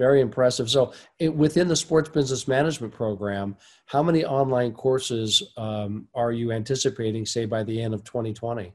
very 0.00 0.22
impressive. 0.22 0.70
So 0.70 0.94
it, 1.18 1.28
within 1.28 1.68
the 1.68 1.76
sports 1.76 2.08
business 2.08 2.48
management 2.48 2.94
program, 2.94 3.54
how 3.84 4.02
many 4.02 4.24
online 4.24 4.72
courses 4.72 5.52
um, 5.58 6.08
are 6.14 6.32
you 6.32 6.52
anticipating, 6.52 7.26
say 7.26 7.44
by 7.44 7.64
the 7.64 7.82
end 7.82 7.92
of 7.92 8.02
2020? 8.04 8.72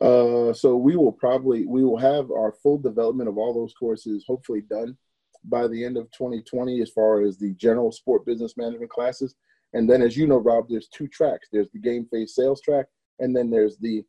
Uh, 0.00 0.52
so 0.52 0.76
we 0.76 0.96
will 0.96 1.12
probably 1.12 1.66
we 1.66 1.84
will 1.84 1.96
have 1.96 2.32
our 2.32 2.52
full 2.62 2.78
development 2.78 3.28
of 3.28 3.38
all 3.38 3.54
those 3.54 3.74
courses 3.74 4.24
hopefully 4.26 4.60
done 4.68 4.98
by 5.44 5.68
the 5.68 5.84
end 5.84 5.96
of 5.96 6.10
2020 6.10 6.82
as 6.82 6.90
far 6.90 7.22
as 7.22 7.38
the 7.38 7.52
general 7.54 7.92
sport 7.92 8.26
business 8.26 8.56
management 8.56 8.90
classes. 8.90 9.36
And 9.72 9.88
then, 9.88 10.02
as 10.02 10.16
you 10.16 10.26
know, 10.26 10.38
Rob, 10.38 10.66
there's 10.68 10.88
two 10.88 11.06
tracks. 11.06 11.48
There's 11.52 11.70
the 11.70 11.78
game 11.78 12.06
face 12.10 12.34
sales 12.34 12.60
track, 12.60 12.86
and 13.20 13.36
then 13.36 13.50
there's 13.50 13.76
the 13.78 14.02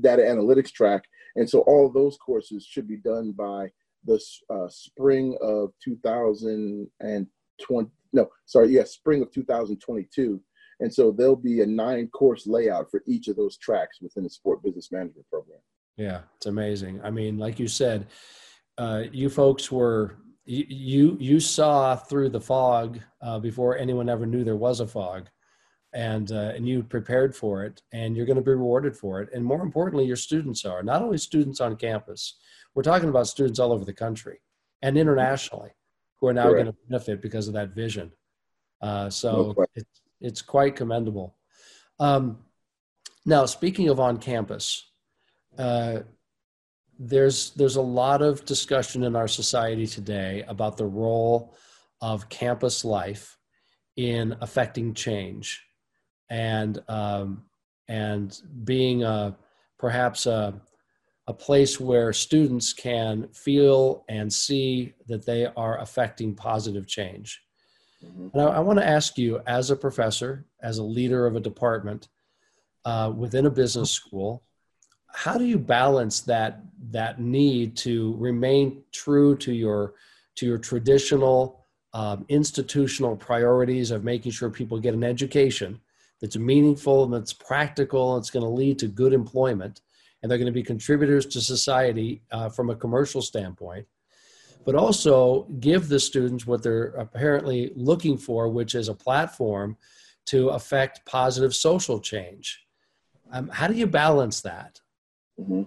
data 0.00 0.22
analytics 0.22 0.72
track. 0.72 1.04
And 1.36 1.48
so 1.48 1.60
all 1.60 1.90
those 1.90 2.16
courses 2.16 2.64
should 2.64 2.88
be 2.88 2.96
done 2.96 3.32
by 3.32 3.68
the 4.06 4.20
uh, 4.50 4.68
spring 4.68 5.36
of 5.42 5.72
2020. 5.82 7.90
No, 8.12 8.28
sorry, 8.46 8.68
yes, 8.68 8.74
yeah, 8.74 8.84
spring 8.84 9.22
of 9.22 9.32
2022. 9.32 10.40
And 10.80 10.92
so 10.92 11.10
there'll 11.10 11.36
be 11.36 11.62
a 11.62 11.66
nine 11.66 12.08
course 12.08 12.46
layout 12.46 12.90
for 12.90 13.02
each 13.06 13.28
of 13.28 13.36
those 13.36 13.56
tracks 13.56 14.00
within 14.00 14.24
the 14.24 14.30
sport 14.30 14.62
business 14.62 14.92
management 14.92 15.26
program. 15.30 15.58
Yeah, 15.96 16.20
it's 16.36 16.46
amazing. 16.46 17.00
I 17.02 17.10
mean, 17.10 17.38
like 17.38 17.58
you 17.58 17.68
said, 17.68 18.06
uh, 18.76 19.04
you 19.10 19.30
folks 19.30 19.72
were 19.72 20.16
you 20.44 21.16
you 21.18 21.40
saw 21.40 21.96
through 21.96 22.28
the 22.28 22.40
fog 22.40 23.00
uh, 23.20 23.38
before 23.38 23.76
anyone 23.76 24.08
ever 24.08 24.26
knew 24.26 24.44
there 24.44 24.56
was 24.56 24.80
a 24.80 24.86
fog, 24.86 25.28
and 25.94 26.30
uh, 26.30 26.52
and 26.54 26.68
you 26.68 26.82
prepared 26.82 27.34
for 27.34 27.64
it, 27.64 27.80
and 27.92 28.16
you're 28.16 28.26
going 28.26 28.36
to 28.36 28.42
be 28.42 28.50
rewarded 28.50 28.96
for 28.96 29.22
it. 29.22 29.30
And 29.34 29.44
more 29.44 29.62
importantly, 29.62 30.04
your 30.04 30.16
students 30.16 30.64
are 30.64 30.82
not 30.82 31.02
only 31.02 31.18
students 31.18 31.60
on 31.60 31.76
campus. 31.76 32.36
We're 32.76 32.82
talking 32.82 33.08
about 33.08 33.26
students 33.26 33.58
all 33.58 33.72
over 33.72 33.86
the 33.86 33.94
country 33.94 34.38
and 34.82 34.98
internationally 34.98 35.70
who 36.20 36.28
are 36.28 36.34
now 36.34 36.50
going 36.50 36.66
to 36.66 36.74
benefit 36.88 37.22
because 37.22 37.48
of 37.48 37.54
that 37.54 37.70
vision. 37.70 38.12
Uh, 38.82 39.08
so 39.08 39.54
no 39.56 39.66
it's 39.74 40.02
it's 40.20 40.42
quite 40.42 40.76
commendable. 40.76 41.34
Um, 41.98 42.38
now, 43.24 43.46
speaking 43.46 43.88
of 43.88 43.98
on 43.98 44.18
campus, 44.18 44.90
uh, 45.58 46.00
there's 46.98 47.50
there's 47.52 47.76
a 47.76 47.82
lot 47.82 48.20
of 48.20 48.44
discussion 48.44 49.04
in 49.04 49.16
our 49.16 49.28
society 49.28 49.86
today 49.86 50.44
about 50.46 50.76
the 50.76 50.84
role 50.84 51.56
of 52.02 52.28
campus 52.28 52.84
life 52.84 53.38
in 53.96 54.36
affecting 54.42 54.92
change 54.92 55.64
and 56.28 56.82
um, 56.88 57.44
and 57.88 58.38
being 58.64 59.02
a, 59.02 59.34
perhaps 59.78 60.26
a, 60.26 60.60
a 61.28 61.34
place 61.34 61.80
where 61.80 62.12
students 62.12 62.72
can 62.72 63.28
feel 63.28 64.04
and 64.08 64.32
see 64.32 64.94
that 65.08 65.26
they 65.26 65.46
are 65.56 65.80
affecting 65.80 66.34
positive 66.34 66.86
change. 66.86 67.42
Mm-hmm. 68.04 68.28
And 68.32 68.42
I, 68.42 68.56
I 68.56 68.58
want 68.60 68.78
to 68.78 68.86
ask 68.86 69.18
you, 69.18 69.40
as 69.46 69.70
a 69.70 69.76
professor, 69.76 70.46
as 70.62 70.78
a 70.78 70.84
leader 70.84 71.26
of 71.26 71.34
a 71.34 71.40
department 71.40 72.08
uh, 72.84 73.12
within 73.14 73.46
a 73.46 73.50
business 73.50 73.90
school, 73.90 74.44
how 75.16 75.38
do 75.38 75.44
you 75.44 75.58
balance 75.58 76.20
that 76.20 76.60
that 76.90 77.18
need 77.20 77.74
to 77.74 78.14
remain 78.18 78.82
true 78.92 79.34
to 79.38 79.52
your 79.52 79.94
to 80.34 80.46
your 80.46 80.58
traditional 80.58 81.64
um, 81.94 82.26
institutional 82.28 83.16
priorities 83.16 83.90
of 83.90 84.04
making 84.04 84.30
sure 84.30 84.50
people 84.50 84.78
get 84.78 84.92
an 84.92 85.02
education 85.02 85.80
that's 86.20 86.36
meaningful 86.36 87.04
and 87.04 87.12
that's 87.14 87.32
practical 87.32 88.14
and 88.14 88.22
it's 88.22 88.30
going 88.30 88.44
to 88.44 88.50
lead 88.50 88.78
to 88.78 88.88
good 88.88 89.14
employment 89.14 89.80
and 90.22 90.30
they're 90.30 90.38
going 90.38 90.46
to 90.46 90.52
be 90.52 90.62
contributors 90.62 91.26
to 91.26 91.40
society 91.40 92.22
uh, 92.32 92.48
from 92.48 92.70
a 92.70 92.76
commercial 92.76 93.22
standpoint 93.22 93.86
but 94.66 94.74
also 94.74 95.44
give 95.60 95.88
the 95.88 95.98
students 95.98 96.44
what 96.44 96.60
they're 96.60 96.88
apparently 96.98 97.72
looking 97.76 98.18
for, 98.18 98.48
which 98.48 98.74
is 98.74 98.88
a 98.88 98.94
platform 98.94 99.76
to 100.26 100.48
affect 100.48 101.06
positive 101.06 101.54
social 101.54 102.00
change. 102.00 102.66
Um, 103.30 103.48
how 103.48 103.68
do 103.68 103.74
you 103.74 103.86
balance 103.86 104.40
that? 104.42 104.80
Mm-hmm. 105.40 105.62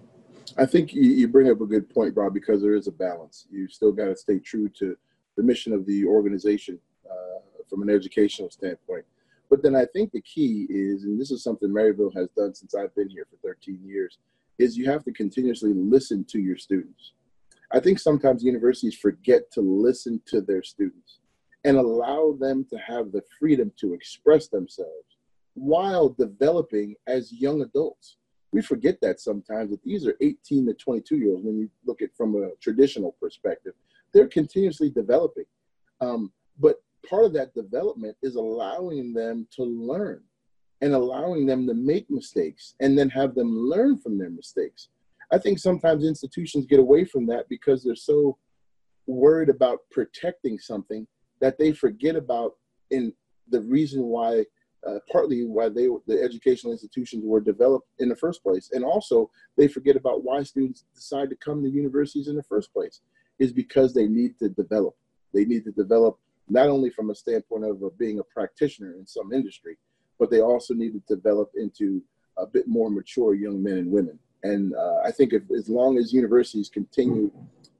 I 0.58 0.66
think 0.66 0.92
you, 0.92 1.02
you, 1.02 1.28
bring 1.28 1.50
up 1.50 1.60
a 1.62 1.66
good 1.66 1.88
point, 1.88 2.14
Rob, 2.14 2.34
because 2.34 2.60
there 2.60 2.74
is 2.74 2.88
a 2.88 2.92
balance. 2.92 3.46
You 3.50 3.68
still 3.68 3.92
got 3.92 4.06
to 4.06 4.16
stay 4.16 4.38
true 4.38 4.68
to 4.78 4.96
the 5.36 5.42
mission 5.42 5.72
of 5.72 5.86
the 5.86 6.04
organization 6.04 6.78
uh, 7.10 7.62
from 7.70 7.82
an 7.82 7.88
educational 7.88 8.50
standpoint. 8.50 9.04
But 9.48 9.62
then 9.62 9.74
I 9.74 9.86
think 9.86 10.12
the 10.12 10.20
key 10.20 10.66
is, 10.68 11.04
and 11.04 11.18
this 11.18 11.30
is 11.30 11.42
something 11.42 11.70
Maryville 11.70 12.14
has 12.14 12.28
done 12.36 12.54
since 12.54 12.74
I've 12.74 12.94
been 12.94 13.08
here 13.08 13.26
for 13.30 13.36
13 13.48 13.78
years, 13.82 14.18
is 14.60 14.76
you 14.76 14.90
have 14.90 15.04
to 15.04 15.12
continuously 15.12 15.72
listen 15.74 16.24
to 16.24 16.38
your 16.38 16.56
students 16.56 17.12
I 17.72 17.78
think 17.78 17.98
sometimes 17.98 18.42
universities 18.42 18.96
forget 18.96 19.50
to 19.52 19.60
listen 19.60 20.20
to 20.26 20.40
their 20.40 20.62
students 20.62 21.20
and 21.64 21.76
allow 21.76 22.36
them 22.38 22.66
to 22.70 22.78
have 22.78 23.12
the 23.12 23.22
freedom 23.38 23.72
to 23.80 23.94
express 23.94 24.48
themselves 24.48 25.18
while 25.54 26.08
developing 26.08 26.96
as 27.06 27.32
young 27.32 27.62
adults. 27.62 28.16
We 28.52 28.62
forget 28.62 28.98
that 29.02 29.20
sometimes 29.20 29.70
that 29.70 29.84
these 29.84 30.06
are 30.06 30.16
18 30.20 30.66
to 30.66 30.74
22 30.74 31.16
year 31.16 31.30
olds 31.30 31.44
when 31.44 31.58
you 31.58 31.70
look 31.86 32.02
at 32.02 32.16
from 32.16 32.34
a 32.34 32.50
traditional 32.60 33.14
perspective. 33.20 33.74
They're 34.12 34.26
continuously 34.26 34.90
developing. 34.90 35.44
Um, 36.00 36.32
but 36.58 36.82
part 37.08 37.24
of 37.24 37.32
that 37.34 37.54
development 37.54 38.16
is 38.22 38.34
allowing 38.34 39.12
them 39.12 39.46
to 39.52 39.62
learn 39.62 40.22
and 40.80 40.94
allowing 40.94 41.46
them 41.46 41.66
to 41.66 41.74
make 41.74 42.10
mistakes 42.10 42.74
and 42.80 42.98
then 42.98 43.10
have 43.10 43.34
them 43.34 43.56
learn 43.56 43.98
from 43.98 44.18
their 44.18 44.30
mistakes. 44.30 44.88
I 45.30 45.38
think 45.38 45.58
sometimes 45.58 46.04
institutions 46.04 46.66
get 46.66 46.80
away 46.80 47.04
from 47.04 47.26
that 47.26 47.48
because 47.48 47.84
they're 47.84 47.94
so 47.94 48.38
worried 49.06 49.48
about 49.48 49.80
protecting 49.90 50.58
something 50.58 51.06
that 51.40 51.58
they 51.58 51.72
forget 51.72 52.16
about 52.16 52.52
in 52.90 53.12
the 53.48 53.60
reason 53.62 54.04
why 54.04 54.44
uh, 54.86 54.98
partly 55.12 55.44
why 55.44 55.68
they 55.68 55.88
the 56.06 56.22
educational 56.22 56.72
institutions 56.72 57.22
were 57.24 57.40
developed 57.40 57.86
in 57.98 58.08
the 58.08 58.16
first 58.16 58.42
place 58.42 58.70
and 58.72 58.82
also 58.82 59.30
they 59.58 59.68
forget 59.68 59.94
about 59.94 60.24
why 60.24 60.42
students 60.42 60.84
decide 60.94 61.28
to 61.28 61.36
come 61.36 61.62
to 61.62 61.68
universities 61.68 62.28
in 62.28 62.36
the 62.36 62.42
first 62.42 62.72
place 62.72 63.00
is 63.38 63.52
because 63.52 63.92
they 63.92 64.06
need 64.06 64.38
to 64.38 64.48
develop 64.48 64.94
they 65.34 65.44
need 65.44 65.64
to 65.64 65.72
develop 65.72 66.18
not 66.48 66.68
only 66.68 66.88
from 66.88 67.10
a 67.10 67.14
standpoint 67.14 67.64
of 67.64 67.82
uh, 67.82 67.90
being 67.98 68.20
a 68.20 68.24
practitioner 68.24 68.94
in 68.94 69.06
some 69.06 69.32
industry 69.32 69.76
but 70.20 70.30
they 70.30 70.40
also 70.40 70.74
need 70.74 70.92
to 70.92 71.02
develop 71.16 71.50
into 71.56 72.00
a 72.36 72.46
bit 72.46 72.68
more 72.68 72.90
mature 72.90 73.34
young 73.34 73.60
men 73.60 73.78
and 73.78 73.90
women. 73.90 74.18
And 74.44 74.74
uh, 74.74 74.98
i 75.04 75.10
think 75.10 75.32
if, 75.32 75.42
as 75.56 75.68
long 75.68 75.98
as 75.98 76.12
universities 76.12 76.68
continue 76.68 77.30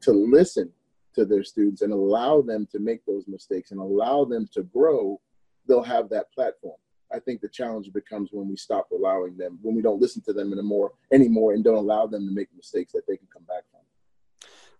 to 0.02 0.12
listen 0.12 0.70
to 1.14 1.24
their 1.24 1.44
students 1.44 1.82
and 1.82 1.92
allow 1.92 2.42
them 2.42 2.66
to 2.72 2.78
make 2.78 3.04
those 3.06 3.24
mistakes 3.28 3.70
and 3.70 3.80
allow 3.80 4.24
them 4.24 4.48
to 4.54 4.62
grow 4.64 5.20
they'll 5.66 5.82
have 5.82 6.08
that 6.10 6.32
platform. 6.32 6.76
I 7.12 7.18
think 7.18 7.40
the 7.40 7.48
challenge 7.48 7.92
becomes 7.92 8.30
when 8.32 8.48
we 8.48 8.56
stop 8.56 8.88
allowing 8.92 9.36
them, 9.36 9.58
when 9.62 9.74
we 9.74 9.82
don't 9.82 10.00
listen 10.00 10.22
to 10.22 10.32
them 10.32 10.52
anymore, 10.52 10.92
anymore, 11.12 11.52
and 11.54 11.64
don't 11.64 11.76
allow 11.76 12.06
them 12.06 12.26
to 12.26 12.34
make 12.34 12.48
mistakes 12.56 12.92
that 12.92 13.02
they 13.06 13.16
can 13.16 13.26
come 13.32 13.44
back 13.44 13.64
from. 13.70 13.80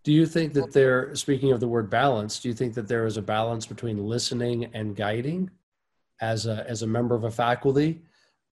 Do 0.02 0.12
you 0.12 0.26
think 0.26 0.52
that 0.54 0.72
there, 0.72 1.14
speaking 1.14 1.52
of 1.52 1.60
the 1.60 1.68
word 1.68 1.90
balance, 1.90 2.40
do 2.40 2.48
you 2.48 2.54
think 2.54 2.74
that 2.74 2.88
there 2.88 3.04
is 3.06 3.16
a 3.16 3.22
balance 3.22 3.66
between 3.66 3.98
listening 3.98 4.70
and 4.74 4.96
guiding 4.96 5.50
as 6.20 6.46
a, 6.46 6.64
as 6.68 6.82
a 6.82 6.86
member 6.86 7.14
of 7.14 7.24
a 7.24 7.30
faculty? 7.30 8.02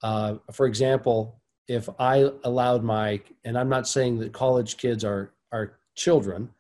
Uh, 0.03 0.37
for 0.53 0.67
example, 0.67 1.41
if 1.67 1.89
I 1.99 2.31
allowed 2.45 2.85
my, 2.85 3.21
and 3.45 3.59
I'm 3.59 3.69
not 3.69 3.89
saying 3.89 4.19
that 4.19 4.33
college 4.33 4.77
kids 4.77 5.05
are, 5.05 5.33
are 5.53 5.79
children, 5.95 6.51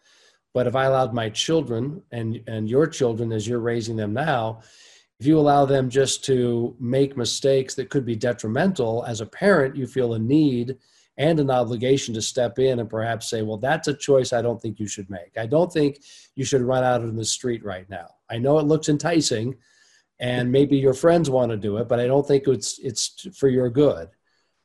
but 0.55 0.66
if 0.66 0.76
I 0.76 0.84
allowed 0.84 1.12
my 1.12 1.28
children 1.28 2.02
and, 2.12 2.40
and 2.46 2.70
your 2.70 2.86
children 2.86 3.32
as 3.32 3.46
you're 3.46 3.61
raising 3.61 3.96
them 3.96 4.14
now, 4.14 4.61
if 5.20 5.26
you 5.26 5.38
allow 5.38 5.64
them 5.64 5.88
just 5.88 6.24
to 6.24 6.76
make 6.78 7.16
mistakes 7.16 7.74
that 7.74 7.90
could 7.90 8.05
be 8.05 8.16
detrimental 8.16 9.05
as 9.05 9.20
a 9.20 9.26
parent 9.26 9.76
you 9.76 9.86
feel 9.86 10.14
a 10.14 10.18
need 10.18 10.76
and 11.16 11.38
an 11.38 11.50
obligation 11.50 12.12
to 12.14 12.20
step 12.20 12.59
in 12.59 12.80
and 12.80 12.90
perhaps 12.90 13.30
say 13.30 13.42
well 13.42 13.57
that's 13.57 13.88
a 13.88 13.94
choice 13.94 14.32
i 14.32 14.42
don't 14.42 14.61
think 14.61 14.80
you 14.80 14.86
should 14.86 15.09
make 15.09 15.32
i 15.38 15.46
don't 15.46 15.72
think 15.72 16.00
you 16.34 16.44
should 16.44 16.62
run 16.62 16.82
out 16.82 17.00
in 17.00 17.16
the 17.16 17.24
street 17.24 17.64
right 17.64 17.88
now 17.88 18.09
i 18.28 18.36
know 18.36 18.59
it 18.59 18.66
looks 18.66 18.88
enticing 18.88 19.55
and 20.21 20.51
maybe 20.51 20.77
your 20.77 20.95
friends 20.95 21.29
want 21.29 21.51
to 21.51 21.57
do 21.57 21.77
it 21.79 21.89
but 21.89 21.99
i 22.01 22.07
don't 22.07 22.27
think 22.27 22.47
it's 22.47 22.79
it's 22.79 23.27
for 23.37 23.49
your 23.49 23.69
good. 23.71 24.09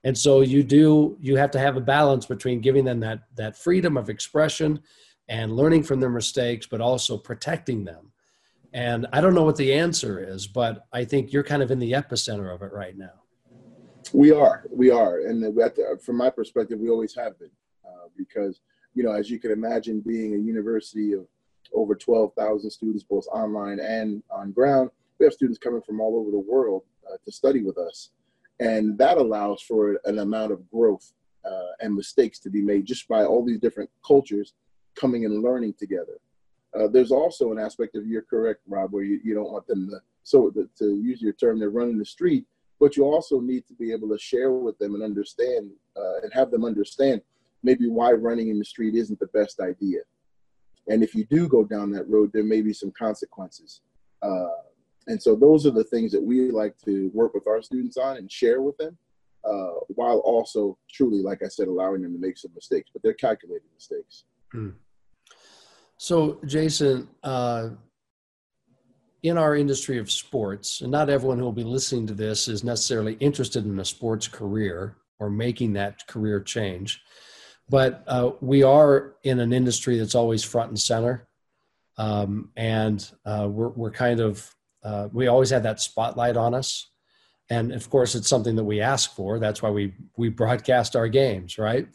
And 0.04 0.18
so 0.18 0.42
you 0.42 0.64
do 0.64 1.18
you 1.20 1.36
have 1.36 1.52
to 1.52 1.60
have 1.60 1.76
a 1.76 1.82
balance 1.82 2.26
between 2.26 2.62
giving 2.62 2.86
them 2.86 3.00
that 3.02 3.24
that 3.36 3.58
freedom 3.58 3.98
of 3.98 4.10
expression 4.10 4.80
and 5.28 5.56
learning 5.56 5.84
from 5.84 6.00
their 6.00 6.10
mistakes 6.10 6.66
but 6.66 6.82
also 6.82 7.18
protecting 7.18 7.84
them. 7.84 8.12
And 8.72 9.08
I 9.12 9.20
don't 9.20 9.34
know 9.34 9.44
what 9.44 9.58
the 9.58 9.74
answer 9.74 10.24
is, 10.24 10.48
but 10.48 10.86
I 10.94 11.04
think 11.04 11.34
you're 11.34 11.44
kind 11.44 11.64
of 11.64 11.72
in 11.72 11.80
the 11.80 11.94
epicenter 11.94 12.54
of 12.54 12.62
it 12.62 12.72
right 12.72 12.96
now. 12.96 13.24
We 14.14 14.32
are, 14.32 14.64
we 14.72 14.90
are, 14.92 15.22
and 15.22 15.44
the, 15.44 16.00
from 16.04 16.18
my 16.18 16.30
perspective, 16.30 16.80
we 16.80 16.90
always 16.90 17.14
have 17.16 17.38
been, 17.38 17.52
uh, 17.86 18.08
because 18.16 18.62
you 18.94 19.04
know, 19.04 19.12
as 19.12 19.30
you 19.30 19.40
can 19.40 19.52
imagine, 19.52 20.02
being 20.02 20.34
a 20.34 20.38
university 20.38 21.14
of 21.14 21.28
over 21.74 21.94
12,000 21.94 22.70
students, 22.70 23.04
both 23.04 23.28
online 23.28 23.80
and 23.80 24.24
on 24.32 24.52
ground, 24.52 24.90
we 25.20 25.26
have 25.26 25.34
students 25.34 25.60
coming 25.60 25.82
from 25.82 26.00
all 26.00 26.18
over 26.18 26.32
the 26.32 26.40
world 26.40 26.84
uh, 27.08 27.18
to 27.24 27.32
study 27.32 27.62
with 27.64 27.78
us, 27.78 28.12
and 28.60 28.98
that 28.98 29.18
allows 29.18 29.62
for 29.62 30.00
an 30.06 30.20
amount 30.20 30.52
of 30.52 30.70
growth 30.70 31.14
uh, 31.46 31.72
and 31.82 31.94
mistakes 31.94 32.40
to 32.40 32.50
be 32.50 32.62
made 32.62 32.86
just 32.86 33.08
by 33.08 33.24
all 33.24 33.46
these 33.46 33.60
different 33.60 33.90
cultures 34.06 34.54
coming 34.96 35.26
and 35.26 35.44
learning 35.44 35.74
together. 35.78 36.20
Uh, 36.78 36.88
there's 36.88 37.12
also 37.12 37.52
an 37.52 37.60
aspect 37.60 37.96
of 37.96 38.06
you're 38.06 38.22
correct, 38.22 38.62
Rob, 38.68 38.92
where 38.92 39.04
you, 39.04 39.20
you 39.24 39.34
don't 39.34 39.52
want 39.52 39.66
them 39.68 39.90
to, 39.90 39.98
so 40.24 40.52
the, 40.54 40.70
to 40.78 41.00
use 41.02 41.22
your 41.22 41.34
term, 41.34 41.60
they're 41.60 41.70
running 41.70 41.98
the 41.98 42.06
street, 42.06 42.46
but 42.80 42.96
you 42.96 43.04
also 43.04 43.40
need 43.40 43.66
to 43.68 43.74
be 43.74 43.92
able 43.92 44.10
to 44.10 44.18
share 44.20 44.52
with 44.52 44.78
them 44.78 44.94
and 44.94 45.04
understand 45.04 45.72
uh, 45.98 46.22
and 46.22 46.32
have 46.34 46.52
them 46.52 46.64
understand 46.64 47.22
maybe 47.64 47.88
why 47.88 48.12
running 48.12 48.50
in 48.50 48.60
the 48.60 48.66
street 48.66 48.96
isn't 48.96 49.20
the 49.20 49.28
best 49.28 49.60
idea. 49.60 50.00
And 50.88 51.04
if 51.04 51.14
you 51.14 51.26
do 51.26 51.48
go 51.48 51.64
down 51.64 51.92
that 51.92 52.10
road, 52.10 52.32
there 52.34 52.44
may 52.44 52.62
be 52.62 52.74
some 52.74 52.92
consequences. 52.92 53.82
Uh, 54.22 54.48
and 55.10 55.22
so 55.22 55.36
those 55.36 55.66
are 55.68 55.72
the 55.72 55.90
things 55.94 56.12
that 56.14 56.24
we 56.30 56.52
like 56.52 56.76
to 56.86 57.12
work 57.14 57.34
with 57.34 57.48
our 57.52 57.62
students 57.62 57.98
on 57.98 58.18
and 58.18 58.32
share 58.32 58.62
with 58.62 58.78
them, 58.78 58.98
uh, 59.44 59.76
while 59.90 60.20
also 60.20 60.78
truly, 60.96 61.22
like 61.30 61.42
I 61.44 61.50
said, 61.50 61.68
allowing 61.68 62.02
them 62.04 62.14
to 62.14 62.20
make 62.20 62.38
some 62.38 62.54
mistakes, 62.56 62.90
but 62.94 63.02
they're 63.02 63.14
calculated 63.28 63.68
mistakes. 63.74 64.24
Mm. 64.54 64.76
So, 65.98 66.40
Jason, 66.46 67.10
uh, 67.24 67.70
in 69.24 69.38
our 69.38 69.56
industry 69.64 69.98
of 69.98 70.10
sports, 70.10 70.82
and 70.82 70.92
not 70.92 71.10
everyone 71.10 71.40
who 71.40 71.44
will 71.44 71.52
be 71.52 71.64
listening 71.78 72.08
to 72.08 72.14
this 72.14 72.48
is 72.48 72.64
necessarily 72.64 73.16
interested 73.20 73.66
in 73.66 73.80
a 73.80 73.86
sports 73.86 74.28
career 74.30 74.96
or 75.20 75.30
making 75.30 75.74
that 75.74 76.08
career 76.08 76.40
change, 76.40 77.02
but 77.68 78.04
uh, 78.08 78.32
we 78.40 78.64
are 78.64 79.16
in 79.24 79.40
an 79.40 79.52
industry 79.52 79.98
that's 79.98 80.16
always 80.16 80.44
front 80.44 80.70
and 80.70 80.80
center. 80.80 81.28
Um, 81.98 82.52
and 82.56 83.00
uh, 83.26 83.48
we're, 83.52 83.74
we're 83.80 83.92
kind 83.92 84.22
of, 84.22 84.56
uh, 84.84 85.10
we 85.12 85.28
always 85.28 85.50
have 85.50 85.64
that 85.64 85.80
spotlight 85.80 86.38
on 86.38 86.54
us. 86.54 86.90
And 87.50 87.72
of 87.72 87.90
course, 87.90 88.16
it's 88.16 88.30
something 88.30 88.56
that 88.56 88.64
we 88.64 88.80
ask 88.80 89.16
for. 89.16 89.40
That's 89.40 89.62
why 89.62 89.72
we, 89.72 89.94
we 90.18 90.30
broadcast 90.30 90.96
our 90.96 91.08
games, 91.08 91.58
right? 91.58 91.88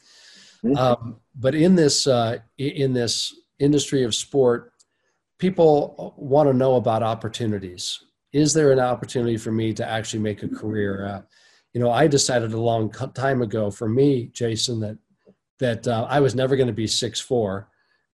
Mm-hmm. 0.65 0.77
Um, 0.77 1.17
but 1.35 1.55
in 1.55 1.75
this, 1.75 2.07
uh, 2.07 2.39
in 2.59 2.93
this 2.93 3.35
industry 3.59 4.03
of 4.03 4.15
sport, 4.15 4.73
people 5.39 6.15
want 6.17 6.49
to 6.49 6.53
know 6.53 6.77
about 6.77 7.03
opportunities. 7.03 8.03
Is 8.33 8.53
there 8.53 8.73
an 8.73 8.81
opportunity 8.81 9.37
for 9.37 9.53
me 9.53 9.73
to 9.75 9.89
actually 9.89 10.21
make 10.21 10.43
a 10.43 10.49
career? 10.49 11.07
Uh, 11.07 11.23
you 11.73 11.81
know, 11.81 11.91
I 11.91 12.07
decided 12.07 12.53
a 12.53 12.61
long 12.61 12.91
time 13.15 13.43
ago 13.43 13.71
for 13.71 13.89
me, 13.89 14.31
Jason, 14.33 14.81
that 14.81 14.99
that 15.61 15.87
uh, 15.87 16.07
I 16.09 16.21
was 16.21 16.35
never 16.35 16.57
going 16.57 16.67
to 16.67 16.73
be 16.73 16.87
six 16.87 17.21
four 17.21 17.69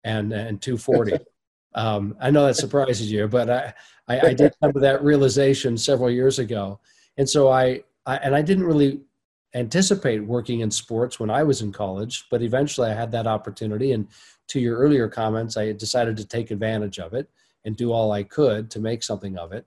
and 0.04 0.34
and 0.34 0.62
two 0.62 0.78
forty. 0.78 1.14
um, 1.76 2.16
I 2.20 2.32
know 2.32 2.46
that 2.46 2.56
surprises 2.56 3.12
you, 3.12 3.28
but 3.28 3.50
I, 3.50 3.74
I, 4.08 4.20
I 4.28 4.34
did 4.34 4.54
come 4.62 4.74
to 4.74 4.80
that 4.80 5.04
realization 5.04 5.78
several 5.78 6.10
years 6.10 6.40
ago, 6.40 6.80
and 7.18 7.30
so 7.30 7.50
I, 7.50 7.84
I 8.06 8.18
and 8.18 8.36
I 8.36 8.42
didn't 8.42 8.66
really 8.66 9.02
anticipate 9.56 10.20
working 10.20 10.60
in 10.60 10.72
sports 10.72 11.20
when 11.20 11.30
I 11.30 11.44
was 11.44 11.62
in 11.62 11.72
college, 11.72 12.26
but 12.30 12.42
eventually 12.42 12.90
I 12.90 12.94
had 12.94 13.12
that 13.12 13.28
opportunity. 13.28 13.94
And 13.94 14.08
to 14.50 14.60
your 14.60 14.78
earlier 14.78 15.08
comments, 15.08 15.58
I 15.58 15.72
decided 15.72 16.18
to 16.18 16.26
take 16.26 16.52
advantage 16.52 17.00
of 17.00 17.14
it 17.14 17.30
and 17.66 17.76
do 17.76 17.92
all 17.92 18.12
I 18.12 18.24
could 18.24 18.70
to 18.72 18.80
make 18.80 19.04
something 19.04 19.38
of 19.38 19.52
it. 19.52 19.66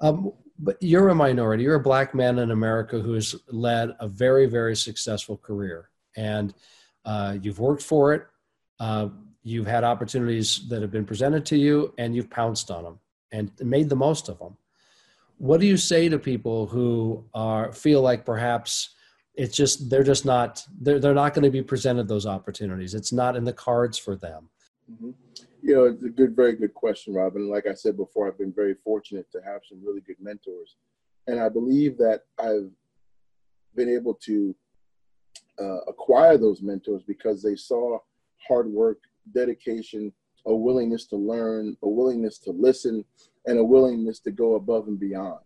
Um, 0.00 0.32
but 0.58 0.76
you're 0.80 1.08
a 1.08 1.14
minority. 1.14 1.64
You're 1.64 1.76
a 1.76 1.80
black 1.80 2.14
man 2.14 2.38
in 2.38 2.50
America 2.50 3.00
who 3.00 3.14
has 3.14 3.34
led 3.48 3.94
a 4.00 4.08
very, 4.08 4.46
very 4.46 4.76
successful 4.76 5.36
career, 5.36 5.90
and 6.16 6.54
uh, 7.04 7.36
you've 7.40 7.58
worked 7.58 7.82
for 7.82 8.12
it. 8.14 8.26
Uh, 8.78 9.08
you've 9.42 9.66
had 9.66 9.84
opportunities 9.84 10.68
that 10.68 10.82
have 10.82 10.90
been 10.90 11.04
presented 11.04 11.44
to 11.46 11.56
you, 11.56 11.94
and 11.98 12.14
you've 12.14 12.30
pounced 12.30 12.70
on 12.70 12.84
them 12.84 12.98
and 13.32 13.50
made 13.60 13.88
the 13.88 13.96
most 13.96 14.28
of 14.28 14.38
them. 14.38 14.56
What 15.38 15.60
do 15.60 15.66
you 15.66 15.76
say 15.76 16.08
to 16.08 16.18
people 16.18 16.66
who 16.66 17.24
are 17.34 17.72
feel 17.72 18.02
like 18.02 18.24
perhaps 18.24 18.94
it's 19.34 19.56
just 19.56 19.88
they're 19.88 20.02
just 20.02 20.24
not 20.24 20.64
they're, 20.80 20.98
they're 20.98 21.14
not 21.14 21.34
going 21.34 21.44
to 21.44 21.50
be 21.50 21.62
presented 21.62 22.06
those 22.06 22.26
opportunities 22.26 22.94
it's 22.94 23.12
not 23.12 23.36
in 23.36 23.44
the 23.44 23.52
cards 23.52 23.96
for 23.98 24.16
them 24.16 24.48
mm-hmm. 24.90 25.10
you 25.62 25.74
know 25.74 25.84
it's 25.84 26.02
a 26.02 26.08
good 26.08 26.36
very 26.36 26.54
good 26.54 26.74
question 26.74 27.14
robin 27.14 27.48
like 27.48 27.66
i 27.66 27.74
said 27.74 27.96
before 27.96 28.28
i've 28.28 28.38
been 28.38 28.52
very 28.52 28.74
fortunate 28.84 29.26
to 29.32 29.40
have 29.44 29.60
some 29.68 29.82
really 29.84 30.00
good 30.02 30.16
mentors 30.20 30.76
and 31.26 31.40
i 31.40 31.48
believe 31.48 31.96
that 31.96 32.22
i've 32.38 32.70
been 33.74 33.88
able 33.88 34.14
to 34.14 34.54
uh, 35.60 35.80
acquire 35.88 36.36
those 36.36 36.60
mentors 36.60 37.02
because 37.06 37.42
they 37.42 37.56
saw 37.56 37.98
hard 38.46 38.66
work 38.66 38.98
dedication 39.34 40.12
a 40.46 40.54
willingness 40.54 41.06
to 41.06 41.16
learn 41.16 41.76
a 41.82 41.88
willingness 41.88 42.38
to 42.38 42.50
listen 42.50 43.04
and 43.46 43.58
a 43.58 43.64
willingness 43.64 44.18
to 44.18 44.30
go 44.30 44.56
above 44.56 44.88
and 44.88 44.98
beyond 44.98 45.38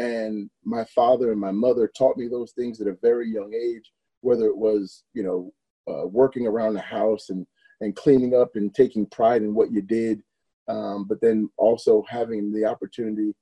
and 0.00 0.48
my 0.64 0.84
father 0.84 1.30
and 1.30 1.40
my 1.40 1.50
mother 1.50 1.86
taught 1.86 2.16
me 2.16 2.26
those 2.26 2.52
things 2.52 2.80
at 2.80 2.86
a 2.86 2.96
very 3.02 3.28
young 3.28 3.52
age, 3.54 3.92
whether 4.22 4.46
it 4.46 4.56
was, 4.56 5.04
you 5.12 5.22
know, 5.22 5.52
uh, 5.92 6.06
working 6.06 6.46
around 6.46 6.74
the 6.74 6.80
house 6.80 7.28
and 7.28 7.46
and 7.82 7.96
cleaning 7.96 8.34
up 8.34 8.56
and 8.56 8.74
taking 8.74 9.06
pride 9.06 9.42
in 9.42 9.54
what 9.54 9.72
you 9.72 9.80
did, 9.80 10.22
um, 10.68 11.06
but 11.08 11.20
then 11.20 11.48
also 11.56 12.04
having 12.08 12.52
the 12.52 12.64
opportunity 12.64 13.34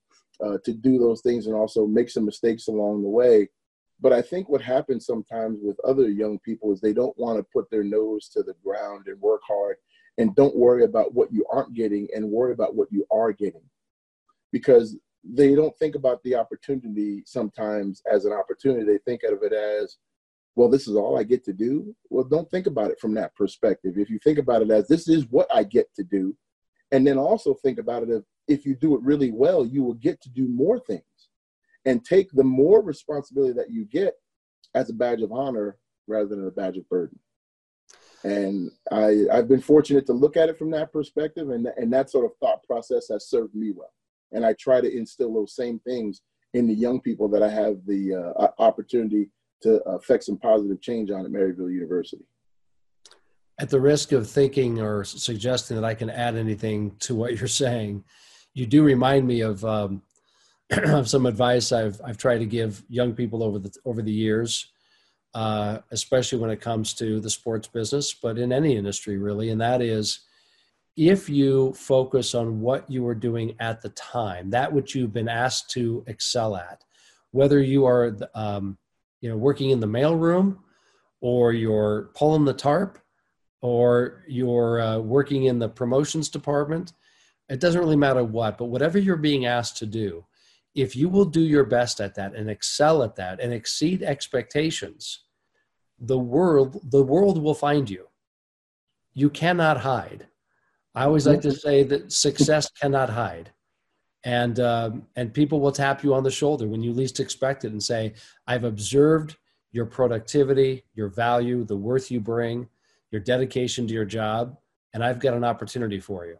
uh, 0.45 0.59
to 0.65 0.73
do 0.73 0.97
those 0.99 1.21
things 1.23 1.47
and 1.47 1.57
also 1.57 1.87
make 1.87 2.09
some 2.09 2.25
mistakes 2.25 2.69
along 2.69 3.03
the 3.03 3.09
way. 3.09 3.49
But 4.01 4.13
I 4.13 4.23
think 4.23 4.49
what 4.49 4.63
happens 4.63 5.07
sometimes 5.07 5.59
with 5.63 5.79
other 5.85 6.09
young 6.09 6.39
people 6.39 6.73
is 6.73 6.81
they 6.81 6.93
don't 6.93 7.19
want 7.19 7.39
to 7.39 7.47
put 7.53 7.69
their 7.71 7.83
nose 7.83 8.29
to 8.31 8.43
the 8.43 8.55
ground 8.65 9.09
and 9.09 9.21
work 9.21 9.41
hard 9.47 9.77
and 10.19 10.35
don't 10.35 10.57
worry 10.57 10.85
about 10.85 11.15
what 11.15 11.33
you 11.33 11.45
aren't 11.51 11.75
getting 11.75 12.09
and 12.15 12.31
worry 12.31 12.53
about 12.53 12.75
what 12.75 12.89
you 12.93 13.05
are 13.11 13.33
getting 13.33 13.63
because 14.53 14.97
they 15.25 15.55
don't 15.55 15.77
think 15.79 15.95
about 15.95 16.23
the 16.23 16.35
opportunity 16.35 17.23
sometimes 17.27 18.03
as 18.11 18.25
an 18.25 18.33
opportunity. 18.33 18.85
They 18.85 18.99
think 18.99 19.23
of 19.25 19.43
it 19.43 19.53
as, 19.53 19.99
well, 20.55 20.69
this 20.69 20.87
is 20.87 20.97
all 20.97 21.19
I 21.19 21.25
get 21.25 21.45
to 21.45 21.53
do. 21.53 21.95
Well, 22.09 22.25
don't 22.25 22.51
think 22.51 22.67
about 22.67 22.91
it 22.91 23.01
from 23.01 23.15
that 23.15 23.35
perspective. 23.35 23.99
If 23.99 24.11
you 24.11 24.19
think 24.23 24.39
about 24.39 24.63
it 24.63 24.71
as 24.71 24.87
this 24.87 25.09
is 25.09 25.27
what 25.31 25.49
I 25.53 25.65
get 25.65 25.93
to 25.97 26.05
do, 26.05 26.37
and 26.93 27.07
then 27.07 27.19
also 27.19 27.55
think 27.55 27.79
about 27.79 28.05
it 28.05 28.25
if 28.47 28.65
you 28.65 28.75
do 28.75 28.95
it 28.95 29.03
really 29.03 29.31
well, 29.31 29.67
you 29.67 29.83
will 29.83 29.95
get 29.95 30.21
to 30.23 30.31
do 30.31 30.49
more 30.49 30.81
things 30.81 31.03
and 31.85 32.05
take 32.05 32.31
the 32.33 32.45
more 32.45 32.83
responsibility 32.83 33.53
that 33.55 33.71
you 33.71 33.85
get 33.85 34.15
as 34.75 34.91
a 34.91 34.95
badge 34.95 35.23
of 35.23 35.33
honor 35.33 35.79
rather 36.07 36.29
than 36.29 36.47
a 36.47 36.51
badge 36.51 36.77
of 36.77 36.89
burden. 36.89 37.19
And 38.25 38.71
I, 38.91 39.27
I've 39.33 39.49
been 39.49 39.61
fortunate 39.61 40.07
to 40.07 40.13
look 40.13 40.37
at 40.37 40.49
it 40.49 40.59
from 40.59 40.71
that 40.73 40.93
perspective, 40.93 41.51
and, 41.51 41.69
and 41.77 41.93
that 41.93 42.11
sort 42.11 42.25
of 42.25 42.33
thought 42.39 42.65
process 42.65 43.09
has 43.09 43.29
served 43.29 43.55
me 43.55 43.73
well 43.75 43.93
and 44.33 44.45
I 44.45 44.55
try 44.55 44.81
to 44.81 44.97
instill 44.97 45.33
those 45.33 45.55
same 45.55 45.79
things 45.81 46.23
in 46.55 46.67
the 46.67 46.75
young 46.75 47.01
people 47.01 47.29
that 47.29 47.43
I 47.43 47.51
have 47.51 47.85
the 47.87 48.33
uh, 48.37 48.49
opportunity 48.59 49.31
to 49.63 49.83
affect 49.85 50.25
some 50.25 50.39
positive 50.39 50.81
change 50.81 51.11
on 51.11 51.25
at 51.25 51.31
Maryville 51.31 51.73
University. 51.73 52.25
At 53.61 53.71
the 53.71 53.81
risk 53.81 54.13
of 54.13 54.29
thinking 54.29 54.81
or 54.81 55.05
suggesting 55.05 55.77
that 55.77 55.85
I 55.85 55.95
can 55.95 56.11
add 56.11 56.37
anything 56.37 56.93
to 57.01 57.15
what 57.15 57.39
you're 57.39 57.49
saying, 57.49 58.05
you 58.55 58.67
do 58.67 58.83
remind 58.83 59.27
me 59.27 59.41
of, 59.41 59.65
um, 59.65 60.03
some 61.05 61.27
advice 61.27 61.73
I've 61.73 62.01
I've 62.05 62.19
tried 62.19 62.39
to 62.39 62.47
give 62.47 62.83
young 62.89 63.15
people 63.15 63.43
over 63.43 63.59
the 63.59 63.75
over 63.85 64.03
the 64.03 64.13
years, 64.13 64.67
uh, 65.35 65.79
especially 65.91 66.39
when 66.39 66.51
it 66.51 66.61
comes 66.61 66.95
to 66.95 67.21
the 67.21 67.31
sports 67.31 67.69
business, 67.69 68.13
but 68.13 68.39
in 68.39 68.53
any 68.53 68.77
industry 68.77 69.19
really, 69.19 69.51
and 69.51 69.61
that 69.61 69.81
is 69.81 70.21
if 70.99 71.29
you 71.29 71.73
focus 71.75 72.35
on 72.35 72.61
what 72.61 72.91
you 72.91 73.07
are 73.07 73.15
doing 73.15 73.55
at 73.61 73.81
the 73.81 73.89
time, 73.91 74.51
that 74.51 74.73
which 74.73 74.97
you've 74.97 75.13
been 75.13 75.29
asked 75.29 75.71
to 75.71 76.03
excel 76.09 76.57
at, 76.57 76.83
whether 77.31 77.63
you 77.63 77.87
are, 77.87 78.17
um, 78.35 78.77
you 79.21 79.31
know, 79.31 79.37
working 79.37 79.71
in 79.71 79.79
the 79.79 79.87
mailroom, 79.87 80.59
or 81.21 81.53
you're 81.53 82.11
pulling 82.15 82.45
the 82.45 82.53
tarp, 82.53 82.99
or 83.61 84.25
you're 84.27 84.81
uh, 84.81 84.99
working 84.99 85.45
in 85.45 85.61
the 85.61 85.69
promotions 85.69 86.29
department, 86.29 86.93
it 87.49 87.61
doesn't 87.61 87.81
really 87.81 87.95
matter 87.95 88.25
what. 88.25 88.59
But 88.59 88.67
whatever 88.67 88.99
you're 88.99 89.17
being 89.17 89.47
asked 89.47 89.77
to 89.77 89.87
do, 89.87 90.25
if 90.81 90.97
you 90.97 91.09
will 91.09 91.25
do 91.25 91.41
your 91.41 91.65
best 91.65 92.01
at 92.01 92.15
that 92.15 92.35
and 92.35 92.49
excel 92.51 93.03
at 93.03 93.17
that 93.17 93.41
and 93.41 93.53
exceed 93.53 94.03
expectations, 94.03 95.25
the 95.99 96.19
world 96.19 96.81
the 96.91 97.03
world 97.03 97.43
will 97.43 97.55
find 97.55 97.91
you. 97.91 98.09
You 99.15 99.31
cannot 99.31 99.81
hide 99.81 100.29
I 100.99 101.05
always 101.05 101.29
like 101.29 101.43
to 101.43 101.53
say 101.53 101.85
that 101.85 102.13
success 102.13 102.69
cannot 102.81 103.09
hide, 103.09 103.53
and 104.25 104.59
um, 104.59 105.07
and 105.15 105.33
people 105.33 105.61
will 105.61 105.71
tap 105.71 106.03
you 106.03 106.13
on 106.13 106.25
the 106.25 106.31
shoulder 106.31 106.67
when 106.67 106.83
you 106.83 106.93
least 106.93 107.21
expect 107.21 107.65
it 107.65 107.71
and 107.71 107.81
say, 107.81 108.15
"I've 108.49 108.65
observed 108.65 109.37
your 109.71 109.87
productivity, 109.87 110.85
your 110.95 111.07
value, 111.07 111.63
the 111.63 111.77
worth 111.77 112.11
you 112.11 112.19
bring, 112.19 112.69
your 113.13 113.21
dedication 113.21 113.87
to 113.87 113.95
your 113.95 114.07
job, 114.07 114.57
and 114.93 115.05
I've 115.05 115.21
got 115.21 115.35
an 115.35 115.45
opportunity 115.45 116.01
for 116.01 116.27
you." 116.27 116.37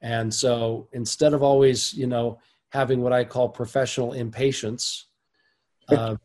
And 0.00 0.34
so 0.34 0.88
instead 0.92 1.32
of 1.32 1.44
always, 1.44 1.94
you 1.94 2.08
know, 2.08 2.40
having 2.70 3.00
what 3.02 3.12
I 3.12 3.24
call 3.24 3.48
professional 3.48 4.12
impatience, 4.12 5.06
uh, 5.88 6.16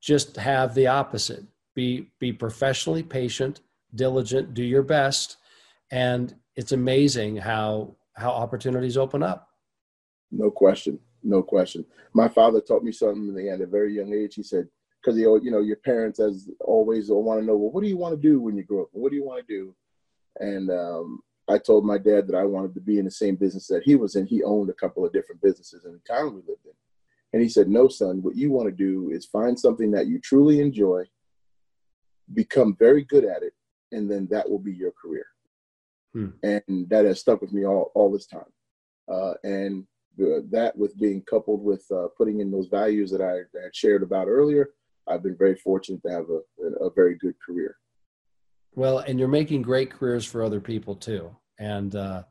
just 0.00 0.36
have 0.36 0.74
the 0.74 0.86
opposite. 0.86 1.44
Be 1.74 2.10
be 2.18 2.32
professionally 2.32 3.02
patient, 3.02 3.60
diligent, 3.94 4.54
do 4.54 4.62
your 4.62 4.82
best, 4.82 5.38
and 5.90 6.34
it's 6.56 6.72
amazing 6.72 7.36
how 7.36 7.96
how 8.14 8.30
opportunities 8.30 8.96
open 8.96 9.22
up. 9.22 9.48
No 10.30 10.50
question, 10.50 10.98
no 11.22 11.42
question. 11.42 11.84
My 12.12 12.28
father 12.28 12.60
taught 12.60 12.82
me 12.82 12.92
something 12.92 13.48
at 13.48 13.60
a 13.60 13.66
very 13.66 13.94
young 13.94 14.12
age. 14.12 14.34
He 14.34 14.42
said, 14.42 14.68
because 15.02 15.18
you 15.18 15.50
know, 15.50 15.60
your 15.60 15.76
parents, 15.76 16.20
as 16.20 16.48
always, 16.60 17.08
will 17.08 17.22
want 17.22 17.40
to 17.40 17.46
know, 17.46 17.56
well, 17.56 17.70
what 17.70 17.82
do 17.82 17.88
you 17.88 17.96
want 17.96 18.14
to 18.14 18.20
do 18.20 18.40
when 18.40 18.56
you 18.56 18.64
grow 18.64 18.82
up? 18.82 18.88
What 18.92 19.10
do 19.10 19.16
you 19.16 19.24
want 19.24 19.46
to 19.46 19.54
do? 19.54 19.74
And 20.40 20.70
um, 20.70 21.20
I 21.48 21.58
told 21.58 21.84
my 21.84 21.98
dad 21.98 22.26
that 22.28 22.36
I 22.36 22.44
wanted 22.44 22.74
to 22.74 22.80
be 22.80 22.98
in 22.98 23.04
the 23.04 23.10
same 23.10 23.36
business 23.36 23.66
that 23.68 23.82
he 23.82 23.96
was 23.96 24.14
in. 24.16 24.26
He 24.26 24.42
owned 24.42 24.70
a 24.70 24.74
couple 24.74 25.04
of 25.04 25.12
different 25.12 25.42
businesses 25.42 25.84
in 25.84 25.92
the 25.92 26.14
town 26.14 26.34
we 26.34 26.40
lived 26.40 26.64
in. 26.64 26.72
And 27.32 27.42
he 27.42 27.48
said, 27.48 27.68
No, 27.68 27.88
son, 27.88 28.22
what 28.22 28.36
you 28.36 28.50
want 28.50 28.68
to 28.68 28.74
do 28.74 29.10
is 29.10 29.26
find 29.26 29.58
something 29.58 29.90
that 29.92 30.06
you 30.06 30.20
truly 30.20 30.60
enjoy, 30.60 31.04
become 32.32 32.76
very 32.78 33.04
good 33.04 33.24
at 33.24 33.42
it, 33.42 33.54
and 33.90 34.10
then 34.10 34.28
that 34.30 34.48
will 34.48 34.58
be 34.58 34.72
your 34.72 34.92
career. 34.92 35.26
Hmm. 36.12 36.28
And 36.42 36.88
that 36.90 37.04
has 37.06 37.20
stuck 37.20 37.40
with 37.40 37.52
me 37.52 37.64
all, 37.64 37.90
all 37.94 38.12
this 38.12 38.26
time. 38.26 38.44
Uh, 39.10 39.34
and 39.44 39.86
the, 40.16 40.46
that 40.50 40.76
with 40.76 40.98
being 40.98 41.22
coupled 41.22 41.62
with 41.62 41.84
uh, 41.90 42.08
putting 42.16 42.40
in 42.40 42.50
those 42.50 42.68
values 42.68 43.10
that 43.10 43.22
I, 43.22 43.40
that 43.52 43.64
I, 43.66 43.70
shared 43.72 44.02
about 44.02 44.28
earlier, 44.28 44.70
I've 45.08 45.22
been 45.22 45.36
very 45.36 45.56
fortunate 45.56 46.02
to 46.02 46.10
have 46.10 46.26
a, 46.30 46.84
a 46.84 46.90
very 46.90 47.16
good 47.16 47.34
career. 47.44 47.76
Well, 48.74 48.98
and 48.98 49.18
you're 49.18 49.28
making 49.28 49.62
great 49.62 49.90
careers 49.90 50.24
for 50.24 50.42
other 50.42 50.60
people 50.60 50.94
too. 50.94 51.34
And 51.58 51.94
uh, 51.94 52.22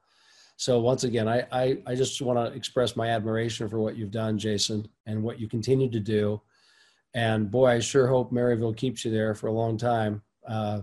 so 0.57 0.79
once 0.79 1.03
again, 1.03 1.27
I, 1.27 1.45
I, 1.51 1.77
I 1.85 1.95
just 1.95 2.21
want 2.21 2.39
to 2.39 2.55
express 2.57 2.95
my 2.95 3.09
admiration 3.09 3.69
for 3.69 3.79
what 3.79 3.95
you've 3.95 4.11
done, 4.11 4.37
Jason, 4.37 4.87
and 5.05 5.21
what 5.21 5.39
you 5.39 5.47
continue 5.47 5.89
to 5.91 5.99
do. 5.99 6.41
And 7.13 7.51
boy, 7.51 7.67
I 7.67 7.79
sure 7.79 8.07
hope 8.07 8.31
Maryville 8.31 8.75
keeps 8.75 9.05
you 9.05 9.11
there 9.11 9.35
for 9.35 9.47
a 9.47 9.53
long 9.53 9.77
time. 9.77 10.21
Uh, 10.47 10.81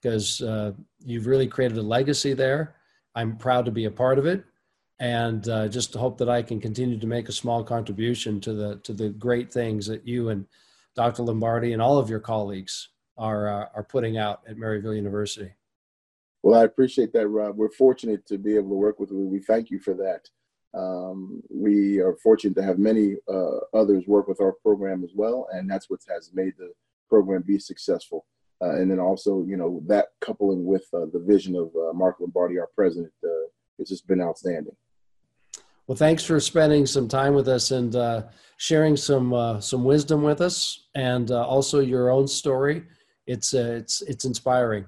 because 0.00 0.40
uh, 0.42 0.72
you've 1.04 1.26
really 1.26 1.46
created 1.46 1.78
a 1.78 1.82
legacy 1.82 2.32
there. 2.32 2.76
I'm 3.14 3.36
proud 3.36 3.64
to 3.64 3.70
be 3.70 3.86
a 3.86 3.90
part 3.90 4.18
of 4.18 4.26
it, 4.26 4.44
and 5.00 5.48
uh, 5.48 5.68
just 5.68 5.94
hope 5.94 6.18
that 6.18 6.28
I 6.28 6.42
can 6.42 6.60
continue 6.60 6.98
to 6.98 7.06
make 7.06 7.28
a 7.28 7.32
small 7.32 7.64
contribution 7.64 8.40
to 8.42 8.52
the 8.52 8.76
to 8.84 8.92
the 8.92 9.10
great 9.10 9.52
things 9.52 9.86
that 9.86 10.06
you 10.06 10.28
and 10.28 10.46
Dr. 10.94 11.22
Lombardi 11.22 11.72
and 11.72 11.82
all 11.82 11.98
of 11.98 12.10
your 12.10 12.20
colleagues 12.20 12.88
are 13.18 13.48
uh, 13.48 13.66
are 13.74 13.84
putting 13.84 14.16
out 14.18 14.42
at 14.48 14.56
Maryville 14.56 14.96
University. 14.96 15.52
Well, 16.42 16.60
I 16.60 16.64
appreciate 16.64 17.12
that, 17.12 17.28
Rob. 17.28 17.56
We're 17.56 17.70
fortunate 17.70 18.26
to 18.26 18.38
be 18.38 18.54
able 18.54 18.70
to 18.70 18.76
work 18.76 19.00
with 19.00 19.10
you. 19.10 19.18
We 19.18 19.40
thank 19.40 19.70
you 19.70 19.80
for 19.80 19.94
that. 19.94 20.28
Um, 20.78 21.42
we 21.50 21.98
are 21.98 22.16
fortunate 22.22 22.54
to 22.56 22.62
have 22.62 22.78
many 22.78 23.16
uh, 23.28 23.58
others 23.74 24.04
work 24.06 24.28
with 24.28 24.40
our 24.40 24.52
program 24.52 25.02
as 25.02 25.10
well, 25.14 25.48
and 25.52 25.68
that's 25.68 25.90
what 25.90 26.00
has 26.08 26.30
made 26.32 26.52
the 26.58 26.72
program 27.08 27.42
be 27.42 27.58
successful. 27.58 28.26
Uh, 28.60 28.76
and 28.76 28.90
then 28.90 28.98
also, 28.98 29.44
you 29.46 29.56
know, 29.56 29.80
that 29.86 30.08
coupling 30.20 30.64
with 30.64 30.86
uh, 30.92 31.06
the 31.12 31.20
vision 31.20 31.54
of 31.54 31.68
uh, 31.76 31.92
Mark 31.92 32.16
Lombardi, 32.20 32.58
our 32.58 32.68
president, 32.74 33.12
uh, 33.24 33.48
it's 33.78 33.90
just 33.90 34.06
been 34.06 34.20
outstanding. 34.20 34.74
Well, 35.86 35.96
thanks 35.96 36.24
for 36.24 36.38
spending 36.38 36.84
some 36.84 37.08
time 37.08 37.34
with 37.34 37.48
us 37.48 37.70
and 37.70 37.94
uh, 37.96 38.24
sharing 38.58 38.96
some 38.96 39.32
uh, 39.32 39.60
some 39.60 39.84
wisdom 39.84 40.22
with 40.22 40.40
us, 40.40 40.88
and 40.94 41.30
also 41.30 41.80
your 41.80 42.10
own 42.10 42.28
story. 42.28 42.84
It's 43.28 43.54
uh, 43.54 43.76
it's 43.78 44.02
it's 44.02 44.24
inspiring, 44.24 44.86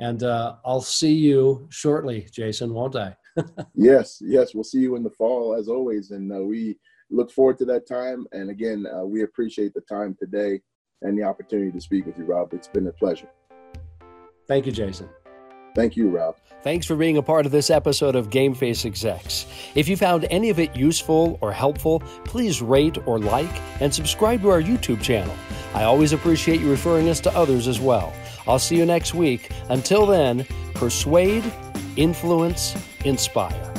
and 0.00 0.22
uh, 0.24 0.56
I'll 0.64 0.80
see 0.80 1.12
you 1.12 1.68
shortly, 1.70 2.26
Jason, 2.32 2.74
won't 2.74 2.96
I? 2.96 3.16
yes, 3.74 4.20
yes, 4.20 4.54
we'll 4.54 4.64
see 4.64 4.80
you 4.80 4.96
in 4.96 5.04
the 5.04 5.10
fall 5.10 5.54
as 5.54 5.68
always, 5.68 6.10
and 6.10 6.32
uh, 6.32 6.42
we 6.42 6.76
look 7.10 7.30
forward 7.30 7.58
to 7.58 7.64
that 7.66 7.86
time. 7.86 8.26
And 8.32 8.50
again, 8.50 8.86
we 9.04 9.22
appreciate 9.22 9.74
the 9.74 9.82
time 9.82 10.16
today 10.18 10.60
and 11.02 11.16
the 11.16 11.22
opportunity 11.22 11.70
to 11.70 11.80
speak 11.80 12.06
with 12.06 12.18
you, 12.18 12.24
Rob. 12.24 12.54
It's 12.54 12.68
been 12.68 12.86
a 12.86 12.92
pleasure. 12.92 13.28
Thank 14.48 14.66
you, 14.66 14.72
Jason. 14.72 15.08
Thank 15.74 15.96
you, 15.96 16.08
Rob. 16.08 16.36
Thanks 16.62 16.86
for 16.86 16.94
being 16.94 17.16
a 17.16 17.22
part 17.22 17.46
of 17.46 17.52
this 17.52 17.68
episode 17.68 18.14
of 18.14 18.30
Game 18.30 18.54
Face 18.54 18.84
Execs. 18.84 19.46
If 19.74 19.88
you 19.88 19.96
found 19.96 20.24
any 20.30 20.48
of 20.48 20.58
it 20.58 20.74
useful 20.76 21.36
or 21.40 21.52
helpful, 21.52 22.00
please 22.24 22.62
rate 22.62 22.96
or 23.06 23.18
like 23.18 23.60
and 23.80 23.92
subscribe 23.92 24.40
to 24.42 24.50
our 24.50 24.62
YouTube 24.62 25.02
channel. 25.02 25.34
I 25.74 25.84
always 25.84 26.12
appreciate 26.12 26.60
you 26.60 26.70
referring 26.70 27.08
us 27.08 27.20
to 27.20 27.36
others 27.36 27.66
as 27.66 27.80
well. 27.80 28.12
I'll 28.46 28.58
see 28.58 28.76
you 28.76 28.86
next 28.86 29.14
week. 29.14 29.50
Until 29.68 30.06
then, 30.06 30.46
persuade, 30.74 31.44
influence, 31.96 32.76
inspire. 33.04 33.74